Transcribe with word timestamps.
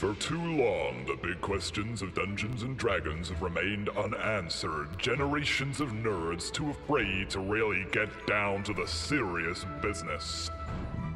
For 0.00 0.14
too 0.14 0.40
long, 0.40 1.04
the 1.04 1.18
big 1.22 1.42
questions 1.42 2.00
of 2.00 2.14
Dungeons 2.14 2.62
and 2.62 2.74
Dragons 2.78 3.28
have 3.28 3.42
remained 3.42 3.90
unanswered. 3.90 4.98
Generations 4.98 5.78
of 5.78 5.90
nerds 5.90 6.50
too 6.50 6.70
afraid 6.70 7.28
to 7.28 7.40
really 7.40 7.84
get 7.92 8.08
down 8.26 8.62
to 8.62 8.72
the 8.72 8.86
serious 8.86 9.66
business. 9.82 10.50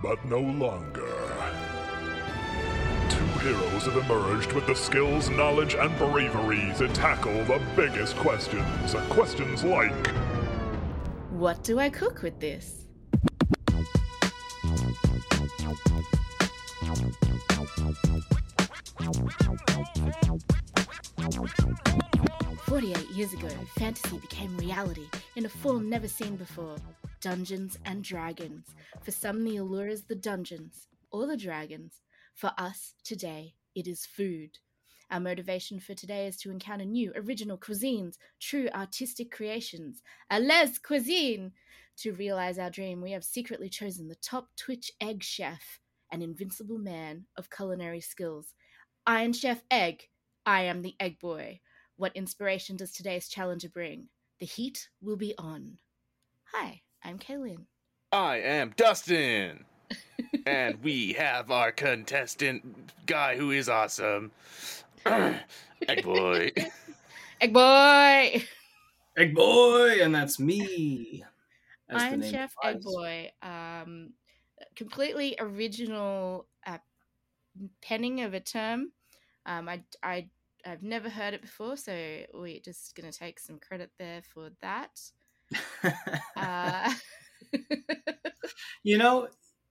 But 0.02 0.22
no 0.26 0.38
longer. 0.38 1.16
Two 3.08 3.24
heroes 3.40 3.86
have 3.86 3.96
emerged 4.04 4.52
with 4.52 4.66
the 4.66 4.76
skills, 4.76 5.30
knowledge, 5.30 5.76
and 5.76 5.96
bravery 5.96 6.70
to 6.76 6.86
tackle 6.88 7.42
the 7.46 7.62
biggest 7.74 8.14
questions. 8.16 8.94
Questions 9.08 9.64
like 9.64 10.08
What 11.30 11.64
do 11.64 11.78
I 11.78 11.88
cook 11.88 12.20
with 12.20 12.38
this? 12.38 12.83
Forty-eight 22.84 23.10
years 23.12 23.32
ago, 23.32 23.48
fantasy 23.78 24.18
became 24.18 24.54
reality 24.58 25.08
in 25.36 25.46
a 25.46 25.48
form 25.48 25.88
never 25.88 26.06
seen 26.06 26.36
before. 26.36 26.76
Dungeons 27.22 27.78
and 27.86 28.04
Dragons. 28.04 28.66
For 29.00 29.10
some, 29.10 29.42
the 29.42 29.56
allure 29.56 29.88
is 29.88 30.02
the 30.02 30.14
dungeons 30.14 30.86
or 31.10 31.26
the 31.26 31.34
dragons. 31.34 32.02
For 32.34 32.52
us, 32.58 32.92
today, 33.02 33.54
it 33.74 33.86
is 33.86 34.04
food. 34.04 34.58
Our 35.10 35.18
motivation 35.18 35.80
for 35.80 35.94
today 35.94 36.26
is 36.26 36.36
to 36.40 36.50
encounter 36.50 36.84
new, 36.84 37.10
original 37.16 37.56
cuisines, 37.56 38.18
true 38.38 38.68
artistic 38.74 39.30
creations, 39.30 40.02
a 40.28 40.38
les 40.38 40.76
cuisine. 40.76 41.52
To 42.00 42.12
realize 42.12 42.58
our 42.58 42.68
dream, 42.68 43.00
we 43.00 43.12
have 43.12 43.24
secretly 43.24 43.70
chosen 43.70 44.08
the 44.08 44.14
top 44.16 44.48
Twitch 44.58 44.92
egg 45.00 45.22
chef, 45.22 45.80
an 46.12 46.20
invincible 46.20 46.76
man 46.76 47.24
of 47.38 47.48
culinary 47.48 48.02
skills. 48.02 48.52
Iron 49.06 49.32
Chef 49.32 49.62
Egg, 49.70 50.10
I 50.44 50.64
am 50.64 50.82
the 50.82 50.96
Egg 51.00 51.18
Boy. 51.18 51.60
What 51.96 52.16
inspiration 52.16 52.76
does 52.76 52.92
today's 52.92 53.28
challenger 53.28 53.68
bring? 53.68 54.08
The 54.40 54.46
heat 54.46 54.88
will 55.00 55.16
be 55.16 55.34
on. 55.38 55.78
Hi, 56.52 56.82
I'm 57.04 57.18
Kaylin. 57.18 57.66
I 58.10 58.38
am 58.38 58.74
Dustin. 58.76 59.64
and 60.46 60.82
we 60.82 61.12
have 61.12 61.50
our 61.50 61.70
contestant 61.70 62.64
guy 63.06 63.36
who 63.36 63.52
is 63.52 63.68
awesome. 63.68 64.32
Egg 65.06 66.02
boy. 66.02 66.50
Egg 67.40 67.52
Boy! 67.52 68.44
Egg 69.16 69.34
boy, 69.34 70.02
and 70.02 70.14
that's 70.14 70.40
me. 70.40 71.22
as 71.88 72.00
the 72.02 72.08
Iron 72.08 72.20
name 72.20 72.32
Chef 72.32 72.54
Egg. 72.64 72.82
Boy. 72.82 73.30
Um, 73.42 74.14
completely 74.74 75.36
original 75.38 76.46
uh, 76.66 76.78
penning 77.82 78.22
of 78.22 78.34
a 78.34 78.40
term. 78.40 78.90
Um, 79.46 79.68
I, 79.68 79.82
I, 80.02 80.28
I've 80.66 80.82
never 80.82 81.08
heard 81.08 81.34
it 81.34 81.42
before, 81.42 81.76
so 81.76 81.92
we're 82.32 82.60
just 82.60 82.94
going 82.94 83.10
to 83.10 83.16
take 83.16 83.38
some 83.38 83.58
credit 83.58 83.90
there 83.98 84.22
for 84.22 84.50
that. 84.62 85.00
Uh, 86.36 86.92
you 88.82 88.98
know, 88.98 89.28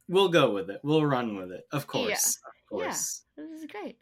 we'll 0.07 0.29
go 0.29 0.51
with 0.51 0.69
it. 0.69 0.79
We'll 0.83 1.05
run 1.05 1.35
with 1.35 1.51
it. 1.51 1.65
Of 1.71 1.87
course. 1.87 2.39
Of 2.71 2.79
Yeah. 2.79 3.43
this 3.43 3.61
is 3.61 3.65
great. 3.69 3.97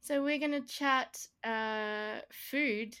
So 0.00 0.22
we're 0.22 0.38
going 0.38 0.52
to 0.52 0.66
chat 0.66 1.26
uh, 1.44 2.20
food 2.32 2.96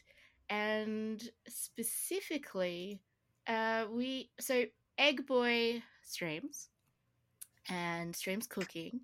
and 0.50 1.22
specifically 1.48 3.00
uh, 3.46 3.86
we 3.90 4.30
so 4.40 4.64
Egg 4.98 5.26
Boy 5.26 5.82
streams 6.02 6.68
and 7.68 8.14
streams 8.14 8.46
cooking 8.46 9.00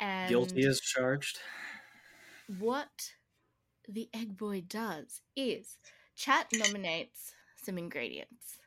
and 0.00 0.28
Guilty 0.28 0.66
as 0.66 0.80
charged. 0.80 1.38
what 2.58 3.12
the 3.88 4.08
Egg 4.14 4.36
Boy 4.36 4.62
does 4.68 5.22
is 5.36 5.78
chat 6.16 6.46
nominates 6.54 7.32
some 7.56 7.78
ingredients, 7.78 8.58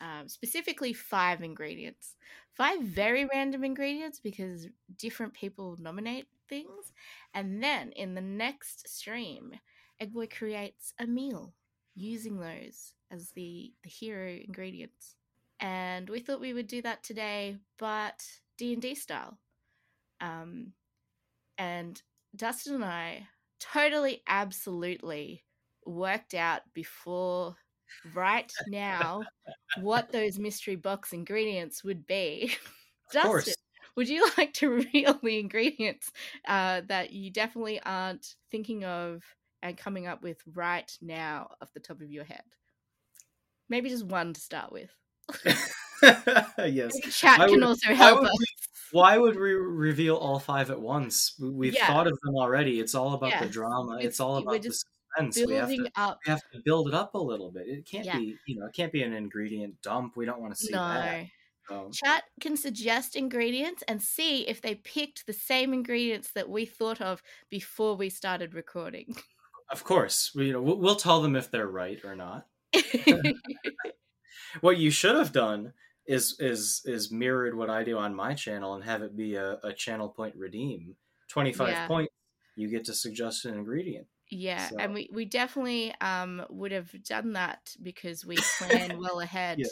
um, 0.00 0.28
specifically 0.28 0.92
five 0.92 1.42
ingredients, 1.42 2.16
five 2.54 2.82
very 2.82 3.26
random 3.26 3.64
ingredients 3.64 4.20
because 4.20 4.68
different 4.96 5.34
people 5.34 5.76
nominate 5.78 6.26
things, 6.48 6.92
and 7.34 7.62
then 7.62 7.92
in 7.92 8.14
the 8.14 8.20
next 8.20 8.88
stream, 8.88 9.52
Egg 10.00 10.12
Boy 10.12 10.26
creates 10.26 10.94
a 10.98 11.06
meal 11.06 11.52
using 11.94 12.40
those 12.40 12.94
as 13.10 13.30
the 13.32 13.72
the 13.82 13.90
hero 13.90 14.38
ingredients, 14.44 15.16
and 15.60 16.08
we 16.08 16.20
thought 16.20 16.40
we 16.40 16.54
would 16.54 16.66
do 16.66 16.82
that 16.82 17.02
today, 17.02 17.58
but 17.78 18.24
D 18.56 18.72
and 18.72 18.82
D 18.82 18.94
style. 18.94 19.38
Um, 20.20 20.72
and 21.58 22.00
Dustin 22.36 22.76
and 22.76 22.84
I 22.84 23.26
totally, 23.72 24.22
absolutely 24.26 25.44
worked 25.84 26.34
out 26.34 26.62
before 26.74 27.56
right 28.14 28.50
now 28.68 29.22
what 29.80 30.10
those 30.12 30.38
mystery 30.38 30.76
box 30.76 31.12
ingredients 31.12 31.84
would 31.84 32.06
be. 32.06 32.54
Of 33.14 33.22
course. 33.24 33.44
Dustin, 33.44 33.62
would 33.96 34.08
you 34.08 34.26
like 34.38 34.54
to 34.54 34.70
reveal 34.70 35.18
the 35.22 35.38
ingredients 35.38 36.10
uh, 36.48 36.80
that 36.88 37.12
you 37.12 37.30
definitely 37.30 37.78
aren't 37.84 38.36
thinking 38.50 38.84
of 38.84 39.22
and 39.62 39.76
coming 39.76 40.06
up 40.06 40.22
with 40.22 40.38
right 40.54 40.90
now 41.02 41.48
off 41.60 41.74
the 41.74 41.80
top 41.80 42.00
of 42.00 42.10
your 42.10 42.24
head? 42.24 42.42
Maybe 43.68 43.90
just 43.90 44.06
one 44.06 44.32
to 44.32 44.40
start 44.40 44.72
with. 44.72 44.90
yes. 46.58 46.92
Chat 47.10 47.38
Why 47.40 47.48
can 47.48 47.60
would- 47.60 47.64
also 47.64 47.92
help 47.92 48.24
us. 48.24 48.30
Why 48.92 49.18
would 49.18 49.36
we 49.36 49.52
reveal 49.54 50.16
all 50.16 50.38
five 50.38 50.70
at 50.70 50.80
once? 50.80 51.34
We- 51.40 51.50
We've 51.50 51.74
Yeah. 51.74 51.86
thought 51.86 52.06
of 52.06 52.18
them 52.22 52.34
already. 52.36 52.78
It's 52.80 52.94
all 52.94 53.14
about 53.14 53.42
the 53.42 53.48
drama. 53.48 53.96
It's, 53.96 54.04
It's- 54.04 54.20
all 54.20 54.36
about 54.36 54.62
the 54.62 54.72
suspense. 54.72 55.36
We 55.46 55.54
have, 55.54 55.68
to, 55.68 55.90
up. 55.96 56.18
we 56.26 56.30
have 56.30 56.40
to 56.52 56.60
build 56.64 56.88
it 56.88 56.94
up 56.94 57.14
a 57.14 57.18
little 57.18 57.50
bit. 57.50 57.66
It 57.68 57.86
can't 57.86 58.04
Yeah. 58.06 58.18
be, 58.18 58.36
you 58.46 58.56
know, 58.60 58.66
it 58.66 58.74
can't 58.74 58.92
be 58.92 59.02
an 59.02 59.12
ingredient 59.12 59.80
dump. 59.82 60.16
We 60.16 60.24
don't 60.26 60.40
want 60.40 60.54
to 60.54 60.60
see 60.62 60.72
No. 60.72 60.78
that. 60.78 61.26
So, 61.68 61.90
Chat 61.92 62.24
can 62.40 62.56
suggest 62.56 63.14
ingredients 63.16 63.82
and 63.88 64.02
see 64.02 64.46
if 64.48 64.60
they 64.60 64.74
picked 64.74 65.26
the 65.26 65.32
same 65.32 65.72
ingredients 65.72 66.32
that 66.32 66.48
we 66.48 66.66
thought 66.66 67.00
of 67.00 67.22
before 67.50 67.94
we 67.96 68.10
started 68.10 68.52
recording. 68.54 69.16
of 69.70 69.84
course, 69.84 70.32
we, 70.34 70.48
you 70.48 70.52
know, 70.52 70.60
we'll 70.60 70.96
tell 70.96 71.22
them 71.22 71.34
if 71.36 71.50
they're 71.50 71.68
right 71.68 72.04
or 72.04 72.14
not. 72.16 72.46
What 74.60 74.76
you 74.76 74.90
should 74.90 75.16
have 75.16 75.32
done 75.32 75.72
is 76.06 76.36
is 76.40 76.82
is 76.84 77.12
mirrored 77.12 77.56
what 77.56 77.70
I 77.70 77.84
do 77.84 77.98
on 77.98 78.14
my 78.14 78.34
channel 78.34 78.74
and 78.74 78.84
have 78.84 79.02
it 79.02 79.16
be 79.16 79.36
a, 79.36 79.58
a 79.62 79.72
channel 79.72 80.08
point 80.08 80.34
redeem. 80.36 80.96
Twenty 81.28 81.52
five 81.52 81.68
Yeah. 81.70 81.86
points. 81.86 82.12
You 82.56 82.68
get 82.68 82.84
to 82.86 82.94
suggest 82.94 83.44
an 83.46 83.54
ingredient. 83.54 84.06
yeah, 84.30 84.68
So- 84.68 84.76
and 84.78 84.92
we, 84.94 85.08
we 85.12 85.24
definitely 85.24 85.94
um 86.00 86.44
would 86.50 86.72
have 86.72 86.90
done 87.04 87.32
that 87.34 87.74
because 87.82 88.24
we 88.26 88.36
plan 88.58 88.98
well 88.98 89.20
ahead. 89.20 89.58
Yeah. 89.58 89.66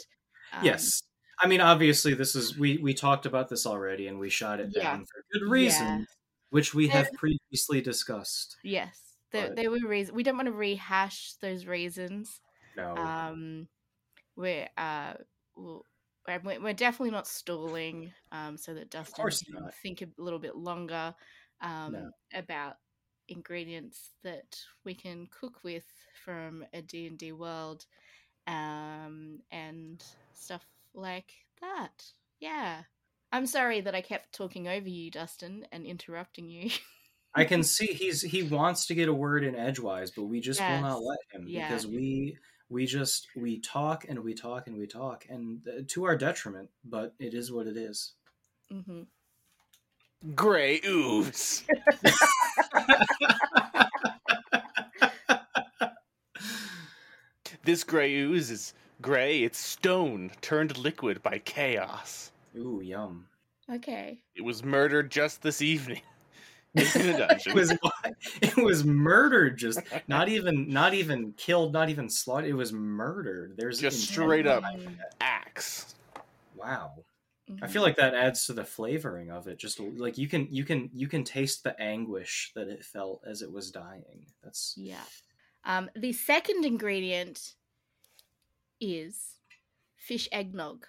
Um, 0.53 0.65
yes. 0.65 1.03
I 1.39 1.47
mean, 1.47 1.61
obviously, 1.61 2.13
this 2.13 2.35
is 2.35 2.57
we 2.57 2.77
we 2.77 2.93
talked 2.93 3.25
about 3.25 3.49
this 3.49 3.65
already, 3.65 4.07
and 4.07 4.19
we 4.19 4.29
shot 4.29 4.59
it 4.59 4.69
Yeah. 4.75 4.83
down 4.83 5.05
for 5.05 5.23
good 5.33 5.49
reason, 5.49 6.05
which 6.51 6.73
we 6.73 6.87
have 6.89 7.11
previously 7.13 7.81
discussed. 7.81 8.57
Yes. 8.63 8.99
There, 9.31 9.47
But- 9.47 9.55
there 9.55 9.71
were 9.71 9.79
reasons. 9.87 10.15
We 10.15 10.23
don't 10.23 10.35
want 10.37 10.47
to 10.47 10.51
rehash 10.53 11.33
those 11.41 11.65
reasons. 11.65 12.41
No, 12.77 12.95
Um, 12.95 13.67
we're 14.35 14.67
uh, 14.77 15.13
we'll, 15.55 15.85
we're, 16.27 16.73
definitely 16.73 17.11
not 17.11 17.27
stalling. 17.27 18.11
Um, 18.31 18.57
so 18.57 18.73
that 18.73 18.89
Dustin 18.89 19.29
can 19.29 19.63
not. 19.63 19.73
think 19.75 20.01
a 20.01 20.07
little 20.17 20.39
bit 20.39 20.55
longer. 20.55 21.13
Um, 21.61 21.91
No. 21.93 22.11
about 22.33 22.77
ingredients 23.27 24.09
that 24.23 24.57
we 24.83 24.93
can 24.95 25.27
cook 25.27 25.63
with 25.63 25.85
from 26.25 26.65
a 26.73 26.81
D&D 26.81 27.31
world 27.33 27.85
um, 28.47 29.39
and 29.51 30.03
stuff 30.33 30.65
like 30.93 31.31
that. 31.61 32.03
Yeah. 32.39 32.83
I'm 33.31 33.45
sorry 33.45 33.81
that 33.81 33.95
I 33.95 34.01
kept 34.01 34.33
talking 34.33 34.67
over 34.67 34.89
you, 34.89 35.09
Dustin, 35.11 35.65
and 35.71 35.85
interrupting 35.85 36.49
you. 36.49 36.71
I 37.33 37.45
can 37.45 37.63
see 37.63 37.85
he's 37.87 38.21
he 38.21 38.43
wants 38.43 38.87
to 38.87 38.95
get 38.95 39.07
a 39.07 39.13
word 39.13 39.43
in 39.45 39.55
edgewise, 39.55 40.11
but 40.11 40.23
we 40.23 40.41
just 40.41 40.59
will 40.59 40.81
not 40.81 41.01
let 41.01 41.19
him 41.31 41.45
Yeah. 41.47 41.67
because 41.69 41.87
we 41.87 42.37
we 42.71 42.85
just 42.85 43.27
we 43.35 43.59
talk 43.59 44.05
and 44.09 44.19
we 44.23 44.33
talk 44.33 44.67
and 44.67 44.77
we 44.77 44.87
talk, 44.87 45.25
and 45.29 45.61
uh, 45.67 45.81
to 45.89 46.05
our 46.05 46.15
detriment. 46.15 46.69
But 46.83 47.13
it 47.19 47.33
is 47.33 47.51
what 47.51 47.67
it 47.67 47.77
is. 47.77 48.13
Mm-hmm. 48.71 49.01
Gray 50.33 50.81
ooze. 50.85 51.63
This 57.63 57.83
gray 57.83 58.15
ooze 58.15 58.49
is 58.49 58.73
gray. 59.03 59.43
It's 59.43 59.59
stone 59.59 60.31
turned 60.41 60.79
liquid 60.79 61.21
by 61.21 61.37
chaos. 61.37 62.31
Ooh, 62.57 62.81
yum. 62.83 63.27
Okay. 63.71 64.19
It 64.35 64.41
was 64.41 64.63
murdered 64.63 65.11
just 65.11 65.43
this 65.43 65.61
evening 65.61 66.01
in 66.01 66.01
a 66.01 66.01
dungeon. 66.01 66.10
it 66.75 67.53
was 67.53 67.73
it 68.41 68.55
was 68.57 68.85
murdered. 68.85 69.57
Just 69.57 69.79
not 70.07 70.29
even 70.29 70.69
not 70.69 70.93
even 70.93 71.33
killed. 71.33 71.73
Not 71.73 71.89
even 71.89 72.09
slaughtered. 72.09 72.49
It 72.49 72.53
was 72.53 72.71
murdered. 72.71 73.55
There's 73.57 73.79
Just 73.79 74.07
straight 74.09 74.47
up. 74.47 74.63
axe. 75.19 75.95
Wow. 76.55 77.03
I 77.49 77.65
Mhm. 77.67 77.69
feel 77.69 77.81
like 77.81 77.97
that 77.97 78.13
adds 78.13 78.45
to 78.45 78.53
the 78.53 78.63
flavoring 78.63 79.29
of 79.31 79.47
it. 79.49 79.57
Just 79.57 79.79
like 79.81 80.17
you 80.17 80.29
can 80.29 80.47
you 80.49 80.63
can 80.63 80.89
you 80.93 81.07
can 81.07 81.25
taste 81.25 81.63
the 81.65 81.77
anguish 81.81 82.51
that 82.55 82.69
it 82.69 82.85
felt 82.85 83.21
as 83.27 83.41
it 83.41 83.51
was 83.51 83.71
dying. 83.71 84.25
That's 84.41 84.73
Yeah. 84.77 85.03
Um, 85.65 85.89
the 85.95 86.13
second 86.13 86.63
ingredient 86.63 87.55
is 88.79 89.35
fish 89.97 90.29
eggnog. 90.31 90.85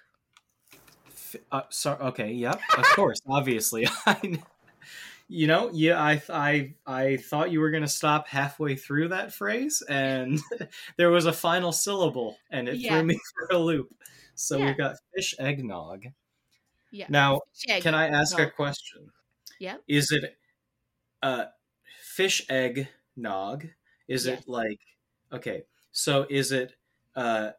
F- 1.08 1.36
Uh, 1.50 1.62
sorry. 1.70 2.00
Okay. 2.00 2.32
Yep. 2.32 2.60
Of 2.78 2.84
course. 2.94 3.20
obviously. 3.28 3.86
I, 4.06 4.40
you 5.32 5.46
know. 5.46 5.70
Yeah. 5.72 6.00
I. 6.02 6.22
I. 6.30 6.74
I 6.86 7.16
thought 7.16 7.50
you 7.50 7.60
were 7.60 7.70
gonna 7.70 7.88
stop 7.88 8.28
halfway 8.28 8.76
through 8.76 9.08
that 9.08 9.32
phrase, 9.32 9.82
and 9.88 10.40
there 10.96 11.10
was 11.10 11.26
a 11.26 11.32
final 11.32 11.72
syllable, 11.72 12.36
and 12.50 12.68
it 12.68 12.76
Yeah. 12.76 12.90
threw 12.98 13.04
me 13.04 13.18
for 13.48 13.56
a 13.56 13.58
loop. 13.58 13.94
So 14.34 14.58
Yeah. 14.58 14.66
we've 14.66 14.76
got 14.78 14.96
fish 15.14 15.34
eggnog. 15.38 16.06
Yeah. 16.90 17.06
Now, 17.08 17.40
Fish 17.54 17.82
can 17.82 17.94
I 17.94 18.08
ask 18.08 18.38
a 18.38 18.50
question? 18.50 19.10
Yep. 19.60 19.82
Is 19.88 20.10
it 20.12 20.36
uh 21.22 21.46
fish 22.00 22.42
egg 22.50 22.88
nog? 23.16 23.66
Is 24.08 24.26
Yes. 24.26 24.40
it 24.42 24.48
like 24.48 24.80
okay? 25.32 25.62
So 25.92 26.26
is 26.28 26.52
it 26.52 26.74
uh 27.16 27.52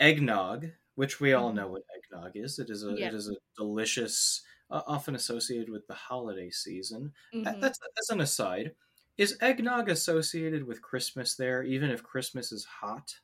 eggnog, 0.00 0.66
which 0.94 1.20
we 1.20 1.32
all 1.32 1.50
Mhm. 1.50 1.54
know 1.56 1.68
what 1.68 1.82
eggnog 1.96 2.32
is? 2.36 2.58
It 2.58 2.70
is 2.70 2.84
a 2.84 2.92
Yeah. 2.92 3.08
it 3.08 3.14
is 3.14 3.28
a 3.28 3.34
delicious, 3.56 4.42
uh, 4.70 4.82
often 4.86 5.14
associated 5.14 5.70
with 5.70 5.86
the 5.86 5.94
holiday 5.94 6.50
season. 6.50 7.12
Mhm. 7.32 7.54
That's 7.60 7.78
that's 7.96 8.10
an 8.10 8.20
aside. 8.20 8.74
Is 9.18 9.38
eggnog 9.40 9.88
associated 9.88 10.64
with 10.64 10.82
Christmas 10.82 11.36
there, 11.36 11.62
even 11.62 11.90
if 11.90 12.02
Christmas 12.02 12.52
is 12.52 12.64
hot? 12.64 13.20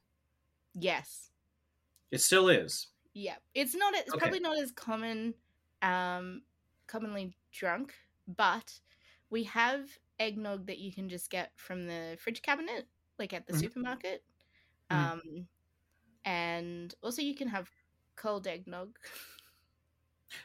Yes. 0.75 1.31
It 2.13 2.19
still 2.21 2.49
is. 2.49 2.89
Yeah. 3.15 3.37
It's 3.55 3.75
not. 3.75 3.95
It's 3.95 4.15
Okay. 4.15 4.15
probably 4.15 4.41
not 4.41 4.59
as 4.59 4.73
common, 4.73 5.35
um, 5.83 6.43
commonly 6.87 7.37
drunk, 7.51 7.95
but 8.27 8.81
we 9.31 9.45
have 9.45 9.99
eggnog 10.19 10.67
that 10.67 10.79
you 10.79 10.93
can 10.93 11.09
just 11.09 11.31
get 11.31 11.53
from 11.59 11.87
the 11.87 12.17
fridge 12.21 12.43
cabinet, 12.43 12.89
like 13.19 13.33
at 13.33 13.47
the 13.47 13.53
Mhm. 13.53 13.71
supermarket. 13.71 14.25
Mhm. 14.91 15.11
Um, 15.11 15.49
and 16.25 16.95
also 17.03 17.23
you 17.23 17.35
can 17.37 17.49
have 17.49 17.71
cold 18.17 18.47
eggnog. 18.47 18.99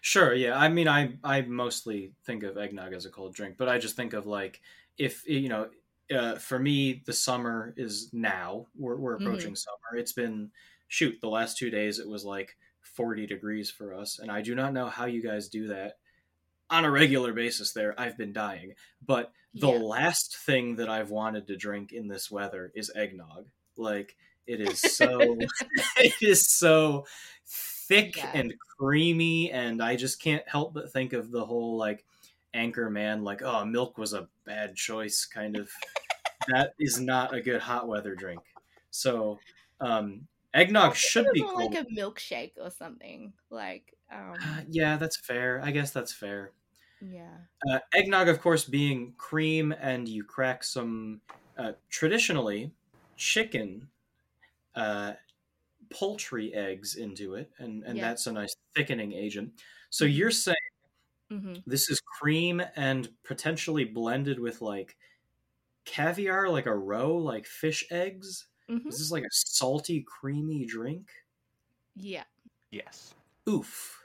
Sure, 0.01 0.33
yeah. 0.33 0.57
I 0.57 0.69
mean, 0.69 0.87
I 0.87 1.17
I 1.23 1.41
mostly 1.41 2.13
think 2.23 2.43
of 2.43 2.57
eggnog 2.57 2.93
as 2.93 3.05
a 3.05 3.09
cold 3.09 3.33
drink, 3.35 3.57
but 3.57 3.69
I 3.69 3.77
just 3.77 3.95
think 3.95 4.13
of 4.13 4.25
like 4.25 4.61
if 4.97 5.27
you 5.27 5.49
know, 5.49 5.69
uh, 6.13 6.35
for 6.35 6.57
me, 6.59 7.03
the 7.05 7.13
summer 7.13 7.73
is 7.77 8.11
now. 8.13 8.67
We're 8.75 8.95
we're 8.97 9.15
Mhm. 9.19 9.19
approaching 9.19 9.55
summer. 9.55 9.97
It's 9.97 10.13
been 10.13 10.51
shoot 10.87 11.19
the 11.21 11.29
last 11.29 11.57
two 11.57 11.69
days. 11.69 11.99
It 11.99 12.07
was 12.07 12.25
like 12.25 12.57
forty 12.81 13.25
degrees 13.27 13.69
for 13.71 13.93
us, 13.93 14.19
and 14.19 14.31
I 14.31 14.41
do 14.41 14.55
not 14.55 14.73
know 14.73 14.87
how 14.89 15.05
you 15.05 15.21
guys 15.21 15.49
do 15.49 15.67
that 15.67 15.99
on 16.69 16.85
a 16.85 16.91
regular 16.91 17.33
basis. 17.33 17.73
There, 17.73 17.99
I've 17.99 18.17
been 18.17 18.33
dying, 18.33 18.75
but 19.05 19.33
the 19.53 19.69
Yeah. 19.69 19.71
last 19.71 20.37
thing 20.37 20.75
that 20.77 20.89
I've 20.89 21.11
wanted 21.11 21.47
to 21.47 21.57
drink 21.57 21.93
in 21.93 22.07
this 22.07 22.31
weather 22.31 22.71
is 22.75 22.91
eggnog. 22.95 23.49
Like 23.77 24.17
it 24.47 24.61
is 24.61 24.81
so, 24.81 25.47
it 25.97 26.13
is 26.21 26.47
so 26.47 27.05
thick 27.87 28.17
Yeah. 28.17 28.31
and 28.33 28.53
creamy, 28.77 29.51
and 29.51 29.81
I 29.81 29.95
just 29.95 30.21
can't 30.21 30.47
help 30.47 30.73
but 30.73 30.91
think 30.91 31.13
of 31.13 31.31
the 31.31 31.45
whole 31.45 31.77
like 31.77 32.05
Anchorman, 32.53 33.23
like 33.23 33.41
oh, 33.41 33.65
milk 33.65 33.97
was 33.97 34.13
a 34.13 34.27
bad 34.45 34.75
choice, 34.75 35.25
kind 35.25 35.57
of. 35.57 35.69
that 36.47 36.73
is 36.79 36.99
not 36.99 37.33
a 37.33 37.41
good 37.41 37.61
hot 37.61 37.87
weather 37.87 38.15
drink. 38.15 38.41
So, 38.91 39.39
um, 39.81 40.27
eggnog 40.53 40.95
should 40.95 41.27
be 41.33 41.41
cold. 41.41 41.55
like 41.55 41.75
a 41.75 41.85
milkshake 41.85 42.53
or 42.61 42.69
something. 42.69 43.33
Like, 43.49 43.93
um, 44.11 44.35
Uh, 44.41 44.61
yeah, 44.69 44.97
that's 44.97 45.17
fair. 45.17 45.61
I 45.63 45.71
guess 45.71 45.91
that's 45.91 46.13
fair. 46.13 46.51
yeah. 47.01 47.37
Uh, 47.69 47.79
eggnog, 47.93 48.27
of 48.27 48.41
course, 48.41 48.63
being 48.65 49.13
cream, 49.17 49.71
and 49.73 50.07
you 50.07 50.23
crack 50.23 50.63
some 50.63 51.21
uh, 51.57 51.73
traditionally 51.89 52.71
chicken, 53.17 53.89
uh, 54.75 55.13
poultry 55.91 56.53
eggs 56.53 56.95
into 56.95 57.35
it, 57.35 57.51
and, 57.59 57.83
and 57.83 58.01
Yeah. 58.01 58.03
that's 58.03 58.27
a 58.27 58.31
nice 58.33 58.55
thickening 58.75 59.13
agent. 59.13 59.61
So 59.89 60.05
you're 60.05 60.31
saying 60.31 60.55
hmm 61.29 61.65
this 61.65 61.89
is 61.89 61.99
cream 62.19 62.61
and 62.75 63.09
potentially 63.23 63.85
blended 63.85 64.39
with 64.39 64.61
like 64.61 64.97
caviar, 65.85 66.49
like 66.49 66.67
a 66.67 66.75
roe, 66.75 67.17
like 67.17 67.47
fish 67.47 67.85
eggs? 67.91 68.47
hmm 68.69 68.89
Is 68.89 68.99
this 68.99 69.11
like 69.11 69.23
a 69.23 69.31
salty, 69.31 70.03
creamy 70.07 70.65
drink? 70.65 71.09
Yeah. 71.95 72.25
Yes. 72.71 73.15
Oof. 73.49 74.03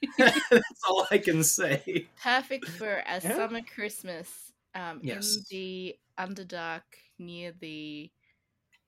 that's 0.18 0.80
all 0.88 1.06
I 1.10 1.18
can 1.18 1.42
say. 1.44 2.10
Perfect 2.16 2.68
for 2.68 3.02
a 3.06 3.20
Yeah. 3.22 3.36
summer 3.36 3.62
Christmas 3.62 4.52
um, 4.74 5.02
Yes. 5.02 5.38
in 5.40 5.44
the 5.50 5.98
Underdark 6.18 6.84
near 7.18 7.52
the 7.52 8.12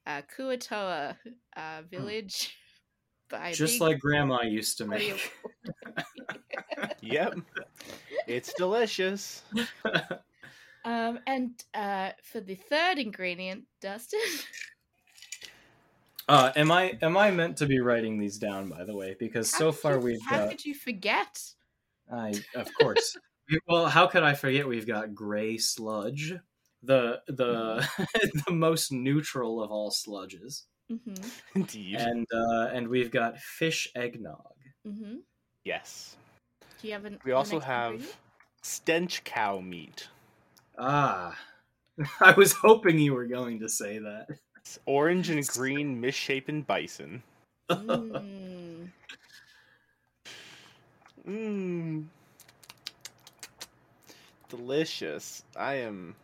uh, 0.07 0.23
Kuo-toa 0.37 1.17
uh, 1.57 1.83
village. 1.91 2.57
By 3.31 3.49
Hmm. 3.49 3.55
Just 3.55 3.75
big 3.75 3.81
like 3.81 3.99
Grandma 4.01 4.43
used 4.43 4.79
to 4.79 4.87
make. 4.87 5.33
Yep. 7.01 7.35
it's 8.27 8.53
delicious. 8.55 9.43
Um, 10.87 11.19
and 11.27 11.53
uh, 11.73 12.11
for 12.23 12.41
the 12.41 12.57
third 12.57 12.99
ingredient, 12.99 13.65
Dustin. 13.81 14.21
Uh, 16.29 16.53
am 16.57 16.71
I 16.71 16.99
am 17.01 17.17
I 17.17 17.31
meant 17.31 17.57
to 17.59 17.67
be 17.67 17.81
writing 17.81 18.19
these 18.19 18.37
down? 18.37 18.69
By 18.69 18.85
the 18.85 18.95
way, 18.95 19.17
because 19.19 19.51
How 19.51 19.59
so 19.59 19.73
far 19.73 19.95
you- 19.95 20.01
we've 20.01 20.23
How 20.27 20.41
got. 20.41 20.51
could 20.51 20.65
you 20.67 20.75
forget? 20.75 21.41
I 22.13 22.35
of 22.55 22.69
course. 22.79 23.17
well, 23.67 23.87
how 23.87 24.07
could 24.09 24.25
I 24.25 24.35
forget? 24.35 24.69
We've 24.69 24.87
got 24.87 25.15
gray 25.15 25.57
sludge, 25.57 26.35
the 26.85 27.23
the 27.27 27.89
the 28.47 28.53
most 28.53 28.93
neutral 28.93 29.63
of 29.63 29.71
all 29.71 29.91
sludges, 29.91 30.65
hmm 30.89 31.15
Indeed. 31.55 31.99
and 31.99 32.27
uh, 32.33 32.69
and 32.73 32.89
we've 32.89 33.11
got 33.11 33.39
fish 33.39 33.89
eggnog. 33.95 34.55
hmm 34.85 35.17
yes. 35.65 36.17
Do 36.81 36.87
you 36.89 36.93
have 36.93 37.05
an? 37.05 37.19
We 37.25 37.31
the 37.31 37.37
also 37.37 37.61
have 37.61 37.93
ingredient? 37.93 38.17
stench 38.63 39.25
cow 39.25 39.61
meat. 39.61 40.09
Ah, 40.79 41.39
I 42.21 42.33
was 42.33 42.53
hoping 42.53 42.99
you 42.99 43.15
were 43.15 43.27
going 43.27 43.61
to 43.61 43.69
say 43.69 43.99
that. 43.99 44.27
It's 44.57 44.79
orange 44.87 45.31
and 45.31 45.47
green 45.47 46.01
misshapen 46.01 46.63
bison. 46.63 47.23
Mm. 47.71 48.93
Mmm. 51.27 52.09
Delicious. 54.49 55.45
I 55.57 55.75
am 55.75 56.17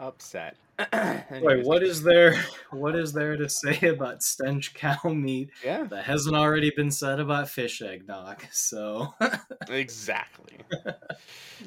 upset. 0.00 0.56
Wait, 1.40 1.64
what 1.64 1.82
is 1.82 2.02
there? 2.02 2.34
What 2.70 2.96
is 2.96 3.12
there 3.12 3.36
to 3.36 3.48
say 3.48 3.78
about 3.88 4.22
stench 4.22 4.74
cow 4.74 4.98
meat 5.10 5.50
Yeah, 5.64 5.84
that 5.84 6.04
hasn't 6.04 6.34
already 6.34 6.72
been 6.74 6.90
said 6.90 7.20
about 7.20 7.48
fish 7.48 7.82
eggnog? 7.82 8.44
So. 8.50 9.14
exactly. 9.68 10.58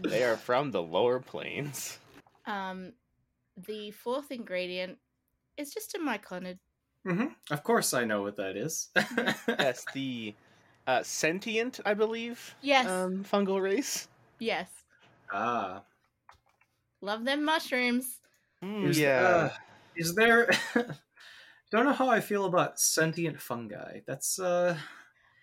they 0.02 0.24
are 0.24 0.36
from 0.38 0.72
the 0.72 0.82
lower 0.82 1.20
plains. 1.20 2.00
Um, 2.48 2.94
the 3.68 3.92
fourth 3.92 4.32
ingredient 4.32 4.98
is 5.58 5.74
just 5.74 5.94
a 5.96 6.00
myconid. 6.00 6.58
hmm 7.06 7.28
Of 7.52 7.64
course, 7.64 7.94
I 7.94 8.06
know 8.06 8.22
what 8.24 8.38
that 8.38 8.58
is. 8.58 8.90
Yes, 9.48 9.86
the 9.94 10.34
uh, 10.88 11.04
sentient, 11.04 11.80
I 11.86 11.94
believe, 11.94 12.56
Yes, 12.62 12.88
um, 12.88 13.24
fungal 13.24 13.62
race. 13.62 14.08
yes. 14.40 14.70
ah, 15.32 15.84
Love 17.02 17.26
them 17.26 17.44
mushrooms. 17.46 18.20
Mm, 18.64 18.90
Is- 18.90 19.00
yeah. 19.00 19.22
uh, 19.22 19.50
is 19.96 20.16
there? 20.16 20.50
Don't 21.72 21.86
know 21.86 21.94
how 21.94 22.08
I 22.10 22.20
feel 22.22 22.46
about 22.46 22.80
sentient 22.80 23.42
fungi. 23.42 24.00
That's 24.08 24.38
uh, 24.40 24.78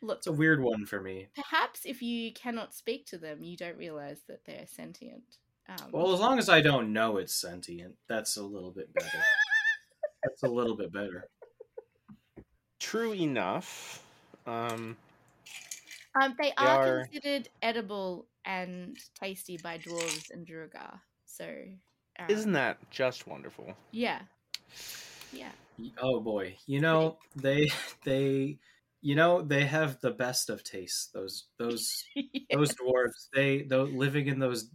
Look, 0.00 0.18
it's 0.18 0.26
a 0.28 0.32
weird 0.32 0.62
one 0.62 0.86
for 0.86 1.00
me. 1.00 1.28
perhaps 1.34 1.80
if 1.84 2.00
you 2.02 2.32
cannot 2.32 2.72
speak 2.74 3.06
to 3.06 3.18
them, 3.18 3.42
you 3.42 3.56
don't 3.56 3.76
realize 3.76 4.18
that 4.28 4.44
they're 4.46 4.66
sentient. 4.66 5.24
Um, 5.68 5.90
Well, 5.92 6.12
as 6.14 6.20
long 6.20 6.38
as 6.38 6.48
I 6.48 6.60
don't 6.62 6.92
know 6.92 7.16
it's 7.18 7.34
sentient, 7.34 7.96
that's 8.08 8.36
a 8.36 8.42
little 8.44 8.70
bit 8.70 8.92
better. 8.94 9.18
that's 10.24 10.42
a 10.44 10.48
little 10.48 10.76
bit 10.76 10.92
better. 10.92 11.28
True 12.78 13.12
enough. 13.12 14.02
Um, 14.46 14.96
um, 16.20 16.34
they 16.40 16.48
they 16.48 16.64
are, 16.64 16.98
are- 17.00 17.04
considered 17.06 17.48
edible 17.60 18.26
and 18.44 18.96
tasty 19.20 19.58
by 19.62 19.78
dwarves 19.78 20.30
and 20.30 20.46
Duergar. 20.46 21.00
So, 21.26 21.46
um, 22.20 22.28
isn't 22.28 22.52
that 22.52 22.90
just 22.90 23.26
wonderful? 23.26 23.76
Yeah, 23.92 24.22
yeah. 25.32 25.52
Oh 25.98 26.20
boy, 26.20 26.58
you 26.66 26.80
know 26.80 27.18
they 27.34 27.70
they 28.04 28.58
you 29.00 29.14
know 29.14 29.42
they 29.42 29.64
have 29.66 30.00
the 30.00 30.10
best 30.10 30.50
of 30.50 30.62
tastes. 30.64 31.08
Those 31.12 31.48
those 31.58 32.10
those 32.50 32.74
dwarves 32.74 33.28
they 33.32 33.62
though 33.62 33.84
living 33.84 34.26
in 34.26 34.38
those 34.38 34.70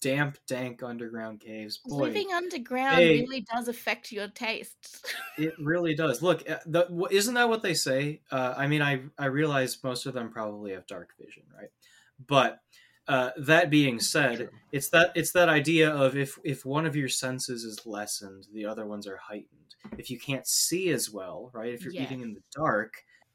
damp, 0.00 0.38
dank 0.46 0.82
underground 0.82 1.40
caves. 1.40 1.78
Boy, 1.88 2.10
Living 2.14 2.32
underground 2.32 2.96
Hey. 2.96 3.12
really 3.12 3.44
does 3.54 3.68
affect 3.68 4.12
your 4.12 4.28
tastes. 4.28 5.02
it 5.36 5.54
really 5.58 5.94
does. 5.94 6.22
Look, 6.22 6.48
uh, 6.48 6.58
the, 6.66 7.08
isn't 7.10 7.34
that 7.34 7.48
what 7.48 7.62
they 7.62 7.74
say? 7.74 8.22
Uh, 8.30 8.54
I 8.56 8.66
mean, 8.66 8.82
I 8.82 9.04
I 9.18 9.26
realize 9.26 9.82
most 9.82 10.06
of 10.06 10.14
them 10.14 10.30
probably 10.30 10.72
have 10.72 10.86
dark 10.86 11.14
vision, 11.18 11.44
right? 11.54 11.70
But 12.18 12.60
uh, 13.08 13.30
that 13.38 13.70
being 13.70 14.00
said, 14.00 14.36
True. 14.38 14.48
it's 14.72 14.88
that 14.90 15.12
it's 15.14 15.32
that 15.32 15.48
idea 15.48 15.90
of 15.90 16.16
if 16.16 16.38
if 16.44 16.64
one 16.64 16.86
of 16.86 16.96
your 16.96 17.08
senses 17.08 17.64
is 17.64 17.86
lessened, 17.86 18.46
the 18.52 18.66
other 18.66 18.86
ones 18.86 19.06
are 19.06 19.16
heightened. 19.18 19.74
If 19.98 20.10
you 20.10 20.18
can't 20.18 20.46
see 20.46 20.90
as 20.90 21.10
well, 21.10 21.50
right? 21.54 21.72
If 21.72 21.82
you're 21.82 21.92
Yes. 21.92 22.04
eating 22.04 22.22
in 22.22 22.34
the 22.34 22.42
dark, 22.54 22.94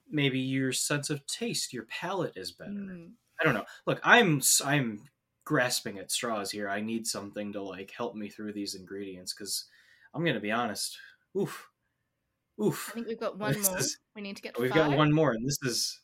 maybe 0.10 0.40
your 0.40 0.74
sense 0.74 1.10
of 1.10 1.26
taste, 1.26 1.72
your 1.72 1.86
palate 1.86 2.34
is 2.36 2.52
better. 2.52 2.72
Mm. 2.72 3.12
I 3.40 3.44
don't 3.46 3.54
know. 3.54 3.66
Look, 3.88 4.02
I'm 4.04 4.42
I'm 4.66 5.04
grasping 5.46 5.98
at 6.00 6.12
straws 6.12 6.52
here. 6.52 6.70
I 6.70 6.82
need 6.82 7.08
something 7.08 7.54
to 7.54 7.62
like 7.64 7.92
help 7.92 8.16
me 8.16 8.30
through 8.30 8.54
these 8.54 8.76
ingredients 8.76 9.34
because 9.34 9.66
I'm 10.14 10.26
gonna 10.26 10.40
be 10.42 10.52
honest. 10.52 10.98
Oof, 11.38 11.70
oof. 12.62 12.90
I 12.90 12.94
think 12.96 13.08
we've 13.08 13.20
got 13.20 13.38
one 13.40 13.54
This 13.54 13.70
more. 13.70 13.80
is- 13.80 13.98
we 14.16 14.22
need 14.22 14.36
to 14.36 14.42
get. 14.42 14.60
We've 14.60 14.70
five. 14.72 14.90
got 14.90 14.98
one 14.98 15.14
more, 15.14 15.32
and 15.32 15.48
this 15.48 15.58
is 15.64 16.02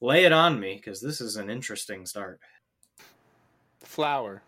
lay 0.00 0.24
it 0.24 0.32
on 0.32 0.58
me 0.58 0.76
because 0.76 1.00
this 1.02 1.20
is 1.20 1.36
an 1.36 1.50
interesting 1.50 2.06
start. 2.06 2.40
Flour. 3.88 4.42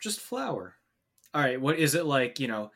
Just 0.00 0.20
flour. 0.20 0.76
All 1.34 1.42
right, 1.42 1.60
what 1.60 1.80
is 1.80 1.96
it 1.96 2.06
like? 2.06 2.38
You 2.38 2.46
know, 2.46 2.70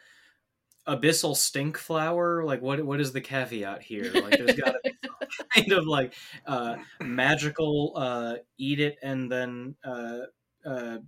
abyssal 0.89 1.37
stink 1.37 1.79
flour. 1.79 2.43
Like 2.45 2.61
what? 2.61 2.85
What 2.85 3.01
is 3.01 3.13
the 3.13 3.21
caveat 3.21 3.83
here? 3.83 4.11
Like 4.13 4.37
there's 4.37 4.57
got 4.57 4.73
to 4.73 4.81
be 4.83 4.91
some 5.01 5.47
kind 5.55 5.73
of 5.73 5.87
like 5.87 6.15
uh, 6.45 6.75
magical 7.01 7.93
uh, 7.95 8.35
eat 8.59 8.81
it 8.81 8.97
and 9.01 9.31
then 9.31 9.77
uh, 9.85 10.23
uh, 10.67 10.99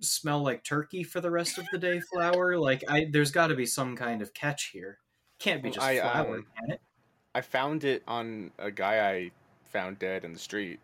smell 0.00 0.44
like 0.44 0.62
turkey 0.62 1.02
for 1.02 1.20
the 1.20 1.30
rest 1.30 1.58
of 1.58 1.66
the 1.72 1.78
day 1.78 1.98
flour. 1.98 2.56
Like 2.56 2.84
I, 2.88 3.08
there's 3.10 3.32
got 3.32 3.48
to 3.48 3.56
be 3.56 3.66
some 3.66 3.96
kind 3.96 4.22
of 4.22 4.32
catch 4.32 4.70
here. 4.72 4.98
Can't 5.40 5.64
be 5.64 5.70
just 5.70 5.84
I, 5.84 5.98
flour, 5.98 6.36
um, 6.36 6.46
can 6.60 6.70
it? 6.70 6.80
I 7.34 7.40
found 7.40 7.82
it 7.82 8.04
on 8.06 8.52
a 8.60 8.70
guy 8.70 9.10
I 9.10 9.30
found 9.64 9.98
dead 9.98 10.24
in 10.24 10.32
the 10.32 10.38
street. 10.38 10.78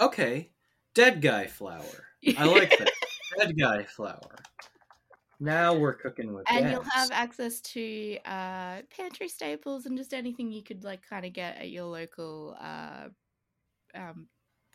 Okay, 0.00 0.48
dead 0.98 1.22
guy 1.22 1.46
flour. 1.46 1.82
I 2.36 2.44
like 2.44 2.76
that. 2.78 2.90
Dead 3.38 3.56
guy 3.58 3.84
flour. 3.84 4.34
Now 5.38 5.74
we're 5.74 5.92
cooking 5.94 6.32
with 6.34 6.44
that. 6.46 6.54
and 6.56 6.64
gas. 6.64 6.72
you'll 6.72 6.90
have 6.90 7.10
access 7.12 7.60
to 7.60 8.18
uh, 8.24 8.82
pantry 8.96 9.28
staples 9.28 9.86
and 9.86 9.96
just 9.96 10.12
anything 10.12 10.50
you 10.50 10.62
could 10.62 10.82
like 10.82 11.02
kind 11.08 11.24
of 11.24 11.32
get 11.32 11.56
at 11.58 11.70
your 11.70 11.84
local 11.84 12.56
uh, 12.60 13.08
um, 13.94 14.26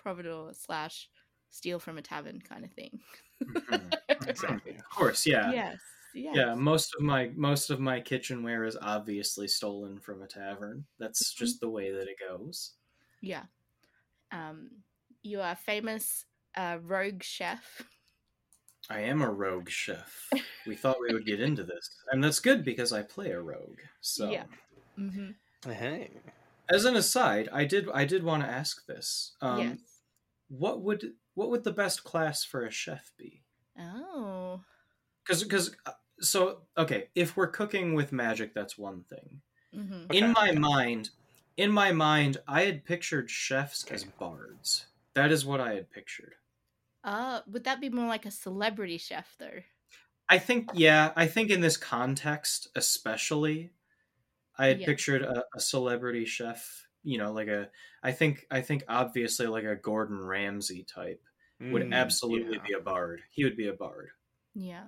providor 0.01 0.56
slash 0.56 1.10
steal 1.50 1.80
from 1.80 1.98
a 1.98 2.01
tavern 2.01 2.39
kind 2.39 2.63
of 2.63 2.72
thing. 2.72 3.00
Mhm. 3.44 3.94
Exactly. 4.27 4.75
Of 4.75 4.89
course, 4.89 5.25
yeah. 5.25 5.51
Yes. 5.51 5.77
Yes. 6.15 6.36
Yeah, 6.38 6.53
most 6.56 6.94
of 6.96 7.01
my 7.03 7.32
most 7.36 7.70
of 7.72 7.80
my 7.82 8.00
kitchenware 8.00 8.63
is 8.63 8.77
obviously 8.82 9.48
stolen 9.50 10.00
from 10.00 10.22
a 10.22 10.27
tavern. 10.27 10.86
That's 11.00 11.34
Mm-hmm. 11.34 11.44
just 11.44 11.60
the 11.60 11.70
way 11.70 11.92
that 11.92 12.08
it 12.08 12.15
goes. 12.25 12.74
Yeah. 13.22 13.44
Um, 14.32 14.70
you 15.24 15.42
are 15.42 15.51
a 15.53 15.56
famous 15.56 16.25
uh, 16.56 16.77
rogue 16.82 17.24
chef. 17.24 17.82
I 18.89 19.00
am 19.01 19.22
a 19.22 19.32
rogue 19.32 19.70
chef. 19.70 20.30
We 20.68 20.75
thought 20.75 20.98
we 21.01 21.13
would 21.13 21.25
get 21.25 21.39
into 21.48 21.63
this, 21.63 21.89
and 22.12 22.24
that's 22.24 22.39
good 22.39 22.63
because 22.65 22.92
I 22.94 23.01
play 23.01 23.32
a 23.32 23.42
rogue. 23.42 23.80
So, 24.01 24.30
Yeah. 24.30 24.46
hmm 24.96 25.32
Hey. 25.65 26.12
as 26.70 26.84
an 26.86 26.96
aside, 26.98 27.48
I 27.53 27.63
did 27.65 27.89
I 27.94 28.03
did 28.06 28.24
want 28.24 28.44
to 28.44 28.50
ask 28.50 28.86
this. 28.86 29.32
Um, 29.42 29.60
yes. 29.60 29.80
What 30.50 30.82
would 30.82 31.13
what 31.36 31.50
would 31.50 31.63
the 31.63 31.72
best 31.72 32.03
class 32.03 32.44
for 32.44 32.65
a 32.65 32.72
chef 32.72 33.12
be? 33.18 33.44
Oh. 33.80 34.62
Because 35.24 35.44
because 35.44 35.75
so 36.20 36.63
okay, 36.77 37.08
if 37.15 37.38
we're 37.38 37.48
cooking 37.48 37.94
with 37.94 38.12
magic, 38.12 38.53
that's 38.53 38.77
one 38.77 39.03
thing. 39.03 39.42
hmm 39.74 40.03
Okay. 40.10 40.18
In 40.20 40.34
my 40.34 40.51
mind, 40.51 41.10
in 41.56 41.72
my 41.72 41.92
mind, 41.94 42.38
I 42.48 42.63
had 42.63 42.84
pictured 42.86 43.30
chefs 43.30 43.86
as 43.86 44.03
bards. 44.03 44.86
That 45.15 45.32
is 45.32 45.43
what 45.46 45.60
I 45.60 45.74
had 45.74 45.89
pictured. 45.89 46.36
Uh, 47.03 47.41
would 47.48 47.63
that 47.65 47.79
be 47.82 47.89
more 47.89 48.08
like 48.08 48.25
a 48.25 48.32
celebrity 48.32 48.98
chef 48.98 49.36
though? 49.38 49.62
I 50.29 50.39
think, 50.39 50.70
yeah, 50.74 51.12
I 51.15 51.27
think 51.27 51.50
in 51.50 51.62
this 51.62 51.77
context, 51.77 52.67
especially, 52.75 53.74
I 54.58 54.67
had 54.67 54.79
Yeah. 54.79 54.86
pictured 54.86 55.24
a, 55.24 55.46
a 55.55 55.60
celebrity 55.60 56.25
chef. 56.25 56.88
You 57.03 57.17
know, 57.20 57.34
like 57.34 57.50
a, 57.50 57.72
I 58.03 58.13
think, 58.13 58.48
I 58.51 58.62
think 58.62 58.84
obviously 58.89 59.48
like 59.48 59.65
a 59.65 59.75
Gordon 59.75 60.20
Ramsay 60.22 60.84
type 60.86 61.24
would 61.70 61.84
Mm, 61.84 61.93
absolutely 61.93 62.58
yeah. 62.58 62.63
be 62.67 62.74
a 62.74 62.82
bard. 62.82 63.24
He 63.32 63.43
would 63.46 63.58
be 63.58 63.67
a 63.67 63.74
bard. 63.74 64.12
Yeah. 64.55 64.88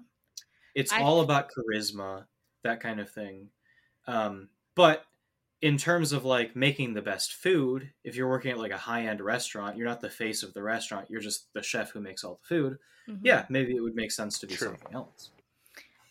It's 0.76 0.92
I- 0.92 1.02
all 1.02 1.22
about 1.22 1.50
charisma, 1.52 2.28
that 2.64 2.80
kind 2.82 3.00
of 3.00 3.10
thing. 3.10 3.52
Um, 4.08 4.50
but 4.76 5.06
in 5.62 5.78
terms 5.78 6.12
of 6.12 6.26
like 6.26 6.56
making 6.56 6.94
the 6.94 7.02
best 7.02 7.34
food, 7.34 7.94
if 8.04 8.16
you're 8.16 8.30
working 8.30 8.52
at 8.52 8.58
like 8.60 8.72
a 8.72 8.78
high 8.78 9.08
end 9.08 9.22
restaurant, 9.22 9.78
you're 9.78 9.88
not 9.88 10.02
the 10.02 10.10
face 10.10 10.44
of 10.44 10.54
the 10.54 10.64
restaurant. 10.64 11.10
You're 11.10 11.22
just 11.22 11.54
the 11.54 11.64
chef 11.64 11.92
who 11.92 12.02
makes 12.02 12.24
all 12.24 12.36
the 12.36 12.48
food. 12.48 12.78
Mhm. 13.08 13.36
Yeah, 13.36 13.46
maybe 13.50 13.76
it 13.76 13.82
would 13.82 13.96
make 13.96 14.12
sense 14.12 14.40
to 14.40 14.48
do 14.48 14.58
True. 14.58 14.58
something 14.58 14.94
else. 14.94 15.32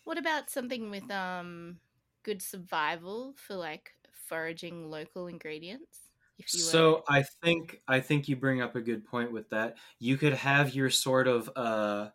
What 0.04 0.18
about 0.18 0.50
something 0.50 0.90
with 0.90 1.10
um 1.10 1.80
good 2.22 2.42
survival 2.42 3.34
for 3.34 3.54
like 3.54 3.92
foraging 4.12 4.90
local 4.90 5.26
ingredients? 5.26 6.10
If 6.38 6.52
you 6.54 6.64
were 6.64 6.86
So 6.86 7.04
I 7.08 7.22
think 7.42 7.82
I 7.88 8.00
think 8.00 8.28
you 8.28 8.36
bring 8.36 8.60
up 8.60 8.76
a 8.76 8.80
good 8.80 9.04
point 9.04 9.32
with 9.32 9.50
that. 9.50 9.78
You 9.98 10.16
could 10.16 10.34
have 10.34 10.74
your 10.74 10.90
sort 10.90 11.26
of 11.26 11.50
uh, 11.56 12.10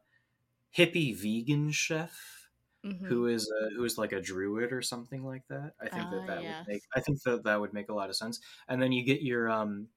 hippie 0.75 1.15
vegan 1.15 1.71
chef 1.71 2.38
Mhm. 2.83 3.09
who 3.09 3.27
is 3.27 3.50
a, 3.62 3.69
who 3.75 3.83
is 3.86 3.98
like 3.98 4.12
a 4.13 4.21
druid 4.21 4.71
or 4.74 4.81
something 4.81 5.24
like 5.25 5.48
that. 5.50 5.74
I 5.81 5.89
think 5.89 6.09
Ah, 6.09 6.12
that 6.12 6.25
that 6.27 6.41
yes. 6.41 6.45
would 6.45 6.57
make 6.67 6.83
I 6.95 7.01
think 7.01 7.21
that 7.24 7.43
that 7.43 7.59
would 7.62 7.74
make 7.74 7.89
a 7.89 7.93
lot 7.93 8.09
of 8.09 8.15
sense. 8.15 8.39
And 8.67 8.81
then 8.81 8.91
you 8.91 9.03
get 9.03 9.21
your 9.21 9.50
um 9.50 9.89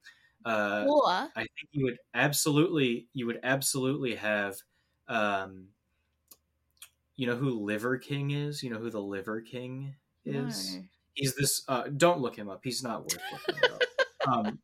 uh 0.45 0.89
or 0.95 1.33
I 1.35 1.41
think 1.41 1.69
you 1.71 1.85
would 1.85 1.99
absolutely 2.13 3.09
you 3.13 3.25
would 3.27 3.39
absolutely 3.43 4.15
have 4.15 4.57
um 5.07 5.69
you 7.15 7.27
know 7.27 7.35
who 7.35 7.51
Liver 7.51 7.97
King 7.97 8.31
is? 8.31 8.63
You 8.63 8.69
know 8.71 8.79
who 8.79 8.89
the 8.89 9.01
Liver 9.01 9.41
King 9.41 9.95
is? 10.25 10.79
no. 10.79 10.89
He's 11.13 11.35
this 11.35 11.63
uh 11.67 11.83
don't 11.89 12.21
look 12.21 12.35
him 12.37 12.49
up. 12.49 12.61
He's 12.63 12.83
not 12.83 13.05
worth 13.05 13.23
looking 13.31 13.63
up. 13.65 13.85
um 14.25 14.59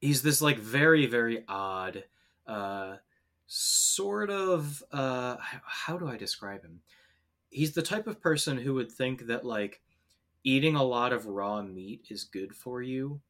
he's 0.00 0.22
this 0.22 0.40
like 0.40 0.58
very 0.58 1.06
very 1.06 1.44
odd 1.48 2.04
uh 2.46 2.96
sort 3.52 4.30
of 4.30 4.82
uh 4.92 5.36
how 5.40 5.98
do 5.98 6.08
I 6.08 6.16
describe 6.16 6.62
him? 6.64 6.82
He's 7.50 7.74
the 7.74 7.82
type 7.82 8.06
of 8.08 8.20
person 8.20 8.58
who 8.58 8.74
would 8.74 8.92
think 8.92 9.26
that 9.26 9.44
like 9.44 9.82
eating 10.44 10.76
a 10.76 10.84
lot 10.84 11.12
of 11.12 11.26
raw 11.26 11.62
meat 11.62 12.08
is 12.10 12.24
good 12.24 12.56
for 12.56 12.82
you 12.82 13.22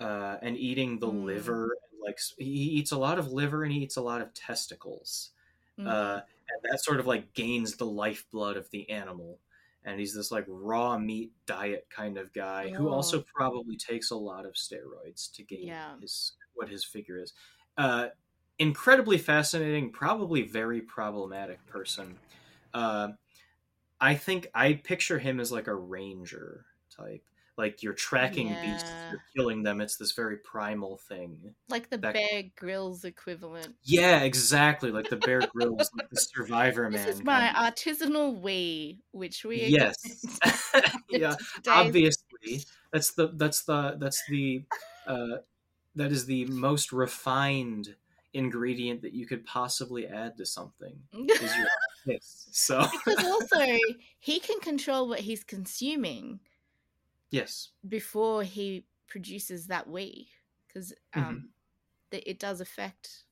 uh, 0.00 0.38
and 0.42 0.56
eating 0.58 0.98
the 1.00 1.06
Mm. 1.06 1.28
liver 1.34 1.76
like 2.04 2.18
he 2.38 2.44
eats 2.46 2.92
a 2.92 2.98
lot 2.98 3.18
of 3.18 3.32
liver 3.32 3.64
and 3.64 3.72
he 3.72 3.80
eats 3.80 3.96
a 3.96 4.02
lot 4.02 4.22
of 4.22 4.34
testicles 4.34 5.32
Mhm. 5.78 5.86
uh, 5.86 6.20
and 6.50 6.72
that 6.72 6.80
sort 6.82 7.00
of 7.00 7.06
like 7.06 7.32
gains 7.34 7.76
the 7.76 7.86
lifeblood 7.86 8.56
of 8.56 8.70
the 8.70 8.88
animal 8.90 9.40
and 9.84 10.00
he's 10.00 10.14
this 10.14 10.30
like 10.32 10.44
raw 10.48 10.98
meat 10.98 11.32
diet 11.46 11.88
kind 11.90 12.18
of 12.18 12.32
guy 12.32 12.70
who 12.70 12.88
Oh. 12.88 12.90
also 12.90 13.22
probably 13.34 13.76
takes 13.76 14.10
a 14.10 14.16
lot 14.16 14.46
of 14.46 14.54
steroids 14.54 15.32
to 15.32 15.42
gain 15.44 15.76
Yeah. 15.76 15.98
his 16.00 16.36
what 16.54 16.68
his 16.68 16.84
figure 16.84 17.18
is 17.18 17.34
uh, 17.78 18.08
incredibly 18.58 19.18
fascinating 19.18 19.90
probably 19.92 20.42
very 20.42 20.80
problematic 20.80 21.64
person. 21.66 22.18
Uh, 22.74 23.08
i 24.00 24.14
think 24.14 24.46
i 24.54 24.74
picture 24.74 25.18
him 25.18 25.40
as 25.40 25.50
like 25.52 25.66
a 25.66 25.74
ranger 25.74 26.66
type. 26.94 27.24
Like 27.56 27.82
you're 27.82 27.92
tracking 27.94 28.60
beasts 28.60 29.04
you're 29.10 29.24
killing 29.36 29.64
them. 29.64 29.80
It's 29.80 29.96
this 29.96 30.12
very 30.12 30.36
primal 30.38 30.96
thing 30.98 31.54
like 31.68 31.90
the 31.90 31.98
that- 31.98 32.14
Bear 32.14 32.44
Grylls 32.56 33.04
equivalent. 33.04 33.74
yeah 33.82 34.20
exactly. 34.22 34.90
Like 34.92 35.08
the 35.08 35.16
bear 35.16 35.40
grylls 35.40 35.90
like 35.96 36.08
the 36.10 36.20
survivor 36.20 36.88
This 36.90 37.04
man 37.04 37.08
is 37.08 37.24
my 37.24 37.52
kind 37.52 37.74
artisanal 37.74 38.40
wee, 38.40 39.00
which 39.10 39.44
we 39.44 39.66
yes. 39.66 39.96
yeah 41.10 41.34
obviously. 41.68 42.64
That's 42.92 43.12
the 43.14 43.28
that's 43.34 43.62
the 43.64 43.96
that's 43.98 44.22
the 44.28 44.62
uh 45.06 45.38
that 45.96 46.12
is 46.12 46.26
the 46.26 46.44
most 46.46 46.92
refined 46.92 47.96
ingredient 48.34 49.02
that 49.02 49.14
you 49.14 49.26
could 49.26 49.44
possibly 49.46 50.06
add 50.06 50.36
to 50.36 50.44
something 50.44 50.98
is 51.12 51.56
your 51.56 51.66
piss 52.06 52.48
so. 52.50 52.86
Because 53.04 53.24
also 53.24 53.78
he 54.18 54.38
can 54.38 54.60
control 54.60 55.08
what 55.08 55.20
he's 55.20 55.44
consuming 55.44 56.40
yes. 57.30 57.70
before 57.88 58.42
he 58.42 58.84
produces 59.08 59.66
that 59.68 59.88
wee 59.88 60.28
because 60.66 60.92
um 61.14 61.48
th- 62.10 62.24
it 62.26 62.38
does 62.38 62.60
affect 62.60 63.24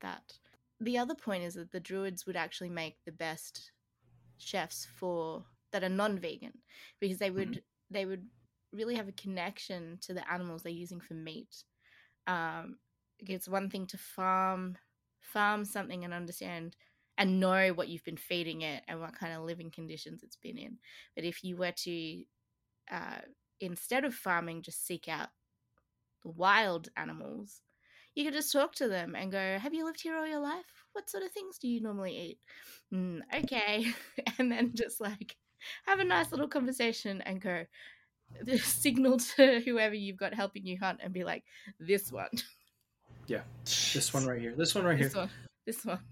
that. 0.00 0.38
The 0.80 0.98
other 0.98 1.14
point 1.14 1.44
is 1.44 1.54
that 1.54 1.70
the 1.70 1.80
druids 1.80 2.26
would 2.26 2.36
actually 2.36 2.70
make 2.70 2.96
the 3.04 3.12
best 3.12 3.70
chefs 4.38 4.86
for 4.96 5.44
that 5.72 5.84
are 5.84 5.88
non-vegan 5.88 6.54
because 6.98 7.18
they 7.18 7.30
would 7.30 7.62
they 7.90 8.04
would 8.04 8.26
really 8.72 8.94
have 8.94 9.08
a 9.08 9.12
connection 9.12 9.98
to 10.00 10.14
the 10.14 10.32
animals 10.32 10.62
they're 10.62 10.72
using 10.72 11.00
for 11.00 11.14
meat. 11.14 11.64
Um 12.26 12.76
it's 13.28 13.48
one 13.48 13.68
thing 13.70 13.86
to 13.88 13.98
farm 13.98 14.76
farm 15.20 15.64
something 15.64 16.04
and 16.04 16.12
understand 16.14 16.76
and 17.18 17.38
know 17.38 17.68
what 17.74 17.88
you've 17.88 18.04
been 18.04 18.16
feeding 18.16 18.62
it 18.62 18.82
and 18.88 19.00
what 19.00 19.14
kind 19.14 19.34
of 19.34 19.42
living 19.42 19.70
conditions 19.70 20.22
it's 20.22 20.36
been 20.36 20.56
in. 20.56 20.78
But 21.14 21.24
if 21.24 21.44
you 21.44 21.56
were 21.56 21.72
to, 21.72 22.22
uh, 22.90 23.20
instead 23.60 24.04
of 24.04 24.14
farming, 24.14 24.62
just 24.62 24.86
seek 24.86 25.06
out 25.08 25.28
the 26.22 26.30
wild 26.30 26.88
animals, 26.96 27.60
you 28.14 28.24
could 28.24 28.32
just 28.32 28.52
talk 28.52 28.74
to 28.76 28.88
them 28.88 29.14
and 29.14 29.30
go, 29.30 29.58
Have 29.58 29.74
you 29.74 29.84
lived 29.84 30.00
here 30.00 30.16
all 30.16 30.26
your 30.26 30.40
life? 30.40 30.86
What 30.92 31.10
sort 31.10 31.22
of 31.22 31.30
things 31.30 31.58
do 31.58 31.68
you 31.68 31.80
normally 31.80 32.16
eat? 32.16 32.38
Mm, 32.92 33.20
okay. 33.44 33.92
and 34.38 34.50
then 34.50 34.72
just 34.74 35.00
like 35.00 35.36
have 35.86 36.00
a 36.00 36.04
nice 36.04 36.32
little 36.32 36.48
conversation 36.48 37.20
and 37.22 37.40
go, 37.40 37.64
signal 38.62 39.18
to 39.18 39.60
whoever 39.60 39.94
you've 39.94 40.16
got 40.16 40.34
helping 40.34 40.66
you 40.66 40.78
hunt 40.80 41.00
and 41.02 41.12
be 41.12 41.24
like, 41.24 41.44
This 41.78 42.10
one. 42.10 42.30
Yeah. 43.30 43.42
This 43.64 44.12
one 44.12 44.26
right 44.26 44.40
here. 44.40 44.54
This 44.56 44.74
one 44.74 44.82
right 44.84 44.98
here. 44.98 45.06
This 45.06 45.14
one. 45.16 45.30
This 45.64 45.84
one. 45.84 45.98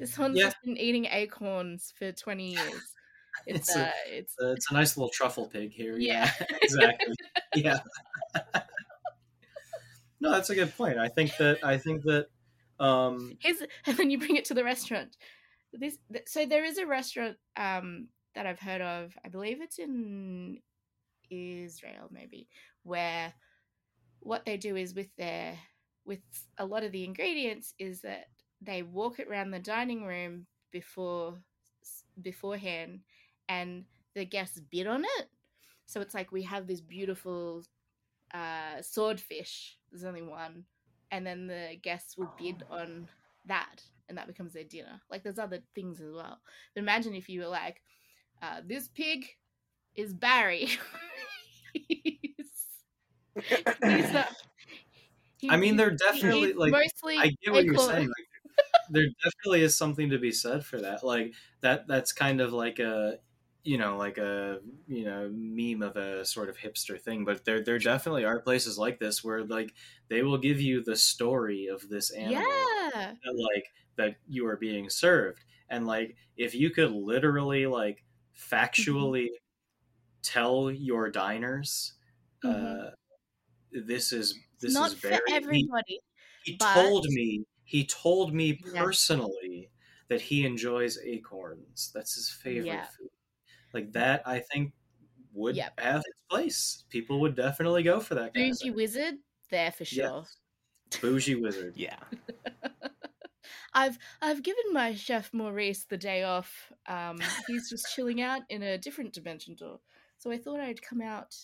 This 0.00 0.18
one's 0.18 0.36
Yeah. 0.36 0.46
just 0.46 0.56
been 0.64 0.76
eating 0.76 1.04
acorns 1.04 1.92
for 1.96 2.10
20 2.10 2.50
years. 2.50 2.82
It's, 3.46 3.68
It's 3.68 3.76
a- 3.76 3.86
uh, 3.86 3.90
it's 4.08 4.34
Uh, 4.42 4.48
it's 4.48 4.68
a 4.72 4.74
nice 4.74 4.96
little 4.96 5.08
truffle 5.10 5.46
pig 5.46 5.70
here. 5.70 5.96
Yeah. 5.96 6.28
exactly. 6.62 7.14
yeah. 7.54 7.78
no, 10.20 10.32
that's 10.32 10.50
a 10.50 10.56
good 10.56 10.76
point. 10.76 10.98
I 10.98 11.06
think 11.06 11.36
that 11.36 11.62
I 11.62 11.78
think 11.78 12.02
that 12.02 12.26
um 12.80 13.36
here's 13.40 13.62
and 13.86 13.96
then 13.96 14.10
you 14.10 14.18
bring 14.18 14.34
it 14.34 14.46
to 14.46 14.54
the 14.54 14.64
restaurant. 14.64 15.16
This 15.72 15.96
th- 16.12 16.24
so 16.26 16.44
there 16.44 16.64
is 16.64 16.78
a 16.78 16.86
restaurant 16.86 17.36
um 17.56 18.08
that 18.34 18.46
I've 18.46 18.58
heard 18.58 18.80
of. 18.80 19.16
I 19.24 19.28
believe 19.28 19.60
it's 19.62 19.78
in 19.78 20.58
Israel, 21.30 22.08
maybe, 22.10 22.48
where 22.82 23.32
what 24.18 24.44
they 24.44 24.56
do 24.56 24.74
is 24.74 24.92
with 24.92 25.14
their 25.16 25.56
with 26.08 26.20
a 26.56 26.64
lot 26.64 26.82
of 26.82 26.90
the 26.90 27.04
ingredients 27.04 27.74
is 27.78 28.00
that 28.00 28.28
they 28.62 28.82
walk 28.82 29.20
it 29.20 29.28
around 29.28 29.50
the 29.50 29.58
dining 29.58 30.04
room 30.04 30.46
before 30.72 31.34
beforehand 32.22 33.00
and 33.48 33.84
the 34.14 34.24
guests 34.24 34.60
bid 34.70 34.86
on 34.86 35.04
it. 35.04 35.28
So 35.86 36.00
it's 36.00 36.14
like 36.14 36.32
we 36.32 36.42
have 36.42 36.66
this 36.66 36.80
beautiful 36.80 37.62
uh 38.34 38.82
swordfish 38.82 39.78
there's 39.90 40.04
only 40.04 40.20
one 40.20 40.64
and 41.10 41.26
then 41.26 41.46
the 41.46 41.78
guests 41.80 42.18
will 42.18 42.30
bid 42.38 42.62
on 42.70 43.08
that 43.46 43.82
and 44.08 44.18
that 44.18 44.26
becomes 44.26 44.54
their 44.54 44.64
dinner. 44.64 45.00
Like 45.10 45.22
there's 45.22 45.38
other 45.38 45.60
things 45.74 46.00
as 46.00 46.12
well. 46.12 46.40
But 46.74 46.80
imagine 46.80 47.14
if 47.14 47.28
you 47.28 47.42
were 47.42 47.48
like 47.48 47.82
uh 48.42 48.62
this 48.66 48.88
pig 48.88 49.26
is 49.94 50.14
barry. 50.14 50.70
He's, 51.72 52.50
he's 53.84 54.12
not 54.12 54.28
he- 55.38 55.48
I 55.48 55.56
mean, 55.56 55.76
he- 55.76 55.76
they're 55.76 55.96
definitely, 55.96 56.52
like, 56.54 56.74
mostly 56.74 57.16
I 57.16 57.30
get 57.42 57.52
what 57.52 57.64
you're 57.64 57.78
saying. 57.78 58.08
Like, 58.08 58.26
there 58.88 59.06
definitely 59.24 59.62
is 59.62 59.76
something 59.76 60.10
to 60.10 60.18
be 60.18 60.32
said 60.32 60.64
for 60.64 60.80
that. 60.80 61.04
Like 61.04 61.34
that 61.60 61.86
that's 61.88 62.12
kind 62.12 62.40
of 62.40 62.52
like 62.52 62.78
a 62.78 63.20
you 63.64 63.76
know, 63.78 63.96
like 63.98 64.18
a 64.18 64.60
you 64.86 65.04
know, 65.04 65.30
meme 65.34 65.82
of 65.82 65.96
a 65.96 66.24
sort 66.24 66.48
of 66.48 66.56
hipster 66.58 67.00
thing. 67.00 67.24
But 67.24 67.44
there 67.44 67.62
there 67.62 67.78
definitely 67.78 68.24
are 68.24 68.40
places 68.40 68.78
like 68.78 68.98
this 68.98 69.22
where 69.24 69.44
like 69.44 69.74
they 70.08 70.22
will 70.22 70.38
give 70.38 70.60
you 70.60 70.82
the 70.82 70.96
story 70.96 71.66
of 71.66 71.88
this 71.88 72.10
animal 72.12 72.72
yeah 72.82 73.16
that, 73.24 73.34
like 73.54 73.64
that 73.96 74.16
you 74.26 74.46
are 74.46 74.56
being 74.56 74.88
served. 74.90 75.44
And 75.68 75.86
like 75.86 76.16
if 76.36 76.54
you 76.54 76.70
could 76.70 76.92
literally 76.92 77.66
like 77.66 78.04
factually 78.36 79.28
tell 80.22 80.70
your 80.70 81.10
diners 81.10 81.94
Mhm. 82.42 82.78
uh 82.84 82.90
this 83.72 84.12
is 84.12 84.38
this 84.60 84.74
not 84.74 84.92
is 84.92 84.98
for 84.98 85.08
very 85.08 85.20
he- 85.26 85.34
everybody 85.34 86.00
he 86.44 86.56
but- 86.58 86.74
told 86.74 87.06
me 87.10 87.44
he 87.64 87.84
told 87.86 88.32
me 88.34 88.58
Yeah. 88.72 88.82
personally 88.82 89.70
that 90.08 90.20
he 90.20 90.44
enjoys 90.46 90.98
acorns 90.98 91.90
that's 91.94 92.14
his 92.14 92.30
favorite 92.30 92.66
Yeah. 92.66 92.86
food 92.86 93.10
like 93.74 93.92
that 93.92 94.22
i 94.26 94.40
think 94.40 94.72
would 95.32 95.56
Yep. 95.56 95.78
have 95.80 96.02
its 96.06 96.22
place 96.30 96.84
people 96.88 97.20
would 97.20 97.34
definitely 97.36 97.82
go 97.82 98.00
for 98.00 98.14
that 98.14 98.34
kind 98.34 98.50
of 98.50 98.58
bougie 98.58 98.70
wizard 98.70 99.14
there 99.50 99.70
for 99.72 99.84
Yes. 99.84 99.90
sure 99.90 100.26
bougie 101.00 101.34
wizard 101.34 101.76
Yeah. 101.76 101.98
I've 103.74 103.98
I've 104.22 104.42
given 104.42 104.72
my 104.72 104.94
chef 104.94 105.32
Maurice 105.32 105.84
the 105.84 105.96
day 105.98 106.22
off. 106.22 106.72
Um, 106.86 107.18
he's 107.46 107.68
just 107.68 107.86
chilling 107.94 108.20
out 108.20 108.42
in 108.48 108.62
a 108.62 108.78
different 108.78 109.12
dimension 109.12 109.54
door, 109.54 109.78
so 110.16 110.30
I 110.30 110.38
thought 110.38 110.58
I'd 110.58 110.82
come 110.82 111.00
out 111.02 111.36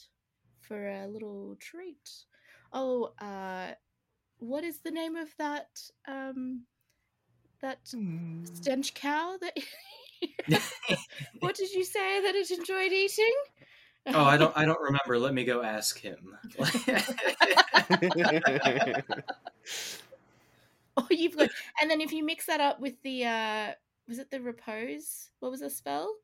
for 0.60 0.88
a 0.88 1.06
little 1.06 1.54
treat. 1.60 2.24
Oh, 2.74 3.12
uh, 3.20 3.68
what 4.38 4.64
is 4.64 4.80
the 4.80 4.90
name 4.90 5.16
of 5.16 5.28
that 5.38 5.68
um, 6.06 6.64
that 7.62 7.78
stench 8.44 8.92
cow 8.94 9.36
that? 9.40 9.56
what 11.40 11.54
did 11.54 11.72
you 11.72 11.84
say 11.84 12.20
that 12.22 12.34
it 12.34 12.50
enjoyed 12.50 12.92
eating? 12.92 13.34
oh 14.08 14.24
i 14.24 14.36
don't 14.36 14.52
i 14.56 14.66
don't 14.66 14.80
remember 14.82 15.18
let 15.18 15.32
me 15.32 15.44
go 15.44 15.62
ask 15.62 15.98
him 15.98 16.36
oh, 20.96 21.06
you've 21.10 21.36
got, 21.36 21.50
and 21.80 21.90
then 21.90 22.00
if 22.00 22.12
you 22.12 22.24
mix 22.24 22.46
that 22.46 22.60
up 22.60 22.80
with 22.80 22.94
the 23.02 23.24
uh, 23.24 23.72
was 24.08 24.18
it 24.18 24.30
the 24.30 24.40
repose? 24.40 25.30
What 25.40 25.50
was 25.50 25.60
the 25.60 25.70
spell? 25.70 26.14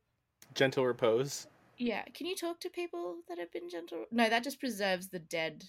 Gentle 0.54 0.86
repose. 0.86 1.46
Yeah, 1.78 2.02
can 2.14 2.26
you 2.26 2.36
talk 2.36 2.60
to 2.60 2.70
people 2.70 3.16
that 3.28 3.38
have 3.38 3.52
been 3.52 3.68
gentle? 3.70 4.04
No, 4.10 4.28
that 4.28 4.44
just 4.44 4.60
preserves 4.60 5.08
the 5.08 5.18
dead. 5.18 5.64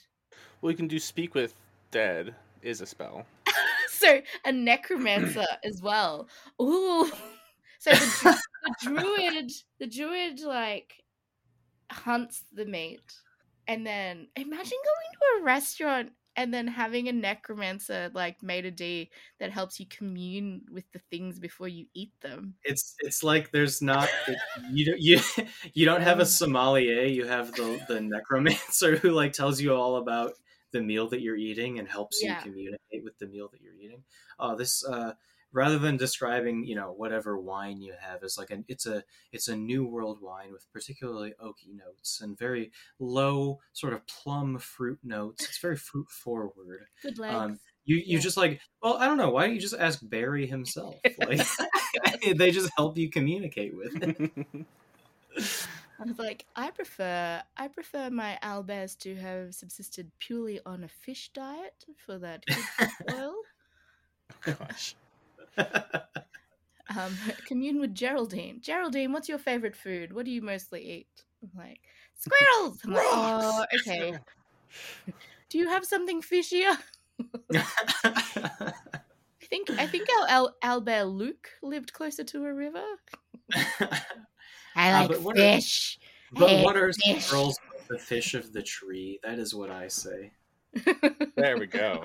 Well, 0.61 0.71
you 0.71 0.77
can 0.77 0.87
do 0.87 0.99
speak 0.99 1.35
with 1.35 1.55
dead 1.91 2.35
is 2.61 2.81
a 2.81 2.85
spell. 2.85 3.25
so 3.89 4.21
a 4.45 4.51
necromancer 4.51 5.45
as 5.63 5.81
well. 5.81 6.27
Ooh, 6.61 7.11
so 7.79 7.91
the, 7.91 8.37
the 8.63 8.75
druid, 8.81 9.51
the 9.79 9.87
druid 9.87 10.39
like 10.41 11.03
hunts 11.91 12.43
the 12.53 12.65
meat, 12.65 13.01
and 13.67 13.85
then 13.85 14.27
imagine 14.35 14.55
going 14.55 15.11
to 15.13 15.41
a 15.41 15.43
restaurant 15.43 16.11
and 16.35 16.53
then 16.53 16.67
having 16.67 17.07
a 17.07 17.11
necromancer 17.11 18.09
like 18.13 18.41
maitre 18.41 18.71
d 18.71 19.11
that 19.39 19.51
helps 19.51 19.79
you 19.79 19.85
commune 19.87 20.61
with 20.71 20.85
the 20.93 20.99
things 21.11 21.39
before 21.39 21.67
you 21.67 21.85
eat 21.93 22.13
them. 22.21 22.55
it's 22.63 22.95
it's 22.99 23.23
like 23.23 23.51
there's 23.51 23.81
not 23.81 24.09
you 24.71 24.85
don't 24.85 25.01
you 25.01 25.19
you 25.73 25.85
don't 25.85 26.01
have 26.01 26.19
a 26.19 26.25
sommelier 26.25 27.03
you 27.03 27.25
have 27.25 27.51
the 27.55 27.79
the 27.87 27.99
necromancer 28.01 28.95
who 29.01 29.11
like 29.11 29.33
tells 29.33 29.59
you 29.61 29.73
all 29.73 29.97
about 29.97 30.33
the 30.71 30.81
meal 30.81 31.07
that 31.09 31.21
you're 31.21 31.35
eating 31.37 31.79
and 31.79 31.87
helps 31.89 32.21
Yeah. 32.23 32.37
you 32.37 32.51
communicate 32.51 33.03
with 33.03 33.17
the 33.19 33.27
meal 33.27 33.49
that 33.51 33.61
you're 33.61 33.75
eating 33.75 34.03
oh 34.39 34.55
this 34.55 34.85
uh 34.85 35.13
rather 35.53 35.77
than 35.79 35.97
describing 35.97 36.63
you 36.63 36.75
know 36.75 36.91
whatever 36.91 37.37
wine 37.39 37.81
you 37.81 37.93
have 37.99 38.23
as 38.23 38.37
like 38.37 38.49
an 38.49 38.63
it's 38.67 38.85
a 38.85 39.03
it's 39.31 39.47
a 39.47 39.55
new 39.55 39.85
world 39.85 40.19
wine 40.21 40.51
with 40.51 40.71
particularly 40.71 41.33
oaky 41.43 41.73
notes 41.75 42.21
and 42.21 42.37
very 42.37 42.71
low 42.99 43.59
sort 43.73 43.93
of 43.93 44.05
plum 44.07 44.57
fruit 44.57 44.99
notes 45.03 45.45
it's 45.45 45.59
very 45.59 45.75
fruit 45.77 46.09
forward 46.09 46.85
Good 47.01 47.17
legs. 47.19 47.35
um, 47.35 47.59
you 47.85 47.97
you 47.97 48.17
Yeah. 48.17 48.19
just 48.19 48.37
like 48.37 48.61
well 48.81 48.97
i 48.97 49.05
don't 49.05 49.17
know 49.17 49.29
why 49.29 49.45
don't 49.45 49.55
you 49.55 49.61
just 49.61 49.75
ask 49.75 49.99
barry 50.03 50.45
himself 50.47 50.95
like 51.17 51.45
they 52.35 52.51
just 52.51 52.71
help 52.77 52.97
you 52.97 53.09
communicate 53.09 53.75
with 53.75 53.91
it. 54.01 54.31
I 55.99 56.03
was 56.05 56.17
like, 56.17 56.45
I 56.55 56.71
prefer 56.71 57.43
I 57.55 57.67
prefer 57.67 58.09
my 58.09 58.39
owlbears 58.41 58.97
to 58.99 59.15
have 59.15 59.53
subsisted 59.53 60.11
purely 60.19 60.59
on 60.65 60.83
a 60.83 60.87
fish 60.87 61.29
diet 61.33 61.85
for 62.05 62.17
that 62.17 62.45
good 62.47 62.69
fish 62.69 62.89
oil. 63.07 63.35
Gosh. 64.41 64.95
Um, 66.97 67.15
commune 67.45 67.79
with 67.79 67.95
Geraldine. 67.95 68.59
Geraldine, 68.61 69.13
what's 69.13 69.29
your 69.29 69.37
favorite 69.37 69.77
food? 69.77 70.11
What 70.11 70.25
do 70.25 70.31
you 70.31 70.41
mostly 70.41 70.83
eat? 70.83 71.23
I'm 71.41 71.49
like, 71.57 71.79
squirrels. 72.15 72.79
I'm 72.83 72.91
like, 72.91 73.05
oh, 73.07 73.63
okay. 73.79 74.13
Do 75.49 75.57
you 75.57 75.69
have 75.69 75.85
something 75.85 76.21
fishier? 76.21 76.75
I 78.03 78.73
think 79.49 79.69
I 79.69 79.87
think 79.87 80.09
our 80.19 80.27
owl, 80.29 80.55
owlbear 80.63 81.05
Luke 81.09 81.47
lived 81.61 81.93
closer 81.93 82.25
to 82.25 82.43
a 82.45 82.53
river. 82.53 82.83
I 83.55 83.71
Uh, 84.75 84.91
like 84.99 85.07
but 85.11 85.21
what 85.21 85.37
are- 85.37 85.41
fish. 85.41 85.97
but 86.33 86.49
Hey, 86.49 86.63
what 86.63 86.75
are 86.75 86.91
fish. 86.91 87.25
squirrels 87.25 87.57
the 87.89 87.97
fish 87.99 88.33
of 88.33 88.51
the 88.51 88.63
tree 88.63 89.19
that 89.23 89.37
is 89.39 89.53
what 89.55 89.69
i 89.69 89.87
say 89.87 90.31
There 91.37 91.57
we 91.57 91.67
go. 91.67 92.01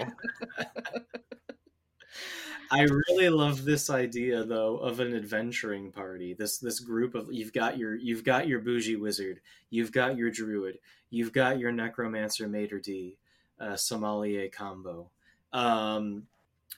I 2.71 2.83
really 2.83 3.29
love 3.29 3.65
this 3.65 3.91
idea 3.91 4.45
though 4.45 4.77
of 4.79 5.01
an 5.01 5.15
adventuring 5.15 5.93
party 5.93 6.35
this 6.35 6.59
this 6.59 6.81
group 6.81 7.15
of 7.15 7.29
you've 7.33 7.53
got 7.53 7.79
your 7.79 7.95
you've 7.95 8.25
got 8.25 8.49
your 8.49 8.61
bougie 8.61 8.97
wizard 8.97 9.41
you've 9.71 9.93
got 9.93 10.17
your 10.17 10.31
druid 10.31 10.79
you've 11.11 11.33
got 11.33 11.59
your 11.59 11.73
necromancer 11.73 12.49
maitre 12.49 12.81
d 12.81 13.19
uh, 13.61 13.77
sommelier 13.77 14.49
combo 14.49 15.11
um 15.53 16.27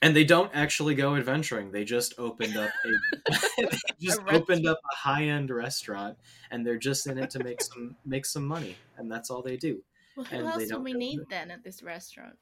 and 0.01 0.15
they 0.15 0.23
don't 0.23 0.51
actually 0.55 0.95
go 0.95 1.15
adventuring 1.15 1.71
they 1.71 1.83
just 1.83 2.13
opened 2.17 2.55
up 2.57 2.71
a 2.85 2.89
just 3.99 4.21
A 4.27 4.35
opened 4.35 4.67
up 4.67 4.79
a 4.91 4.95
high-end 4.95 5.49
restaurant 5.49 6.17
and 6.51 6.65
they're 6.65 6.77
just 6.77 7.07
in 7.07 7.17
it 7.17 7.29
to 7.31 7.39
make 7.39 7.61
some 7.61 7.97
make 8.05 8.25
some 8.25 8.45
money 8.45 8.79
and 8.97 9.11
that's 9.11 9.29
all 9.29 9.41
they 9.41 9.57
do 9.57 9.83
Well, 10.15 10.25
who 10.25 10.35
and 10.35 10.45
else 10.45 10.67
do 10.67 10.79
we 10.79 10.93
need 10.93 11.17
good. 11.17 11.29
then 11.29 11.51
at 11.51 11.63
this 11.63 11.81
restaurant? 11.83 12.37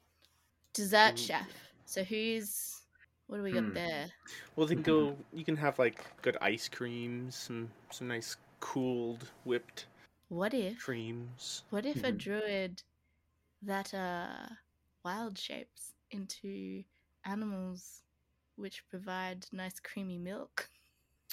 Dessert 0.74 1.16
Mm. 1.16 1.26
chef. 1.26 1.72
So 1.84 2.04
who's 2.04 2.82
What 3.28 3.36
do 3.36 3.42
we 3.44 3.52
got 3.52 3.64
Hmm. 3.64 3.74
there? 3.74 4.12
Well, 4.56 4.66
then 4.66 4.82
go. 4.82 5.16
You 5.32 5.44
can 5.44 5.56
have 5.56 5.78
like 5.78 6.04
good 6.22 6.36
ice 6.40 6.68
creams, 6.68 7.36
some 7.36 7.70
some 7.90 8.08
nice 8.08 8.36
cooled 8.60 9.30
whipped 9.44 9.86
What 10.28 10.54
if? 10.54 10.78
creams. 10.78 11.62
What 11.70 11.84
if 11.86 12.02
a 12.04 12.12
Mhm. 12.12 12.18
druid 12.18 12.82
that 13.62 13.94
uh 13.94 14.48
wild 15.04 15.38
shapes 15.38 15.94
into 16.10 16.84
animals 17.24 18.04
which 18.56 18.88
provide 18.88 19.46
nice 19.52 19.80
creamy 19.80 20.18
milk? 20.18 20.70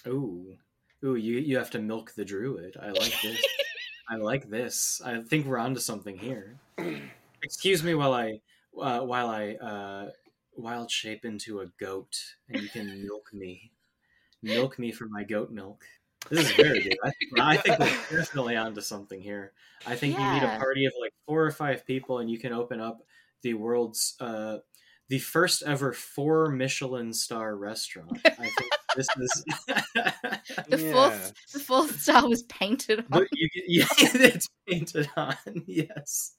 Ooh, 0.08 0.58
ooh, 1.04 1.16
you 1.16 1.38
you 1.40 1.58
have 1.58 1.72
to 1.72 1.80
milk 1.80 2.12
the 2.14 2.26
druid. 2.26 2.78
I 2.78 2.92
like 2.92 3.20
this. 3.22 3.42
I 4.10 4.18
like 4.18 4.50
this. 4.50 5.02
I 5.02 5.22
think 5.24 5.46
we're 5.46 5.58
onto 5.58 5.80
something 5.80 6.18
here. 6.18 6.60
Excuse 7.44 7.84
me 7.84 7.96
while 7.96 8.14
I 8.14 8.42
uh, 8.80 9.02
while 9.02 9.30
I 9.30 9.56
uh, 9.56 10.12
wild 10.58 10.92
shape 10.92 11.26
into 11.26 11.62
a 11.62 11.68
goat, 11.80 12.18
and 12.50 12.62
you 12.62 12.70
can 12.70 13.06
milk 13.06 13.34
me, 13.34 13.72
milk 14.42 14.80
me 14.80 14.92
for 14.92 15.08
my 15.10 15.24
goat 15.24 15.52
milk. 15.52 15.86
This 16.30 16.50
is 16.50 16.52
very 16.54 16.82
good. 16.82 16.98
I 17.04 17.12
think, 17.12 17.40
I 17.40 17.58
think 17.58 17.80
we're 18.12 18.18
definitely 18.18 18.56
onto 18.56 18.82
something 18.82 19.22
here. 19.22 19.54
I 19.86 19.96
think 19.96 20.18
you 20.18 20.32
need 20.32 20.44
a 20.44 20.58
party 20.58 20.86
of 20.86 20.94
like 21.00 21.14
four 21.28 21.46
or 21.46 21.52
five 21.52 21.86
people, 21.86 22.20
and 22.20 22.30
you 22.30 22.40
can 22.40 22.52
open 22.52 22.80
up 22.80 23.04
the 23.44 23.54
world's 23.54 24.16
uh, 24.20 24.58
the 25.08 25.20
first 25.20 25.64
ever 25.64 25.94
four 25.94 26.50
Michelin 26.50 27.14
star 27.14 27.56
restaurant. 27.56 28.20
I 28.26 28.50
think 28.50 28.72
this 28.96 29.08
is. 29.18 29.46
The 30.68 30.78
fourth 30.78 31.34
the 31.54 31.60
fourth 31.60 32.02
star 32.02 32.28
was 32.28 32.44
painted 32.44 33.00
on. 33.00 33.06
But 33.10 33.28
you 33.32 33.50
yeah, 33.68 33.86
it's 34.00 34.48
painted 34.68 35.10
on. 35.16 35.36
Yes, 35.66 36.34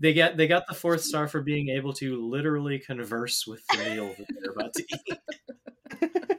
they 0.00 0.12
get 0.12 0.36
they 0.36 0.46
got 0.46 0.66
the 0.68 0.74
fourth 0.74 1.02
star 1.02 1.28
for 1.28 1.40
being 1.40 1.68
able 1.68 1.92
to 1.94 2.24
literally 2.24 2.78
converse 2.78 3.46
with 3.46 3.66
the 3.68 3.78
meal 3.78 4.14
that 4.18 4.26
they're 4.40 4.52
about 4.52 4.74
to 4.74 4.84
eat. 5.06 5.18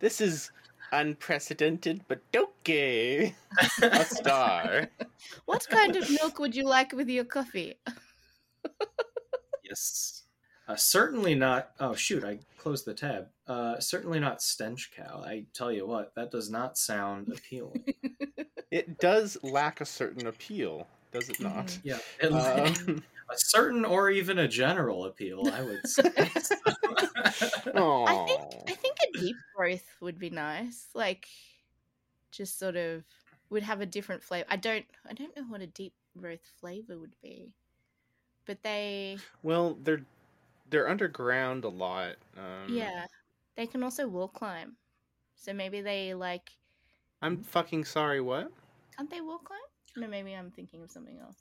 This 0.00 0.20
is 0.20 0.52
unprecedented, 0.92 2.02
but 2.06 2.20
okay. 2.34 3.34
A 3.82 4.04
star. 4.04 4.88
What 5.44 5.66
kind 5.68 5.96
of 5.96 6.08
milk 6.08 6.38
would 6.38 6.54
you 6.54 6.62
like 6.62 6.92
with 6.92 7.08
your 7.08 7.24
coffee? 7.24 7.74
Yes, 9.64 10.22
uh, 10.68 10.76
certainly 10.76 11.34
not. 11.34 11.70
Oh 11.80 11.94
shoot, 11.94 12.24
I 12.24 12.38
closed 12.58 12.84
the 12.84 12.94
tab. 12.94 13.28
Uh, 13.46 13.80
certainly 13.80 14.20
not 14.20 14.40
stench 14.40 14.90
cow. 14.94 15.22
I 15.24 15.46
tell 15.54 15.72
you 15.72 15.86
what, 15.86 16.14
that 16.14 16.30
does 16.30 16.50
not 16.50 16.78
sound 16.78 17.28
appealing. 17.32 17.84
It 18.70 18.98
does 18.98 19.38
lack 19.42 19.80
a 19.80 19.86
certain 19.86 20.26
appeal, 20.26 20.86
does 21.12 21.28
it 21.28 21.40
not? 21.40 21.66
Mhm. 21.66 21.80
yeah, 21.84 21.98
Um, 22.30 23.02
a 23.30 23.34
certain 23.36 23.84
or 23.84 24.10
even 24.10 24.38
a 24.38 24.48
general 24.48 25.04
appeal, 25.04 25.42
I 25.52 25.62
would 25.62 25.86
say. 25.86 26.02
I 26.16 26.28
think. 28.26 28.40
I 28.68 28.74
think 28.74 28.96
a 29.02 29.18
deep 29.18 29.36
rothé 29.58 29.82
would 30.00 30.18
be 30.18 30.30
nice. 30.30 30.88
Like 30.94 31.28
just 32.30 32.58
sort 32.58 32.76
of 32.76 33.04
would 33.50 33.62
have 33.62 33.80
a 33.80 33.86
different 33.86 34.22
flavor. 34.22 34.46
I 34.50 34.56
don't 34.56 34.84
I 35.08 35.12
don't 35.12 35.34
know 35.36 35.44
what 35.44 35.60
a 35.60 35.66
deep 35.66 35.94
rothé 36.18 36.40
flavor 36.60 36.98
would 36.98 37.14
be. 37.22 37.52
But 38.46 38.62
they 38.62 39.18
Well, 39.42 39.78
they're 39.82 40.04
they're 40.70 40.88
underground 40.88 41.64
a 41.64 41.68
lot. 41.68 42.16
Um, 42.36 42.74
yeah. 42.74 43.06
They 43.56 43.66
can 43.66 43.82
also 43.82 44.06
wall 44.06 44.28
climb. 44.28 44.76
So 45.36 45.52
maybe 45.52 45.80
they 45.80 46.14
like 46.14 46.50
I'm 47.20 47.42
fucking 47.42 47.84
sorry. 47.84 48.20
What? 48.20 48.50
can't 48.96 49.10
they 49.10 49.20
wall 49.20 49.38
climb? 49.38 49.58
No, 49.96 50.06
maybe 50.06 50.34
I'm 50.34 50.50
thinking 50.50 50.82
of 50.82 50.90
something 50.90 51.18
else. 51.18 51.36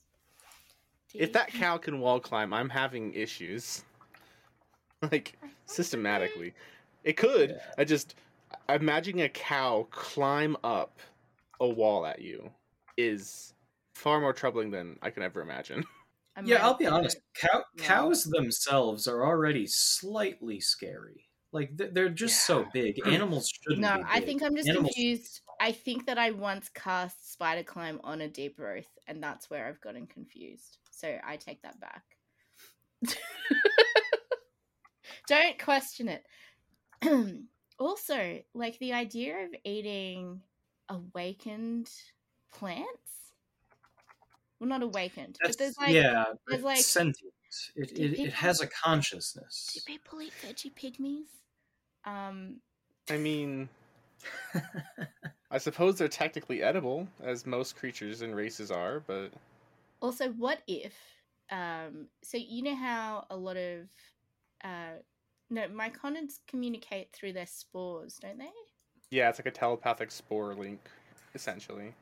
If 1.13 1.31
that 1.33 1.49
cow 1.53 1.77
can 1.77 1.99
wall 1.99 2.19
climb, 2.19 2.53
I'm 2.53 2.69
having 2.69 3.13
issues. 3.13 3.83
Like 5.11 5.37
systematically, 5.67 6.55
it 7.03 7.17
could. 7.17 7.51
Yeah. 7.51 7.57
I 7.77 7.83
just 7.83 8.15
imagining 8.67 9.21
a 9.21 9.29
cow 9.29 9.85
climb 9.91 10.57
up 10.63 10.97
a 11.59 11.67
wall 11.69 12.03
at 12.07 12.19
you 12.19 12.49
is 12.97 13.53
far 13.93 14.19
more 14.19 14.33
troubling 14.33 14.71
than 14.71 14.97
I 15.03 15.11
can 15.11 15.21
ever 15.21 15.41
imagine. 15.41 15.83
I 16.35 16.41
Yeah, 16.43 16.65
I'll 16.65 16.73
be 16.77 16.85
to- 16.85 16.91
honest. 16.91 17.19
Cow- 17.35 17.63
Yeah. 17.77 17.83
cows 17.83 18.23
themselves 18.23 19.07
are 19.07 19.23
already 19.23 19.67
slightly 19.67 20.59
scary. 20.59 21.25
Like 21.51 21.69
they're 21.75 22.09
just 22.09 22.47
so 22.47 22.65
big. 22.73 22.99
Animals 23.07 23.51
shouldn't. 23.51 23.81
No, 23.81 23.97
be 23.97 24.03
I 24.09 24.19
think 24.19 24.41
I'm 24.41 24.55
just 24.55 24.67
Animals- 24.67 24.93
confused. 24.95 25.41
I 25.59 25.71
think 25.71 26.05
that 26.05 26.17
I 26.17 26.31
once 26.31 26.69
cast 26.69 27.31
Spider 27.33 27.63
Climb 27.63 27.99
on 28.03 28.21
a 28.21 28.27
deep 28.27 28.59
rothé, 28.59 28.85
and 29.07 29.21
that's 29.21 29.49
where 29.49 29.67
I've 29.67 29.81
gotten 29.81 30.07
confused. 30.07 30.77
So 30.91 31.17
I 31.25 31.37
take 31.37 31.61
that 31.63 31.79
back. 31.79 32.03
Don't 35.27 35.59
question 35.59 36.09
it. 36.09 36.25
also, 37.79 38.39
like 38.53 38.77
the 38.79 38.93
idea 38.93 39.45
of 39.45 39.49
eating 39.63 40.41
awakened 40.89 41.89
plants. 42.53 43.33
Well, 44.59 44.69
not 44.69 44.81
awakened, 44.81 45.37
but 45.41 45.57
there's 45.57 45.77
like, 45.77 45.89
yeah, 45.89 46.25
there's 46.47 46.59
it's 46.59 46.63
like- 46.63 46.77
sentient. 46.79 47.33
It, 47.75 47.95
Do 47.95 48.03
it, 48.03 48.19
it 48.19 48.33
has 48.33 48.59
a 48.59 48.67
consciousness. 48.67 49.71
do 49.73 49.79
people 49.85 50.21
eat 50.21 50.33
vegepygmies? 50.45 51.27
Um, 52.03 52.57
I 53.09 53.17
mean, 53.17 53.69
I 55.49 55.57
suppose 55.57 55.97
they're 55.97 56.07
technically 56.07 56.61
edible, 56.61 57.07
as 57.23 57.45
most 57.45 57.75
creatures 57.75 58.21
and 58.21 58.35
races 58.35 58.69
are, 58.71 59.01
but 59.07 59.31
Also, 60.01 60.29
what 60.31 60.59
if? 60.67 60.93
Um, 61.49 62.07
so 62.21 62.37
you 62.37 62.63
know 62.63 62.75
how 62.75 63.25
a 63.29 63.37
lot 63.37 63.55
of 63.55 63.87
uh, 64.63 64.99
no 65.49 65.67
myconids 65.69 66.39
communicate 66.47 67.13
through 67.13 67.33
their 67.33 67.45
spores, 67.45 68.17
don't 68.21 68.37
they? 68.37 68.49
yeah, 69.09 69.29
it's 69.29 69.39
like 69.39 69.45
a 69.45 69.51
telepathic 69.51 70.11
spore 70.11 70.53
link, 70.53 70.79
essentially. 71.33 71.93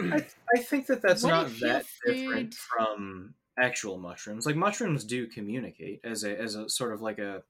I, 0.00 0.26
I 0.54 0.58
think 0.58 0.86
that 0.86 1.02
that's 1.02 1.22
What 1.22 1.30
not 1.30 1.46
if 1.46 1.60
your 1.60 1.70
that 1.72 1.84
different 2.06 2.54
from 2.54 3.34
actual 3.58 3.98
mushrooms. 3.98 4.46
Like 4.46 4.56
mushrooms 4.56 5.04
do 5.04 5.26
communicate 5.26 6.00
as 6.04 6.24
a 6.24 6.38
as 6.38 6.56
a 6.56 6.68
sort 6.68 6.92
of 6.92 7.00
like 7.00 7.18
a 7.18 7.42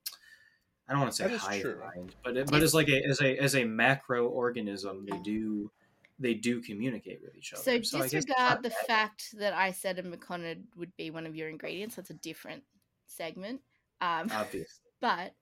I 0.91 0.95
don't 0.95 1.03
want 1.03 1.13
to 1.13 1.17
say 1.17 1.29
That 1.29 1.35
is 1.35 1.41
hive 1.41 1.77
mind, 1.95 2.17
but 2.25 2.37
it, 2.37 2.51
but 2.51 2.65
as 2.65 2.75
like 2.75 2.89
a 2.89 3.01
as 3.05 3.21
a 3.21 3.37
as 3.39 3.55
a 3.55 3.65
macro 3.65 4.27
organism, 4.27 5.07
they 5.09 5.19
do 5.19 5.71
they 6.19 6.35
do 6.35 6.61
communicate 6.61 7.21
with 7.23 7.37
each 7.37 7.53
other. 7.53 7.63
So 7.63 7.73
I 7.73 7.79
guess 7.79 8.11
disregard 8.11 8.65
the 8.65 8.71
that- 8.71 8.87
fact 8.89 9.39
that 9.39 9.55
I 9.55 9.71
said 9.71 10.01
a 10.01 10.03
myconid 10.03 10.65
would 10.77 10.95
be 10.97 11.13
one 11.13 11.27
of 11.27 11.37
your 11.37 11.49
ingredients. 11.49 11.95
That's 11.95 12.11
a 12.11 12.15
different 12.15 12.65
segment. 13.07 13.61
Um, 14.01 14.29
obvious. 14.33 14.81
But 15.01 15.33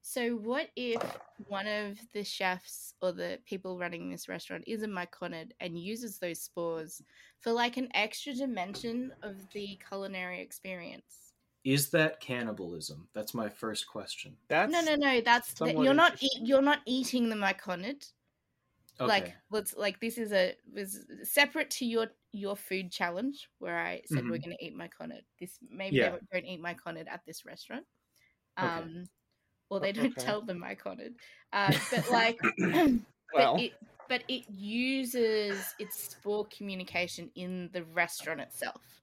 so 0.00 0.36
what 0.36 0.68
if 0.76 1.02
one 1.48 1.66
of 1.66 1.98
the 2.12 2.22
chefs 2.22 2.94
or 3.02 3.10
the 3.10 3.40
people 3.46 3.78
running 3.78 4.10
this 4.10 4.28
restaurant 4.28 4.62
is 4.66 4.84
a 4.84 4.86
myconid 4.86 5.50
and 5.58 5.76
uses 5.76 6.18
those 6.18 6.40
spores 6.40 7.02
for 7.40 7.50
like 7.50 7.78
an 7.78 7.88
extra 7.94 8.32
dimension 8.32 9.10
of 9.24 9.34
the 9.52 9.76
culinary 9.88 10.40
experience? 10.40 11.27
Is 11.64 11.90
that 11.90 12.20
cannibalism? 12.20 13.08
That's 13.14 13.34
my 13.34 13.48
first 13.48 13.86
question. 13.88 14.36
That's 14.48 14.72
no, 14.72 14.80
no, 14.80 14.94
no. 14.94 15.20
That's 15.20 15.48
that 15.48 15.56
somewhat 15.58 15.84
you're 15.84 15.94
not 15.94 16.16
eat, 16.22 16.40
you're 16.42 16.62
not 16.62 16.80
eating 16.86 17.28
the 17.28 17.36
myconid. 17.36 18.10
Okay. 19.00 19.06
Like 19.06 19.34
let's 19.50 19.76
like 19.76 20.00
this 20.00 20.18
is 20.18 20.32
a 20.32 20.54
was 20.72 21.04
separate 21.22 21.70
to 21.72 21.84
your 21.84 22.08
your 22.32 22.56
food 22.56 22.90
challenge 22.90 23.48
where 23.58 23.78
I 23.78 24.02
said 24.06 24.24
we're 24.24 24.38
Mhm. 24.38 24.44
going 24.44 24.56
to 24.56 24.64
eat 24.64 24.76
myconid. 24.76 25.22
This 25.38 25.58
maybe 25.70 25.96
Yeah. 25.96 26.16
they 26.32 26.40
don't 26.40 26.48
eat 26.48 26.60
myconid 26.62 27.08
at 27.08 27.24
this 27.24 27.44
restaurant. 27.44 27.86
Okay. 28.58 28.66
Um, 28.66 29.04
or 29.70 29.80
they 29.80 29.92
don't 29.92 30.16
okay. 30.16 30.24
tell 30.24 30.40
them 30.40 30.60
myconid. 30.60 31.14
Uh, 31.52 31.72
but 31.90 32.10
like, 32.10 32.40
Well. 33.34 33.54
but 33.54 33.60
it 33.62 33.72
but 34.08 34.22
it 34.28 34.44
uses 34.50 35.74
its 35.78 36.10
spore 36.10 36.46
communication 36.46 37.30
in 37.34 37.68
the 37.72 37.84
restaurant 37.84 38.40
itself. 38.40 39.02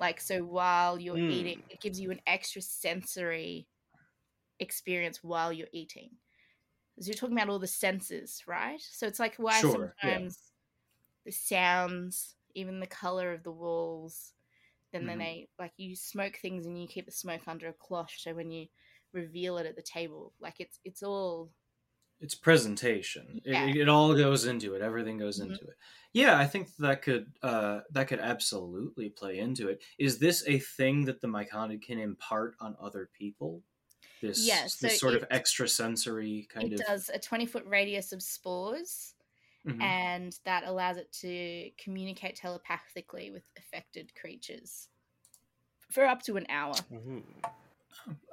Like 0.00 0.20
so, 0.20 0.44
while 0.44 1.00
you're 1.00 1.20
Mm. 1.20 1.28
eating, 1.28 1.64
it 1.70 1.80
gives 1.82 2.00
you 2.00 2.10
an 2.12 2.22
extra 2.26 2.62
sensory 2.62 3.68
experience 4.60 5.22
while 5.24 5.52
you're 5.52 5.68
eating. 5.72 6.10
Because 6.94 7.08
you're 7.08 7.16
talking 7.16 7.36
about 7.36 7.50
all 7.50 7.58
the 7.58 7.66
senses, 7.68 8.42
right? 8.46 8.80
So 8.80 9.06
it's 9.06 9.20
like 9.20 9.36
why 9.36 9.62
Sure, 9.62 9.96
yeah. 10.02 10.20
sometimes 10.22 10.52
the 11.26 11.32
sounds, 11.32 12.36
even 12.54 12.80
the 12.80 12.86
color 12.86 13.32
of 13.32 13.44
the 13.44 13.52
walls, 13.52 14.34
then 14.92 15.06
then 15.06 15.18
Mhm. 15.18 15.20
they 15.20 15.48
like 15.58 15.72
you 15.78 15.96
smoke 15.96 16.38
things 16.38 16.66
and 16.66 16.80
you 16.80 16.88
keep 16.88 17.06
the 17.06 17.12
smoke 17.12 17.42
under 17.48 17.68
a 17.68 17.74
cloth. 17.74 18.12
So 18.18 18.34
when 18.34 18.50
you 18.50 18.68
reveal 19.12 19.58
it 19.58 19.66
at 19.66 19.76
the 19.76 19.82
table, 19.82 20.34
like 20.40 20.60
it's 20.60 20.80
it's 20.84 21.02
all 21.02 21.52
it's 22.20 22.34
presentation. 22.34 23.40
It- 23.44 23.52
Yeah. 23.52 23.66
It, 23.66 23.76
it 23.76 23.88
all 23.88 24.14
goes 24.14 24.44
into 24.46 24.74
it. 24.74 24.82
Everything 24.82 25.18
goes 25.18 25.40
Mhm. 25.40 25.50
into 25.52 25.64
it. 25.66 25.76
Yeah, 26.12 26.36
I 26.38 26.46
think 26.46 26.74
that 26.76 27.02
could 27.02 27.32
uh, 27.42 27.80
that 27.92 28.08
could 28.08 28.18
absolutely 28.20 29.10
play 29.10 29.38
into 29.38 29.68
it. 29.68 29.82
Is 29.98 30.18
this 30.18 30.44
a 30.46 30.58
thing 30.58 31.04
that 31.06 31.20
the 31.20 31.28
myconid 31.28 31.82
can 31.82 31.98
impart 31.98 32.56
on 32.60 32.76
other 32.80 33.08
people? 33.16 33.62
This 34.20 34.46
Yeah, 34.46 34.64
this 34.64 34.74
so 34.78 34.88
sort 34.88 35.14
of 35.14 35.22
it- 35.22 35.28
extrasensory 35.30 36.46
kind 36.50 36.72
it 36.72 36.80
of. 36.80 36.86
does 36.86 37.08
a 37.10 37.18
20 37.18 37.46
foot 37.46 37.64
radius 37.64 38.12
of 38.12 38.22
spores 38.22 39.14
Mhm. 39.64 39.80
and 39.80 40.38
that 40.44 40.64
allows 40.64 40.96
it 40.96 41.10
to 41.12 41.70
communicate 41.78 42.34
telepathically 42.36 43.30
with 43.30 43.44
affected 43.56 44.14
creatures 44.14 44.88
for 45.90 46.04
up 46.04 46.22
to 46.24 46.36
an 46.36 46.46
hour 46.50 46.74
Ooh. 46.92 47.24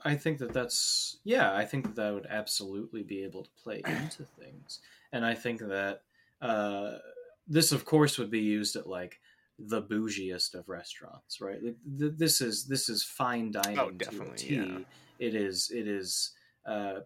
I 0.07 0.15
think 0.15 0.37
that 0.39 0.53
that's 0.53 1.17
yeah, 1.23 1.53
I 1.55 1.65
think 1.65 1.85
that, 1.85 1.95
that 1.95 2.13
would 2.13 2.27
absolutely 2.29 3.03
be 3.03 3.23
able 3.23 3.43
to 3.43 3.49
play 3.63 3.81
into 3.85 4.23
things, 4.39 4.79
and 5.11 5.25
I 5.25 5.33
think 5.35 5.59
that 5.61 6.01
uh, 6.41 6.97
this, 7.47 7.71
of 7.71 7.85
course, 7.85 8.17
would 8.17 8.31
be 8.31 8.41
used 8.41 8.75
at 8.75 8.87
like 8.87 9.19
the 9.59 9.81
bougiest 9.81 10.53
of 10.53 10.69
restaurants, 10.69 11.41
right? 11.41 11.61
Like, 11.63 11.75
th- 11.99 12.13
this 12.17 12.41
is 12.41 12.65
this 12.65 12.89
is 12.89 13.03
fine 13.03 13.51
dining 13.51 13.79
Oh, 13.79 13.89
to 13.89 13.95
a 13.95 13.97
definitely, 13.97 14.37
T. 14.37 14.55
yeah. 14.55 14.77
It 15.19 15.35
is 15.35 15.71
it 15.73 15.87
is 15.87 16.31
uh, 16.65 16.99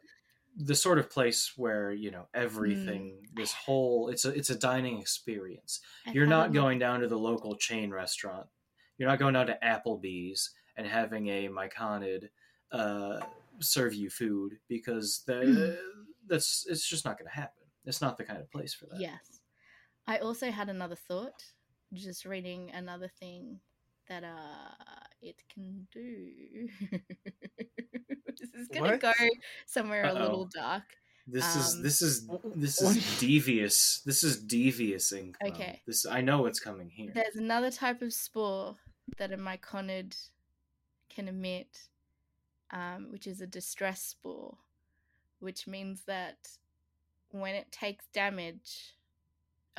the 0.57 0.75
sort 0.75 0.99
of 0.99 1.09
place 1.09 1.53
where 1.55 1.91
you 1.91 2.11
know 2.11 2.27
everything. 2.33 3.25
This 3.33 3.53
whole 3.53 4.09
it's 4.09 4.25
a 4.25 4.29
it's 4.29 4.49
a 4.49 4.57
dining 4.59 4.99
experience. 4.99 5.79
I 6.05 6.11
You're 6.11 6.27
not 6.27 6.53
going 6.53 6.79
down 6.79 6.99
to 7.01 7.07
the 7.07 7.17
local 7.17 7.55
chain 7.55 7.91
restaurant. 7.91 8.47
You're 8.97 9.09
not 9.09 9.19
going 9.19 9.33
down 9.33 9.47
to 9.47 9.57
Applebee's 9.63 10.51
and 10.75 10.85
having 10.85 11.27
a 11.27 11.47
myconid 11.49 12.29
uh, 12.71 13.19
serve 13.59 13.93
you 13.93 14.09
food 14.09 14.57
because 14.67 15.23
the, 15.25 15.77
that's 16.27 16.65
it's 16.69 16.87
just 16.87 17.05
not 17.05 17.17
going 17.17 17.29
to 17.29 17.35
happen. 17.35 17.63
It's 17.85 18.01
not 18.01 18.17
the 18.17 18.23
kind 18.23 18.39
of 18.39 18.51
place 18.51 18.73
for 18.73 18.85
that. 18.87 18.99
Yes. 18.99 19.41
I 20.07 20.17
also 20.17 20.51
had 20.51 20.69
another 20.69 20.95
thought, 20.95 21.43
just 21.93 22.25
reading 22.25 22.71
another 22.73 23.07
thing 23.19 23.59
that 24.09 24.23
uh 24.23 24.75
it 25.21 25.41
can 25.53 25.87
do. 25.93 26.67
this 28.39 28.49
is 28.53 28.67
gonna 28.73 28.91
What? 28.91 28.99
go 28.99 29.13
somewhere 29.67 30.03
a 30.05 30.09
Uh-oh. 30.09 30.21
little 30.21 30.49
dark. 30.53 30.83
This 31.27 31.55
is 31.55 31.75
Um, 31.75 31.83
this 31.83 32.01
is 32.01 32.27
this 32.55 32.81
is 32.81 33.19
devious. 33.19 34.01
This 34.05 34.23
is 34.23 34.37
devious 34.41 35.11
income. 35.11 35.51
Okay. 35.51 35.81
This 35.85 36.05
I 36.05 36.21
know 36.21 36.41
what's 36.41 36.59
coming 36.59 36.89
here. 36.89 37.11
There's 37.13 37.35
another 37.35 37.69
type 37.71 38.01
of 38.01 38.11
spore 38.11 38.75
that 39.17 39.31
a 39.31 39.37
myconid 39.37 40.17
can 41.09 41.27
emit, 41.27 41.89
um, 42.71 43.07
which 43.09 43.27
is 43.27 43.41
a 43.41 43.47
distress 43.47 44.01
spore, 44.01 44.55
which 45.39 45.67
means 45.67 46.03
that 46.07 46.49
when 47.31 47.55
it 47.55 47.71
takes 47.71 48.05
damage, 48.13 48.95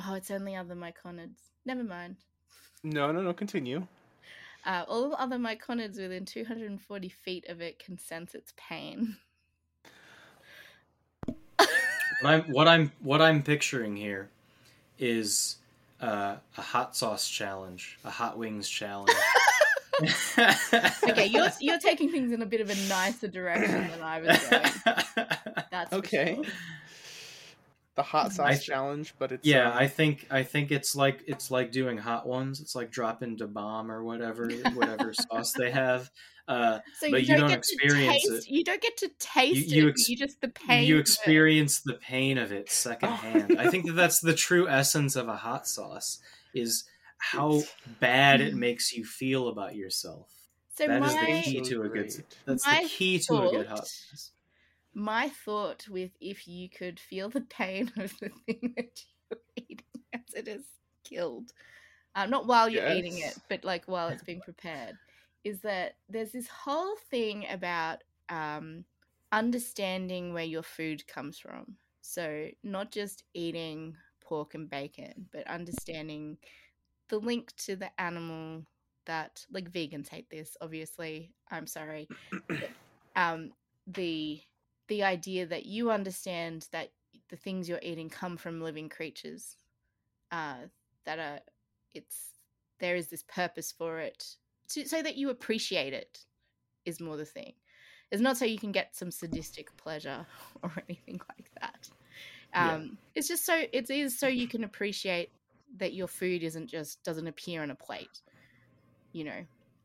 oh, 0.05 0.15
it's 0.15 0.31
only 0.31 0.57
other 0.57 0.75
myconids. 0.75 1.51
Never 1.65 1.85
mind. 1.85 2.17
No, 2.83 3.13
no, 3.13 3.23
no. 3.23 3.33
Continue. 3.33 3.87
Uh, 4.65 4.85
all 4.89 5.15
other 5.17 5.37
myconids 5.37 5.99
within 6.01 6.25
240 6.25 7.09
feet 7.09 7.49
of 7.49 7.61
it 7.61 7.79
can 7.79 7.99
sense 7.99 8.35
its 8.35 8.53
pain. 8.57 9.17
What 12.23 12.31
I'm 12.35 12.43
what 12.53 12.69
I'm 12.69 12.93
what 13.01 13.21
I'm 13.21 13.43
picturing 13.43 13.97
here 13.97 14.29
is 14.97 15.57
uh, 16.01 16.37
a 16.57 16.61
hot 16.61 16.97
sauce 16.97 17.29
challenge, 17.29 17.99
a 18.05 18.11
hot 18.11 18.39
wings 18.39 18.69
challenge. 18.69 19.11
Okay, 21.09 21.27
you're 21.27 21.49
you're 21.61 21.79
taking 21.79 22.11
things 22.11 22.33
in 22.33 22.43
a 22.43 22.47
bit 22.47 22.61
of 22.61 22.71
a 22.71 22.75
nicer 22.89 23.29
direction 23.29 23.89
than 23.91 24.01
I 24.03 24.21
was 24.21 24.39
going. 24.49 25.27
That's 25.71 25.93
Okay. 25.93 26.37
sure. 26.37 26.45
The 27.95 28.03
hot 28.03 28.33
sauce 28.33 28.47
I- 28.49 28.57
challenge, 28.57 29.15
but 29.19 29.33
it's 29.33 29.47
yeah, 29.47 29.71
um, 29.71 29.77
I 29.77 29.87
think 29.87 30.27
I 30.31 30.45
think 30.45 30.71
it's 30.73 30.97
like 30.97 31.23
it's 31.27 31.51
like 31.51 31.73
doing 31.73 31.99
hot 31.99 32.27
ones. 32.27 32.61
It's 32.61 32.75
like 32.75 32.91
dropping 32.91 33.37
Da 33.37 33.45
Bomb 33.47 33.91
or 33.91 34.03
whatever 34.03 34.49
whatever 34.75 35.13
sauce 35.13 35.53
they 35.53 35.71
have. 35.71 36.11
Uh, 36.49 36.79
So 36.99 37.11
But 37.11 37.23
you, 37.23 37.35
you 37.35 37.39
don't, 37.39 37.41
don't 37.41 37.49
get 37.51 37.59
experience 37.59 38.23
to 38.25 38.31
taste, 38.31 38.49
it. 38.49 38.51
You 38.53 38.65
don't 38.65 38.81
get 38.83 38.97
to 38.97 39.11
taste 39.19 39.69
you 39.69 39.87
it. 39.89 39.91
ex- 39.91 40.09
you 40.09 40.17
just 40.17 40.41
the 40.41 40.49
pain. 40.49 40.87
you 40.89 40.97
experience 40.99 41.81
the 41.81 41.95
pain 41.95 42.39
of 42.39 42.51
it 42.51 42.71
secondhand. 42.71 43.57
I 43.61 43.69
think 43.71 43.85
that 43.87 43.93
that's 43.93 44.21
the 44.21 44.35
true 44.35 44.67
essence 44.69 45.15
of 45.15 45.29
a 45.29 45.37
hot 45.37 45.69
sauce 45.69 46.19
is 46.55 46.85
how 47.23 47.63
bad 48.01 48.41
it 48.41 48.55
makes 48.55 48.93
you 48.93 49.05
feel 49.05 49.49
about 49.49 49.75
yourself. 49.77 50.29
So 50.75 50.87
that 50.87 51.03
my 51.03 51.07
is 51.07 51.15
the 51.47 51.53
key 51.53 51.61
to 51.71 51.83
a 51.83 51.89
good. 51.89 52.25
That's 52.47 52.65
My 52.67 52.83
the 52.83 52.89
key 52.89 53.19
to 53.19 53.35
a 53.43 53.51
good 53.51 53.67
hot 53.67 53.89
my 54.95 55.29
thought 55.29 55.89
with 55.89 56.11
if 56.21 56.47
you 56.47 56.69
could 56.69 57.01
feel 57.01 57.29
the 57.29 57.41
pain 57.41 57.91
of 57.97 58.13
the 58.21 58.31
thing 58.47 58.75
that 58.77 59.01
you're 59.31 59.41
eating 59.57 59.87
as 60.13 60.35
it 60.35 60.49
is 60.49 60.65
killed, 61.05 61.53
um, 62.15 62.31
not 62.31 62.47
while 62.47 62.69
you're 62.69 62.87
eating 62.87 63.19
it, 63.19 63.39
but 63.49 63.65
like 63.65 63.85
while 63.87 64.09
it's 64.09 64.23
being 64.23 64.41
prepared, 64.41 64.97
is 65.45 65.61
that 65.61 65.95
there's 66.09 66.33
this 66.33 66.49
whole 66.49 66.97
thing 67.11 67.47
about 67.51 68.03
um, 68.29 68.85
understanding 69.33 70.33
where 70.33 70.45
your 70.45 70.63
food 70.63 71.07
comes 71.07 71.39
from. 71.39 71.77
So 72.03 72.49
not 72.63 72.91
just 72.93 73.25
eating 73.35 73.97
pork 74.21 74.55
and 74.55 74.69
bacon, 74.69 75.27
but 75.33 75.47
understanding 75.47 76.37
the 77.13 77.19
link 77.21 77.55
to 77.57 77.77
the 77.77 77.91
animal 78.01 78.65
that 79.05 79.45
like 79.53 79.71
vegans 79.71 80.09
hate 80.09 80.31
this 80.31 80.57
obviously 80.63 81.31
i'm 81.51 81.67
sorry 81.67 82.09
um 83.17 83.53
the 83.87 84.41
the 84.89 85.03
idea 85.03 85.45
that 85.45 85.67
you 85.67 85.91
understand 85.91 86.67
that 86.73 86.89
the 87.29 87.37
things 87.37 87.69
you're 87.69 87.79
eating 87.83 88.09
come 88.09 88.39
from 88.39 88.63
living 88.63 88.89
creatures 88.89 89.57
uh 90.31 90.57
that 91.05 91.19
are 91.19 91.41
it's 91.95 92.31
there 92.81 92.97
is 92.97 93.09
this 93.09 93.23
purpose 93.25 93.71
for 93.77 93.99
it 93.99 94.25
to, 94.71 94.89
so 94.89 95.03
that 95.03 95.17
you 95.17 95.29
appreciate 95.29 95.93
it 95.93 96.21
is 96.87 96.99
more 96.99 97.19
the 97.19 97.27
thing 97.27 97.53
it's 98.11 98.23
not 98.23 98.39
so 98.39 98.47
you 98.47 98.59
can 98.59 98.73
get 98.73 98.97
some 98.97 99.11
sadistic 99.11 99.77
pleasure 99.77 100.27
or 100.63 100.73
anything 100.89 101.21
like 101.37 101.51
that 101.61 101.91
Yeah. 102.55 102.77
um 102.77 102.99
it's 103.15 103.29
just 103.29 103.45
so 103.45 103.65
it 103.71 103.91
is 103.91 104.19
so 104.19 104.29
you 104.29 104.49
can 104.49 104.65
appreciate 104.65 105.31
that 105.79 105.93
your 105.95 106.07
food 106.09 106.43
isn't 106.43 106.67
just 106.69 107.03
doesn't 107.05 107.27
appear 107.27 107.63
on 107.63 107.71
a 107.71 107.75
plate 107.75 108.21
you 109.13 109.25
know 109.25 109.45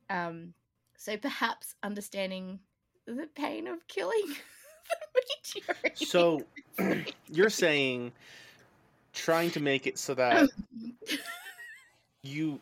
um 0.10 0.54
so 0.98 1.16
perhaps 1.18 1.76
understanding 1.84 2.60
the 3.06 3.28
pain 3.36 3.68
of 3.68 3.88
killing 3.88 4.26
the 5.14 5.22
meat. 5.84 5.98
So 5.98 6.44
you're 7.32 7.50
saying 7.50 8.12
trying 9.14 9.52
to 9.52 9.60
make 9.60 9.88
it 9.88 9.98
so 9.98 10.14
that 10.16 10.50
you 12.24 12.60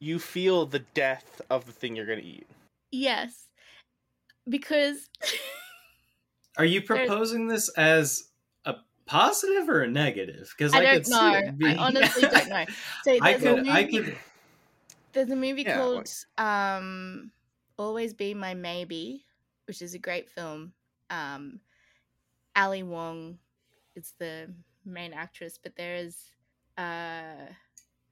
you 0.00 0.18
feel 0.18 0.66
the 0.66 0.80
death 0.94 1.40
of 1.50 1.64
the 1.66 1.72
thing 1.72 1.96
you're 1.96 2.06
gonna 2.06 2.20
eat. 2.20 2.46
yes 2.90 3.44
because 4.48 5.08
Are 6.56 6.64
you 6.64 6.80
There's- 6.86 7.06
proposing 7.06 7.48
this 7.48 7.68
as 7.70 8.24
a 8.24 8.25
positive 9.06 9.68
or 9.68 9.82
a 9.82 9.88
negative? 9.88 10.52
Because 10.56 10.74
I 10.74 10.78
I, 10.78 10.82
don't 10.82 10.94
could 10.96 11.06
see 11.06 11.12
know. 11.12 11.42
I 11.64 11.74
honestly 11.78 12.22
don't 12.22 12.48
know. 12.48 12.64
So 13.04 13.18
I 13.20 13.32
there's 13.32 13.44
a 13.44 13.54
could, 13.56 13.68
I 13.68 13.82
movie- 13.84 13.98
could. 14.02 14.16
There's 15.12 15.30
a 15.30 15.36
movie 15.36 15.62
Yeah, 15.64 15.76
called 15.76 16.10
um, 16.36 17.30
"Always 17.78 18.12
Be 18.12 18.34
My 18.34 18.54
Maybe," 18.54 19.24
which 19.66 19.80
is 19.80 19.94
a 19.94 19.98
great 19.98 20.28
film. 20.28 20.72
Um, 21.08 21.60
Ali 22.54 22.82
Wong 22.82 23.38
is 23.94 24.12
the 24.18 24.50
main 24.84 25.12
actress, 25.14 25.58
but 25.62 25.76
there 25.76 25.96
is 25.96 26.18
uh, 26.76 27.46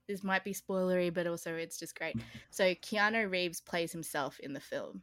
this 0.09 0.23
might 0.25 0.45
be 0.45 0.55
spoilery, 0.55 1.13
but 1.13 1.27
also 1.27 1.55
it's 1.57 1.79
just 1.79 1.99
great. 1.99 2.17
So 2.51 2.75
Keanu 2.75 3.31
Reeves 3.31 3.61
plays 3.61 3.93
himself 3.93 4.39
in 4.41 4.53
the 4.55 4.61
film, 4.61 5.03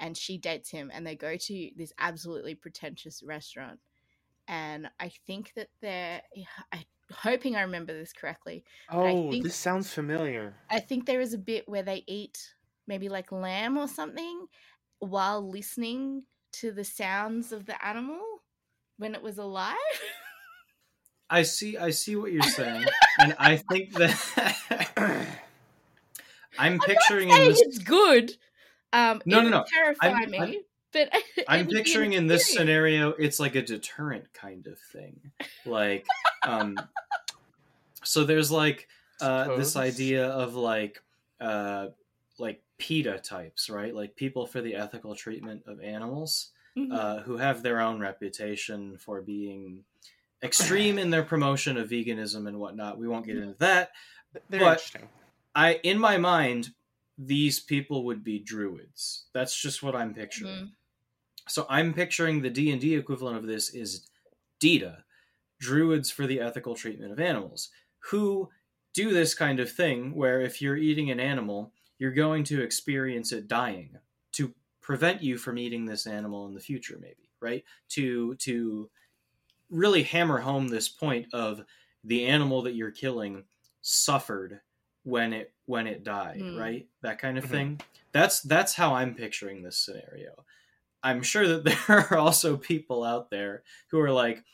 and 0.00 0.16
she 0.16 0.38
dates 0.38 0.70
him, 0.70 0.90
and 0.92 1.06
they 1.06 1.14
go 1.14 1.36
to 1.36 1.70
this 1.76 1.92
absolutely 1.98 2.54
pretentious 2.56 3.22
restaurant. 3.22 3.78
And 4.48 4.88
I 4.98 5.10
think 5.26 5.52
that 5.56 5.68
they're, 5.82 6.22
I'm 6.72 6.84
hoping 7.12 7.54
I 7.54 7.60
remember 7.62 7.92
this 7.92 8.12
correctly. 8.12 8.64
I 8.88 8.96
Oh, 8.96 9.30
think- 9.30 9.44
this 9.44 9.54
sounds 9.56 9.92
familiar. 9.92 10.54
I 10.70 10.80
think 10.80 11.04
there 11.06 11.20
is 11.20 11.34
a 11.34 11.38
bit 11.38 11.68
where 11.68 11.82
they 11.82 12.02
eat 12.06 12.38
maybe 12.86 13.08
like 13.10 13.30
lamb 13.30 13.76
or 13.76 13.86
something 13.86 14.46
while 15.00 15.46
listening 15.48 16.24
to 16.54 16.72
the 16.72 16.84
sounds 16.84 17.52
of 17.52 17.66
the 17.66 17.84
animal 17.86 18.20
when 18.96 19.14
it 19.14 19.22
was 19.22 19.36
alive. 19.38 19.74
I 21.30 21.42
see. 21.42 21.76
I 21.76 21.90
see 21.90 22.16
what 22.16 22.32
you're 22.32 22.42
saying, 22.42 22.86
and 23.18 23.36
I 23.38 23.56
think 23.58 23.92
that 23.96 24.16
I'm 26.58 26.78
picturing 26.80 27.28
in 27.28 27.34
Saying 27.36 27.48
this. 27.50 27.60
it's 27.60 27.78
good. 27.78 28.32
Um, 28.94 29.20
No, 29.26 29.40
it 29.40 29.42
no, 29.44 29.48
no. 29.50 29.64
Terrify 29.70 30.06
I'm- 30.08 30.30
me, 30.30 30.38
I'm- 30.38 30.54
but 30.92 31.10
I'm 31.48 31.66
would 31.66 31.70
be 31.72 31.78
an 31.78 31.84
picturing 31.84 32.12
in 32.14 32.26
this 32.26 32.52
scenario, 32.52 33.10
it's 33.10 33.38
like 33.40 33.54
a 33.54 33.62
deterrent 33.62 34.32
kind 34.32 34.66
of 34.66 34.78
thing. 34.78 35.20
Like, 35.66 36.06
um, 36.42 36.78
so 38.02 38.24
there's 38.24 38.50
like 38.50 38.88
uh, 39.20 39.56
this 39.56 39.76
idea 39.76 40.28
of 40.28 40.54
like, 40.54 41.02
uh, 41.40 41.88
like 42.38 42.62
PETA 42.78 43.18
types, 43.18 43.68
right? 43.68 43.94
Like 43.94 44.14
people 44.16 44.46
for 44.46 44.60
the 44.60 44.74
ethical 44.76 45.14
treatment 45.14 45.62
of 45.66 45.80
animals, 45.80 46.50
Mhm. 46.76 46.92
uh, 46.96 47.22
who 47.22 47.38
have 47.38 47.62
their 47.62 47.80
own 47.80 47.98
reputation 47.98 48.98
for 48.98 49.20
being 49.20 49.82
extreme 50.44 50.96
in 50.98 51.10
their 51.10 51.24
promotion 51.24 51.76
of 51.76 51.88
veganism 51.90 52.46
and 52.46 52.60
whatnot. 52.60 52.98
We 52.98 53.08
won't 53.08 53.26
get 53.26 53.36
into 53.36 53.56
that. 53.58 53.90
They're 54.48 54.60
but- 54.60 54.72
interesting. 54.74 55.08
I, 55.56 55.80
in 55.82 55.98
my 55.98 56.18
mind, 56.18 56.70
these 57.18 57.60
people 57.60 58.04
would 58.06 58.24
be 58.24 58.38
druids. 58.40 59.26
That's 59.34 59.60
just 59.60 59.82
what 59.82 59.96
I'm 59.96 60.14
picturing. 60.14 60.52
Mhm. 60.52 60.72
So 61.48 61.66
I'm 61.68 61.94
picturing 61.94 62.42
the 62.42 62.50
D 62.50 62.70
and 62.70 62.80
D 62.80 62.94
equivalent 62.94 63.38
of 63.38 63.46
this 63.46 63.74
is 63.74 64.08
DETA, 64.60 65.04
Druids 65.60 66.10
for 66.10 66.26
the 66.26 66.40
Ethical 66.40 66.74
Treatment 66.76 67.12
of 67.12 67.20
Animals, 67.20 67.70
who 68.00 68.50
do 68.94 69.12
this 69.12 69.34
kind 69.34 69.60
of 69.60 69.70
thing 69.70 70.14
where 70.14 70.40
if 70.40 70.62
you're 70.62 70.76
eating 70.76 71.10
an 71.10 71.20
animal, 71.20 71.72
you're 71.98 72.12
going 72.12 72.44
to 72.44 72.62
experience 72.62 73.32
it 73.32 73.48
dying 73.48 73.98
to 74.32 74.54
prevent 74.80 75.22
you 75.22 75.38
from 75.38 75.58
eating 75.58 75.84
this 75.86 76.06
animal 76.06 76.46
in 76.46 76.54
the 76.54 76.60
future 76.60 76.98
maybe 77.00 77.30
right 77.40 77.64
to 77.88 78.34
to 78.36 78.90
really 79.70 80.02
hammer 80.02 80.38
home 80.38 80.68
this 80.68 80.88
point 80.88 81.26
of 81.34 81.64
the 82.04 82.26
animal 82.26 82.62
that 82.62 82.74
you're 82.74 82.90
killing 82.90 83.44
suffered 83.82 84.60
when 85.04 85.32
it 85.32 85.54
when 85.66 85.86
it 85.86 86.04
died 86.04 86.40
Hmm. 86.40 86.56
right 86.56 86.88
that 87.02 87.18
kind 87.18 87.38
of 87.38 87.44
Mhm. 87.44 87.50
thing 87.50 87.80
that's 88.12 88.40
that's 88.42 88.74
how 88.74 88.94
i'm 88.94 89.14
picturing 89.14 89.62
this 89.62 89.78
scenario 89.78 90.44
i'm 91.02 91.22
sure 91.22 91.46
that 91.48 91.64
there 91.88 91.98
are 92.12 92.16
also 92.18 92.56
people 92.56 93.04
out 93.04 93.30
there 93.30 93.64
who 93.90 94.00
are 94.00 94.12
like 94.12 94.44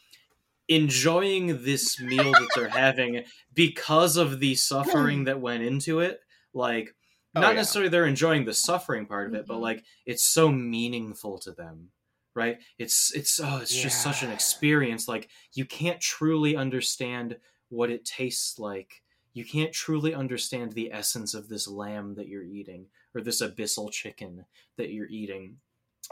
enjoying 0.68 1.62
this 1.64 2.00
meal 2.00 2.34
that 2.36 2.54
they're 2.54 2.68
having 2.84 3.24
because 3.52 4.16
of 4.16 4.40
the 4.40 4.54
suffering 4.54 5.24
that 5.24 5.40
went 5.40 5.62
into 5.62 6.00
it 6.00 6.20
like 6.54 6.94
Oh, 7.36 7.40
not 7.40 7.50
yeah. 7.50 7.56
necessarily 7.60 7.88
they're 7.90 8.06
enjoying 8.06 8.44
the 8.44 8.54
suffering 8.54 9.06
part 9.06 9.26
of 9.28 9.34
it 9.34 9.46
but 9.46 9.58
Mhm. 9.58 9.62
like 9.62 9.84
it's 10.06 10.24
so 10.24 10.50
meaningful 10.50 11.38
to 11.40 11.52
them 11.52 11.90
right 12.34 12.58
it's 12.78 13.12
it's 13.14 13.40
oh 13.40 13.58
it's 13.58 13.74
just 13.74 14.02
such 14.02 14.22
an 14.22 14.30
experience 14.30 15.06
like 15.08 15.28
you 15.52 15.64
can't 15.66 16.00
truly 16.00 16.56
understand 16.56 17.38
what 17.68 17.90
it 17.90 18.04
tastes 18.04 18.58
like 18.58 19.02
you 19.34 19.44
can't 19.44 19.72
truly 19.72 20.14
understand 20.14 20.72
the 20.72 20.92
essence 20.92 21.34
of 21.34 21.48
this 21.48 21.68
lamb 21.68 22.14
that 22.14 22.28
you're 22.28 22.44
eating 22.44 22.86
or 23.14 23.20
this 23.20 23.42
abyssal 23.42 23.92
chicken 23.92 24.46
that 24.76 24.90
you're 24.90 25.08
eating 25.08 25.58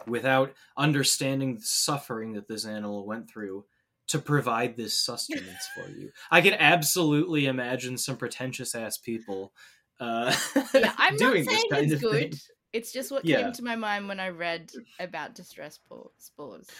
without 0.07 0.55
understanding 0.77 1.57
the 1.57 1.63
suffering 1.63 2.33
that 2.33 2.49
this 2.49 2.65
animal 2.67 3.07
went 3.07 3.31
through 3.31 3.65
to 4.09 4.19
provide 4.19 4.77
this 4.77 4.99
sustenance 4.99 5.67
for 5.75 5.89
you. 5.91 6.11
I 6.31 6.41
can 6.41 6.55
absolutely 6.55 7.47
imagine 7.47 7.97
some 7.99 8.17
pretentious 8.17 8.75
ass 8.75 8.99
people 8.99 9.53
uh, 10.01 10.35
Yeah, 10.75 10.93
I'm 10.97 11.19
not 11.19 11.19
doing 11.19 11.45
saying 11.45 11.49
this 11.51 11.65
kind 11.65 11.85
it's 11.85 11.93
of 11.93 12.01
good. 12.01 12.33
thing. 12.33 12.41
It's 12.73 12.93
just 12.93 13.11
what 13.11 13.25
Yeah. 13.25 13.37
came 13.37 13.53
to 13.53 13.63
my 13.63 13.77
mind 13.77 14.09
when 14.09 14.21
I 14.21 14.29
read 14.31 14.73
about 14.99 15.35
distress 15.35 15.79
spores. 16.19 16.71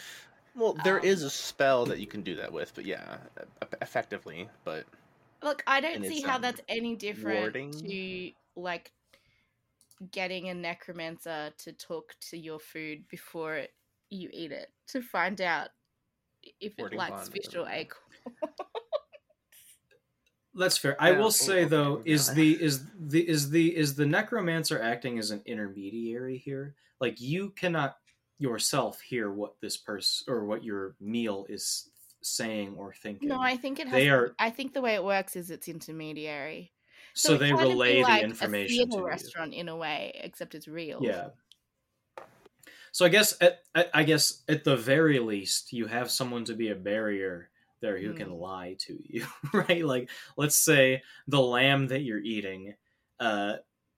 Well, 0.55 0.73
there 0.73 0.97
Um, 0.97 1.05
is 1.05 1.23
a 1.23 1.29
spell 1.29 1.85
that 1.87 1.99
you 1.99 2.07
can 2.07 2.21
do 2.21 2.35
that 2.35 2.51
with, 2.51 2.73
but 2.75 2.85
yeah, 2.85 3.17
effectively. 3.81 4.49
But 4.63 4.85
Look, 5.43 5.63
I 5.67 5.81
don't 5.81 5.95
And 5.95 6.05
see 6.05 6.21
how 6.21 6.35
um, 6.35 6.41
that's 6.41 6.61
any 6.69 6.95
different 6.95 7.39
warding. 7.41 7.71
to 7.81 8.31
like 8.55 8.91
getting 10.11 10.49
a 10.49 10.53
necromancer 10.53 11.51
to 11.59 11.73
talk 11.73 12.15
to 12.29 12.37
your 12.37 12.59
food 12.59 13.07
before 13.09 13.55
it, 13.55 13.73
you 14.09 14.29
eat 14.31 14.51
it 14.51 14.71
to 14.87 15.01
find 15.01 15.41
out 15.41 15.69
if 16.59 16.79
it 16.79 16.93
likes 16.93 17.29
fish 17.29 17.53
or 17.55 17.61
whatever. 17.61 17.75
egg. 17.79 17.93
That's 20.55 20.77
fair. 20.77 20.95
I 21.01 21.11
Yeah, 21.11 21.17
will 21.17 21.25
oh, 21.25 21.29
say 21.29 21.65
though, 21.65 22.01
is 22.05 22.33
the 22.33 22.61
is 22.61 22.85
the 22.99 23.27
is 23.27 23.49
the 23.49 23.75
is 23.75 23.95
the 23.95 24.05
necromancer 24.05 24.79
acting 24.81 25.17
as 25.17 25.31
an 25.31 25.41
intermediary 25.45 26.37
here? 26.37 26.75
Like 27.01 27.19
you 27.19 27.49
cannot 27.51 27.97
yourself 28.37 29.01
hear 29.01 29.31
what 29.31 29.59
this 29.61 29.77
person 29.77 30.31
or 30.31 30.45
what 30.45 30.63
your 30.63 30.95
meal 30.99 31.45
is 31.49 31.89
saying 32.25 32.75
or 32.77 32.93
thinking. 32.93 33.29
No, 33.29 33.39
I 33.39 33.57
think 33.57 33.79
it 33.79 33.87
has. 33.87 33.93
They 33.93 34.09
are- 34.09 34.35
I 34.39 34.49
think 34.49 34.73
the 34.73 34.81
way 34.81 34.95
it 34.95 35.03
works 35.03 35.35
is 35.35 35.51
it's 35.51 35.67
intermediary. 35.67 36.71
so, 37.13 37.33
it 37.35 37.37
they 37.39 37.49
kind 37.51 37.61
of 37.61 37.67
be 37.67 37.73
relay 37.73 38.01
like 38.03 38.21
the 38.21 38.27
information 38.29 38.75
a 38.81 38.85
to 38.85 38.89
theater 38.91 39.01
you. 39.01 39.07
restaurant 39.07 39.53
in 39.53 39.69
a 39.69 39.75
way, 39.75 40.19
except 40.23 40.55
it's 40.55 40.67
real. 40.67 40.99
Yeah. 41.01 41.29
So 42.91 43.05
I 43.05 43.09
guess 43.09 43.35
at, 43.41 43.61
I 43.93 44.03
guess 44.03 44.43
at 44.47 44.63
the 44.63 44.77
very 44.77 45.17
least 45.19 45.73
you 45.73 45.87
have 45.87 46.11
someone 46.11 46.45
to 46.45 46.53
be 46.53 46.69
a 46.69 46.75
barrier 46.75 47.49
there 47.81 47.97
who 47.97 48.13
can 48.13 48.29
Mm. 48.29 48.39
lie 48.39 48.75
to 48.79 48.97
you, 49.03 49.25
right? 49.53 49.83
Like 49.83 50.09
let's 50.37 50.55
say 50.55 51.01
the 51.27 51.41
lamb 51.41 51.87
that 51.87 52.01
you're 52.01 52.19
eating 52.21 52.75
uh, 53.19 53.55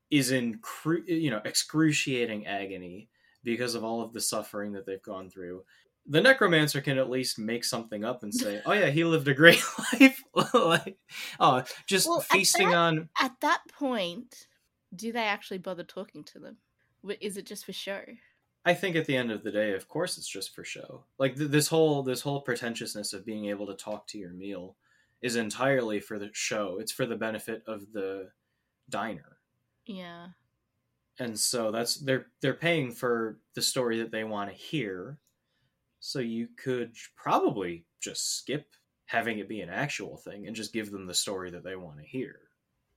is 0.10 0.32
in 0.32 0.60
cru- 0.60 1.04
you 1.08 1.30
know 1.30 1.42
excruciating 1.44 2.48
agony 2.48 3.10
because 3.44 3.76
of 3.76 3.84
all 3.84 4.02
of 4.02 4.14
the 4.14 4.22
suffering 4.22 4.72
that 4.74 4.86
they've 4.86 5.02
gone 5.04 5.30
through. 5.30 5.64
The 6.08 6.22
necromancer 6.22 6.82
can 6.82 6.98
at 7.00 7.10
least 7.10 7.40
make 7.40 7.64
something 7.66 8.06
up 8.06 8.22
and 8.24 8.34
say, 8.34 8.62
"Oh 8.66 8.74
yeah, 8.74 8.90
he 8.90 9.04
lived 9.04 9.28
a 9.28 9.34
great 9.34 9.64
life." 9.94 10.24
like, 10.54 10.98
oh, 11.40 11.64
just 11.88 12.08
Well, 12.08 12.20
at 12.20 12.26
feasting 12.28 12.70
that- 12.70 12.76
on 12.78 13.10
At 13.20 13.40
that 13.42 13.62
point, 13.72 14.48
do 14.96 15.12
they 15.12 15.24
actually 15.24 15.58
bother 15.58 15.84
talking 15.84 16.24
to 16.26 16.40
them? 16.40 16.58
Is 17.22 17.38
it 17.38 17.46
just 17.46 17.66
for 17.66 17.74
show? 17.74 18.02
I 18.68 18.74
think 18.74 18.96
at 18.96 19.06
the 19.06 19.16
end 19.18 19.32
of 19.32 19.44
the 19.44 19.52
day, 19.52 19.74
of 19.74 19.88
course, 19.88 20.18
it's 20.18 20.28
just 20.28 20.56
for 20.56 20.64
show. 20.64 21.06
Like 21.20 21.36
th- 21.36 21.50
this 21.52 21.68
whole 21.68 22.02
this 22.04 22.22
whole 22.22 22.42
pretentiousness 22.42 23.14
of 23.14 23.26
being 23.26 23.46
able 23.46 23.68
to 23.68 23.76
talk 23.76 24.08
to 24.08 24.18
your 24.18 24.32
meal 24.34 24.76
is 25.22 25.36
entirely 25.36 26.00
for 26.00 26.20
the 26.20 26.30
show. 26.34 26.78
It's 26.80 26.92
for 26.92 27.06
the 27.08 27.16
benefit 27.16 27.64
of 27.68 27.92
the 27.94 28.30
diner, 28.90 29.38
Yeah. 29.88 30.28
and 31.20 31.40
so 31.40 31.72
that's 31.72 31.96
they're 31.98 32.28
they're 32.42 32.54
paying 32.54 32.92
for 32.92 33.40
the 33.56 33.62
story 33.62 34.00
that 34.00 34.12
they 34.12 34.24
want 34.24 34.50
to 34.52 34.56
hear. 34.56 35.20
So 36.06 36.20
you 36.20 36.50
could 36.56 36.92
probably 37.16 37.84
just 38.00 38.38
skip 38.38 38.68
having 39.08 39.40
it 39.40 39.50
be 39.50 39.62
an 39.62 39.72
actual 39.72 40.18
thing 40.18 40.46
and 40.46 40.56
just 40.56 40.72
give 40.72 40.92
them 40.92 41.08
the 41.08 41.16
story 41.16 41.50
that 41.50 41.64
they 41.64 41.76
want 41.76 41.98
to 41.98 42.04
hear. 42.04 42.42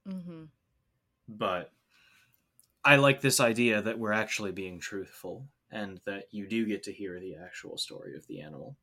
Mm-hmm. 0.06 0.42
But 1.26 1.72
I 2.84 2.96
like 2.96 3.22
this 3.22 3.40
idea 3.40 3.80
that 3.80 3.98
we're 3.98 4.12
actually 4.12 4.52
being 4.52 4.78
truthful 4.78 5.46
and 5.70 6.02
that 6.04 6.24
you 6.32 6.46
do 6.46 6.66
get 6.66 6.82
to 6.82 6.92
hear 6.92 7.18
the 7.18 7.36
actual 7.36 7.78
story 7.78 8.14
of 8.14 8.26
the 8.26 8.42
animal. 8.42 8.76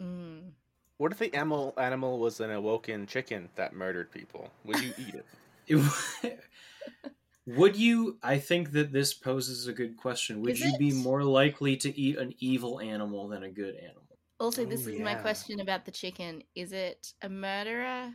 Mm. 0.00 0.50
what 0.96 1.12
if 1.12 1.18
the 1.20 1.32
animal 1.32 1.74
animal 1.78 2.18
was 2.18 2.40
an 2.40 2.50
awoken 2.50 3.06
chicken 3.06 3.50
that 3.54 3.72
murdered 3.72 4.10
people? 4.10 4.50
Would 4.64 4.80
you 4.80 4.92
eat 4.98 5.14
it? 5.14 5.26
It- 5.68 6.40
would 7.46 7.76
you? 7.76 8.18
I 8.22 8.38
think 8.38 8.72
that 8.72 8.92
this 8.92 9.14
poses 9.14 9.66
a 9.66 9.72
good 9.72 9.96
question. 9.96 10.40
Would 10.40 10.52
Is 10.52 10.64
you 10.64 10.78
be 10.78 10.92
more 10.92 11.22
likely 11.22 11.76
to 11.78 11.98
eat 11.98 12.18
an 12.18 12.34
evil 12.38 12.80
animal 12.80 13.28
than 13.28 13.42
a 13.42 13.50
good 13.50 13.76
animal? 13.76 14.18
Also, 14.40 14.64
this 14.64 14.86
Oh, 14.86 14.90
is 14.90 14.98
my 14.98 15.14
question 15.14 15.60
about 15.60 15.84
the 15.84 15.90
chicken. 15.92 16.42
Is 16.54 16.72
it 16.72 17.14
a 17.22 17.28
murderer 17.28 18.14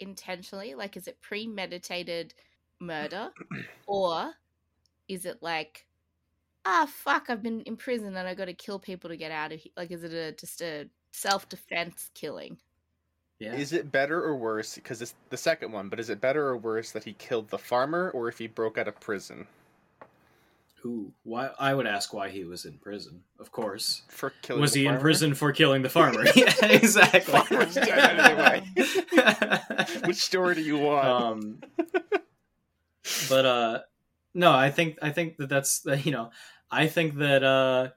intentionally? 0.00 0.74
Like, 0.74 0.96
is 0.96 1.08
it 1.08 1.20
premeditated 1.22 2.34
murder? 2.80 3.32
or 3.86 4.34
is 5.08 5.26
it 5.26 5.42
like, 5.42 5.86
ah, 6.64 6.86
fuck, 6.90 7.30
I've 7.30 7.42
been 7.42 7.62
in 7.62 7.76
prison 7.76 8.16
and 8.16 8.28
I 8.28 8.34
got 8.34 8.46
to 8.46 8.54
kill 8.54 8.78
people 8.80 9.10
to 9.10 9.16
get 9.16 9.32
out 9.32 9.52
of 9.52 9.60
here? 9.60 9.72
Like, 9.76 9.90
is 9.92 10.04
it 10.04 10.12
a, 10.12 10.32
just 10.32 10.62
a 10.62 10.90
self 11.12 11.48
defense 11.48 12.10
killing? 12.14 12.58
Yeah. 13.42 13.54
Is 13.54 13.72
it 13.72 13.90
better 13.90 14.22
or 14.22 14.36
worse? 14.36 14.76
Because 14.76 15.02
it's 15.02 15.14
the 15.30 15.36
second 15.36 15.72
one, 15.72 15.88
but 15.88 15.98
is 15.98 16.10
it 16.10 16.20
better 16.20 16.46
or 16.46 16.56
worse 16.56 16.92
that 16.92 17.04
he 17.04 17.12
killed 17.14 17.48
the 17.48 17.58
farmer 17.58 18.10
or 18.10 18.28
if 18.28 18.38
he 18.38 18.46
broke 18.46 18.78
out 18.78 18.86
of 18.86 19.00
prison 19.00 19.46
Ooh, 20.84 21.12
why? 21.22 21.50
I 21.58 21.74
would 21.74 21.86
ask 21.86 22.12
why 22.12 22.28
he 22.28 22.44
was 22.44 22.64
in 22.64 22.72
prison. 22.78 23.22
Of 23.38 23.52
course. 23.52 24.02
for 24.08 24.32
killing? 24.42 24.60
Was 24.60 24.74
he 24.74 24.86
in 24.86 24.98
prison 24.98 25.34
for 25.34 25.52
killing 25.52 25.82
the 25.82 25.88
farmer? 25.88 26.24
yeah, 26.34 26.52
exactly. 26.62 27.20
Farmer's 27.22 27.74
dead 27.74 28.18
anyway. 28.18 28.64
Which 30.04 30.16
story 30.16 30.56
do 30.56 30.62
you 30.62 30.78
want? 30.78 31.06
um 31.06 31.60
but 33.28 33.44
uh 33.44 33.80
no 34.32 34.52
i 34.52 34.70
think 34.70 34.96
i 35.02 35.10
think 35.10 35.36
that 35.36 35.48
that's 35.48 35.84
you 36.04 36.12
know 36.12 36.30
i 36.70 36.86
think 36.86 37.16
that 37.16 37.42
uh 37.42 37.88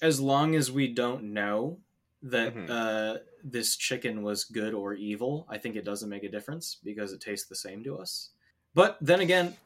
as 0.00 0.18
long 0.18 0.54
as 0.54 0.72
we 0.72 0.88
don't 0.88 1.22
know 1.22 1.78
that 2.22 2.56
Mhm. 2.56 2.68
uh 2.68 3.18
this 3.42 3.76
chicken 3.76 4.22
was 4.22 4.44
good 4.44 4.74
or 4.74 4.94
evil 4.94 5.46
i 5.48 5.56
think 5.58 5.76
it 5.76 5.84
doesn't 5.84 6.10
make 6.10 6.24
a 6.24 6.30
difference 6.30 6.80
because 6.84 7.12
it 7.12 7.20
tastes 7.20 7.48
the 7.48 7.56
same 7.56 7.82
to 7.82 7.96
us 7.96 8.32
but 8.74 8.98
then 9.00 9.20
again 9.20 9.56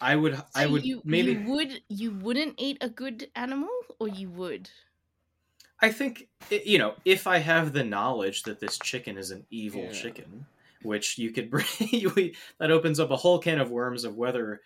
i 0.00 0.16
would 0.16 0.42
i 0.54 0.66
would 0.66 0.84
you, 0.84 1.04
maybe 1.04 1.32
you 1.32 1.42
would 1.44 1.84
you 1.88 2.10
wouldn't 2.10 2.54
eat 2.58 2.78
a 2.80 2.88
good 2.90 3.30
animal, 3.36 3.70
or 4.00 4.08
you 4.08 4.28
would? 4.30 4.70
I 5.80 5.92
think 5.92 6.28
you 6.50 6.78
know 6.78 6.96
if 7.04 7.26
I 7.26 7.38
have 7.38 7.72
the 7.72 7.84
knowledge 7.84 8.44
that 8.44 8.60
this 8.60 8.78
chicken 8.78 9.18
is 9.18 9.30
an 9.30 9.46
evil 9.50 9.90
Yeah. 9.90 9.90
chicken, 9.90 10.46
which 10.80 11.18
you 11.18 11.32
could 11.32 11.50
bring, 11.50 12.34
that 12.58 12.70
opens 12.70 13.00
up 13.00 13.10
a 13.10 13.16
whole 13.16 13.38
can 13.38 13.58
of 13.60 13.70
worms 13.70 14.04
of 14.04 14.16
whether 14.16 14.62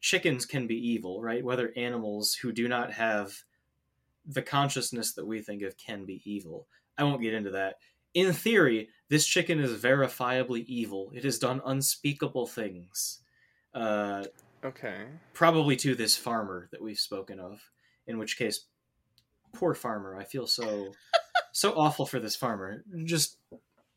chickens 0.00 0.46
can 0.46 0.66
be 0.66 0.76
evil, 0.76 1.22
right? 1.22 1.44
Whether 1.44 1.72
animals 1.76 2.34
who 2.34 2.52
do 2.52 2.68
not 2.68 2.92
have 2.92 3.44
the 4.26 4.42
consciousness 4.42 5.12
that 5.14 5.26
we 5.26 5.40
think 5.40 5.62
of 5.62 5.76
can 5.76 6.04
be 6.04 6.22
evil. 6.24 6.66
I 6.96 7.04
won't 7.04 7.22
get 7.22 7.34
into 7.34 7.50
that. 7.50 7.76
In 8.14 8.32
theory, 8.32 8.88
this 9.08 9.26
chicken 9.26 9.58
is 9.58 9.82
verifiably 9.82 10.64
evil. 10.66 11.10
It 11.14 11.24
has 11.24 11.38
done 11.38 11.62
unspeakable 11.64 12.46
things. 12.46 13.20
Uh, 13.74 14.24
okay. 14.64 15.04
probably 15.32 15.76
to 15.76 15.94
this 15.94 16.16
farmer 16.16 16.68
that 16.72 16.82
we've 16.82 16.98
spoken 16.98 17.40
of 17.40 17.60
in 18.06 18.18
which 18.18 18.36
case 18.36 18.66
poor 19.52 19.74
farmer 19.74 20.16
i 20.16 20.24
feel 20.24 20.46
so 20.46 20.92
so 21.52 21.72
awful 21.72 22.06
for 22.06 22.18
this 22.18 22.36
farmer 22.36 22.84
just 23.04 23.38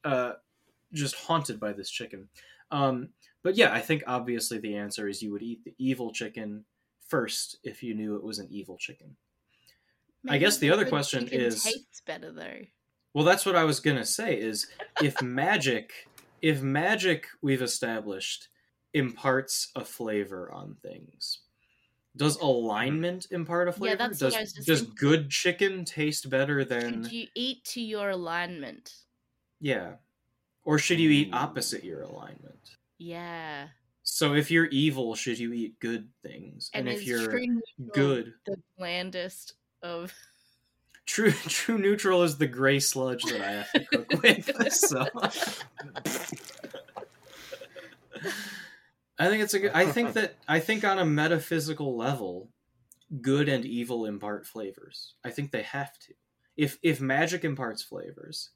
uh 0.04 0.34
just 0.94 1.16
haunted 1.16 1.60
by 1.60 1.74
this 1.74 1.90
chicken 1.90 2.28
um 2.72 3.10
but 3.44 3.56
yeah 3.56 3.74
i 3.74 3.80
think 3.80 4.04
obviously 4.08 4.58
the 4.58 4.76
answer 4.76 5.08
is 5.08 5.22
you 5.22 5.32
would 5.32 5.44
eat 5.44 5.64
the 5.64 5.76
evil 5.78 6.12
chicken 6.12 6.66
first 7.08 7.58
if 7.64 7.84
you 7.84 7.94
knew 7.94 8.16
it 8.16 8.24
was 8.24 8.40
an 8.40 8.48
evil 8.50 8.78
chicken 8.78 9.16
I 10.30 10.38
guess 10.38 10.58
the 10.58 10.72
other 10.72 10.86
question 10.86 11.28
is- 11.28 11.64
tastes 11.64 12.02
better 12.06 12.32
though. 12.32 12.62
well 13.14 13.26
that's 13.26 13.46
what 13.46 13.56
i 13.56 13.64
was 13.64 13.80
gonna 13.80 14.06
say 14.06 14.40
is 14.40 14.68
if 15.02 15.22
magic 15.22 15.92
if 16.42 16.62
magic 16.62 17.28
we've 17.42 17.62
established 17.62 18.50
imparts 18.94 19.72
a 19.76 19.84
flavor 19.86 20.52
on 20.52 20.76
things 20.82 21.42
Does 22.16 22.38
alignment 22.38 23.28
impart 23.32 23.68
a 23.68 23.72
flavor? 23.74 23.92
Yeah, 23.92 24.08
that's 24.08 24.20
does, 24.20 24.34
what 24.34 24.38
I 24.40 24.42
was 24.42 24.54
just 24.54 24.68
does 24.68 24.80
thinking. 24.82 24.96
good 24.98 25.30
chicken 25.30 25.84
taste 25.86 26.30
better 26.30 26.64
than 26.64 27.04
Should 27.04 27.12
you 27.12 27.28
eat 27.36 27.64
to 27.66 27.82
your 27.82 28.10
alignment? 28.12 28.94
yeah, 29.60 29.96
or 30.64 30.80
should 30.80 31.00
you 31.00 31.10
eat 31.10 31.32
mm. 31.32 31.36
opposite 31.36 31.84
your 31.84 32.02
alignment? 32.04 32.78
Yeah. 32.98 33.68
So 34.04 34.34
if 34.34 34.50
you're 34.52 34.68
evil, 34.68 35.16
should 35.16 35.40
you 35.40 35.52
eat 35.52 35.80
good 35.80 36.08
things? 36.24 36.70
And, 36.74 36.88
if 36.88 37.04
you're 37.06 37.28
good, 37.94 38.34
the 38.46 38.58
blandest 38.78 39.56
of 39.86 40.14
true 41.06 41.32
true 41.48 41.78
neutral 41.78 42.24
is 42.24 42.38
the 42.38 42.48
gray 42.48 42.80
sludge 42.80 43.24
that 43.24 43.42
I 43.42 43.52
have 43.52 43.72
to 43.72 43.86
cook 43.86 44.22
with. 44.22 44.52
So 44.72 45.08
I 49.18 49.30
think 49.30 49.44
it's 49.44 49.54
a 49.54 49.60
good. 49.60 49.72
I 49.74 49.86
think 49.86 50.14
that 50.14 50.36
I 50.48 50.60
think 50.60 50.84
on 50.84 51.00
a 51.00 51.06
metaphysical 51.06 51.96
level, 51.96 52.50
good 53.22 53.48
and 53.48 53.64
evil 53.66 54.06
impart 54.06 54.46
flavors. 54.46 55.14
I 55.24 55.30
think 55.30 55.52
they 55.52 55.62
have 55.64 55.98
to. 56.00 56.14
If 56.58 56.78
if 56.82 57.00
magic 57.00 57.44
imparts 57.44 57.84
flavors, 57.84 58.50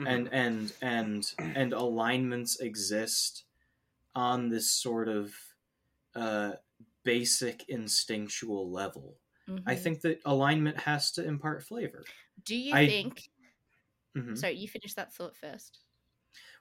Mm-hmm. 0.00 0.06
and 0.06 0.28
and 0.32 0.72
and 0.80 1.54
and 1.56 1.72
alignments 1.74 2.58
exist 2.58 3.44
on 4.14 4.48
this 4.48 4.70
sort 4.70 5.08
of 5.08 5.34
uh, 6.14 6.52
basic 7.04 7.68
instinctual 7.68 8.70
level, 8.70 9.18
I 9.66 9.74
Mhm. 9.74 9.78
think 9.82 10.00
that 10.02 10.20
alignment 10.24 10.78
has 10.78 11.10
to 11.12 11.24
impart 11.24 11.62
flavor. 11.64 12.04
Do 12.44 12.56
you 12.56 12.74
I- 12.74 12.86
think? 12.86 13.30
Mhm. 14.16 14.36
Sorry, 14.36 14.54
you 14.54 14.68
finish 14.68 14.94
that 14.94 15.12
thought 15.14 15.36
first. 15.36 15.80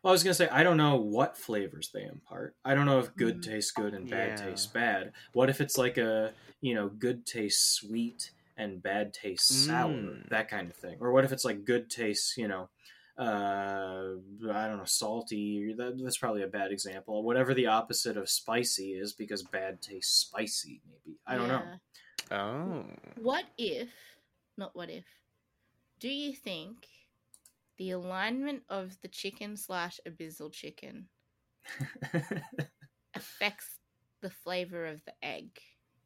Well, 0.02 0.12
I 0.12 0.14
was 0.14 0.24
gonna 0.24 0.34
say 0.34 0.48
I 0.50 0.64
don't 0.64 0.78
know 0.78 0.96
what 0.96 1.38
flavors 1.38 1.90
they 1.92 2.04
impart. 2.06 2.56
I 2.64 2.74
don't 2.74 2.86
know 2.86 3.00
if 3.00 3.16
good 3.16 3.38
Mm. 3.38 3.44
tastes 3.44 3.72
good 3.72 3.94
and 3.94 4.10
bad 4.10 4.40
Yeah. 4.40 4.46
tastes 4.48 4.68
bad. 4.68 5.14
What 5.34 5.50
if 5.50 5.60
it's 5.62 5.78
like 5.78 5.98
a 5.98 6.34
you 6.62 6.74
know 6.74 6.90
good 6.90 7.26
tastes 7.26 7.64
sweet 7.66 8.32
and 8.58 8.82
bad 8.82 9.14
tastes 9.14 9.54
sour, 9.66 9.92
Mm. 9.92 10.30
that 10.30 10.48
kind 10.50 10.70
of 10.70 10.76
thing? 10.78 10.98
Or 11.02 11.12
what 11.12 11.26
if 11.26 11.32
it's 11.32 11.44
like 11.46 11.66
good 11.66 11.90
tastes 11.90 12.38
you 12.38 12.48
know 12.48 12.70
uh 13.18 14.16
I 14.50 14.68
don't 14.68 14.78
know 14.78 14.86
salty. 14.86 15.74
That, 15.74 16.00
that's 16.02 16.18
probably 16.18 16.44
a 16.44 16.48
bad 16.48 16.72
example. 16.72 17.24
Whatever 17.24 17.54
the 17.54 17.68
opposite 17.68 18.16
of 18.16 18.30
spicy 18.30 18.94
is, 18.94 19.12
because 19.14 19.44
bad 19.44 19.82
tastes 19.82 20.14
spicy. 20.18 20.82
Maybe 20.88 21.18
I 21.28 21.36
don't 21.36 21.50
know. 21.50 21.80
Oh. 22.32 22.86
What 23.18 23.46
if? 23.58 23.90
Not 24.58 24.76
what 24.76 24.90
if. 24.90 25.06
Do 26.00 26.10
you 26.10 26.34
think 26.34 26.88
the 27.78 27.92
alignment 27.92 28.64
of 28.70 28.98
the 29.02 29.08
chicken 29.08 29.58
slash 29.58 30.00
abyssal 30.08 30.52
chicken 30.52 31.08
affects 33.16 33.80
the 34.22 34.30
flavor 34.30 34.86
of 34.86 35.04
the 35.06 35.14
egg 35.24 35.50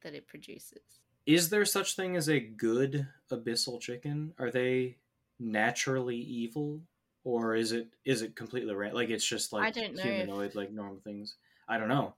that 0.04 0.14
it 0.14 0.28
produces? 0.28 0.82
is 1.26 1.50
there 1.50 1.66
such 1.66 1.96
thing 1.96 2.16
as 2.16 2.30
a 2.30 2.40
good 2.40 3.08
abyssal 3.32 3.80
chicken? 3.80 4.34
Are 4.38 4.52
they 4.52 4.98
naturally 5.40 6.18
evil, 6.18 6.82
or 7.24 7.56
is 7.56 7.72
it 7.72 7.88
is 8.06 8.22
it 8.22 8.36
completely 8.36 8.74
ra- 8.74 8.90
like 8.92 9.10
it's 9.10 9.26
just 9.26 9.54
like 9.54 9.76
know 9.76 9.82
if- 9.84 10.00
humanoid 10.00 10.56
like 10.56 10.72
normal 10.72 11.00
things? 11.04 11.36
I 11.68 11.78
don't 11.78 11.88
know. 11.88 12.14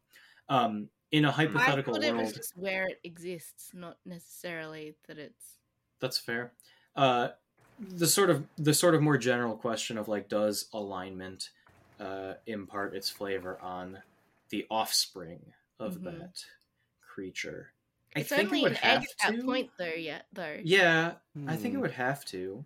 Um, 0.50 0.90
in 1.16 1.26
a 1.26 1.32
I 1.56 1.72
hypothetical 1.72 1.94
thought 1.94 2.04
it 2.04 2.16
world, 2.16 2.18
was 2.18 2.34
just 2.34 2.56
where 2.56 2.86
it 2.88 3.00
exists, 3.04 3.74
not 3.74 4.00
necessarily 4.06 4.98
that 5.08 5.18
it's. 5.18 5.60
that's 6.00 6.18
fair. 6.18 6.54
Uh, 6.96 7.30
the 7.78 8.08
sort 8.08 8.30
of 8.30 8.48
the 8.58 8.74
sort 8.74 8.96
of 8.96 9.02
more 9.02 9.18
general 9.18 9.58
question 9.58 9.98
of 9.98 10.08
like, 10.08 10.30
does 10.30 10.70
alignment 10.74 11.52
uh, 12.00 12.36
impart 12.46 12.96
its 12.96 13.10
flavor 13.10 13.60
on 13.62 14.04
the 14.50 14.66
offspring 14.70 15.54
of 15.80 16.02
Mhm. 16.02 16.04
that 16.04 16.46
creature? 17.02 17.74
I 18.16 18.22
It's 18.22 18.32
think 18.36 18.52
it 18.54 18.56
only 18.56 18.62
would 18.62 18.74
an 18.74 18.78
egg 18.82 19.02
have 19.02 19.08
at 19.22 19.40
point, 19.40 19.72
though. 19.78 19.94
Yet, 19.94 20.28
though. 20.34 20.64
Yeah, 20.64 21.16
I 21.48 21.58
think 21.58 21.74
it 21.76 21.78
Hmm. 21.78 21.82
would 21.82 21.92
have 21.92 22.26
to, 22.26 22.66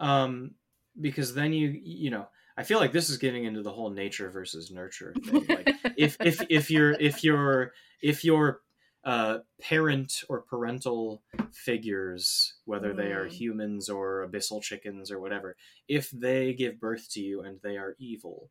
um, 0.00 0.56
because 1.00 1.34
then 1.34 1.52
you 1.54 1.70
you 1.70 2.10
know 2.10 2.28
I 2.58 2.64
feel 2.64 2.80
like 2.80 2.92
this 2.92 3.08
is 3.08 3.16
getting 3.18 3.44
into 3.44 3.62
the 3.62 3.70
whole 3.72 3.90
nature 3.90 4.30
versus 4.30 4.70
nurture 4.70 5.14
thing. 5.24 5.46
Like 5.48 5.70
if 5.96 6.16
if 6.20 6.42
if 6.50 6.70
you're 6.70 6.92
if 6.92 7.22
you're 7.24 7.72
if 8.02 8.24
your 8.24 8.60
uh, 9.04 9.38
parent 9.60 10.22
or 10.28 10.42
parental 10.42 11.22
figures, 11.52 12.54
whether 12.64 12.92
they 12.92 13.12
are 13.12 13.26
Mm. 13.26 13.32
humans 13.32 13.88
or 13.88 14.26
abyssal 14.28 14.60
chickens 14.60 15.10
or 15.10 15.20
whatever, 15.20 15.56
if 15.86 16.10
they 16.10 16.52
give 16.52 16.80
birth 16.80 17.08
to 17.12 17.20
you 17.20 17.42
and 17.42 17.60
they 17.62 17.76
are 17.78 17.94
evil, 17.98 18.50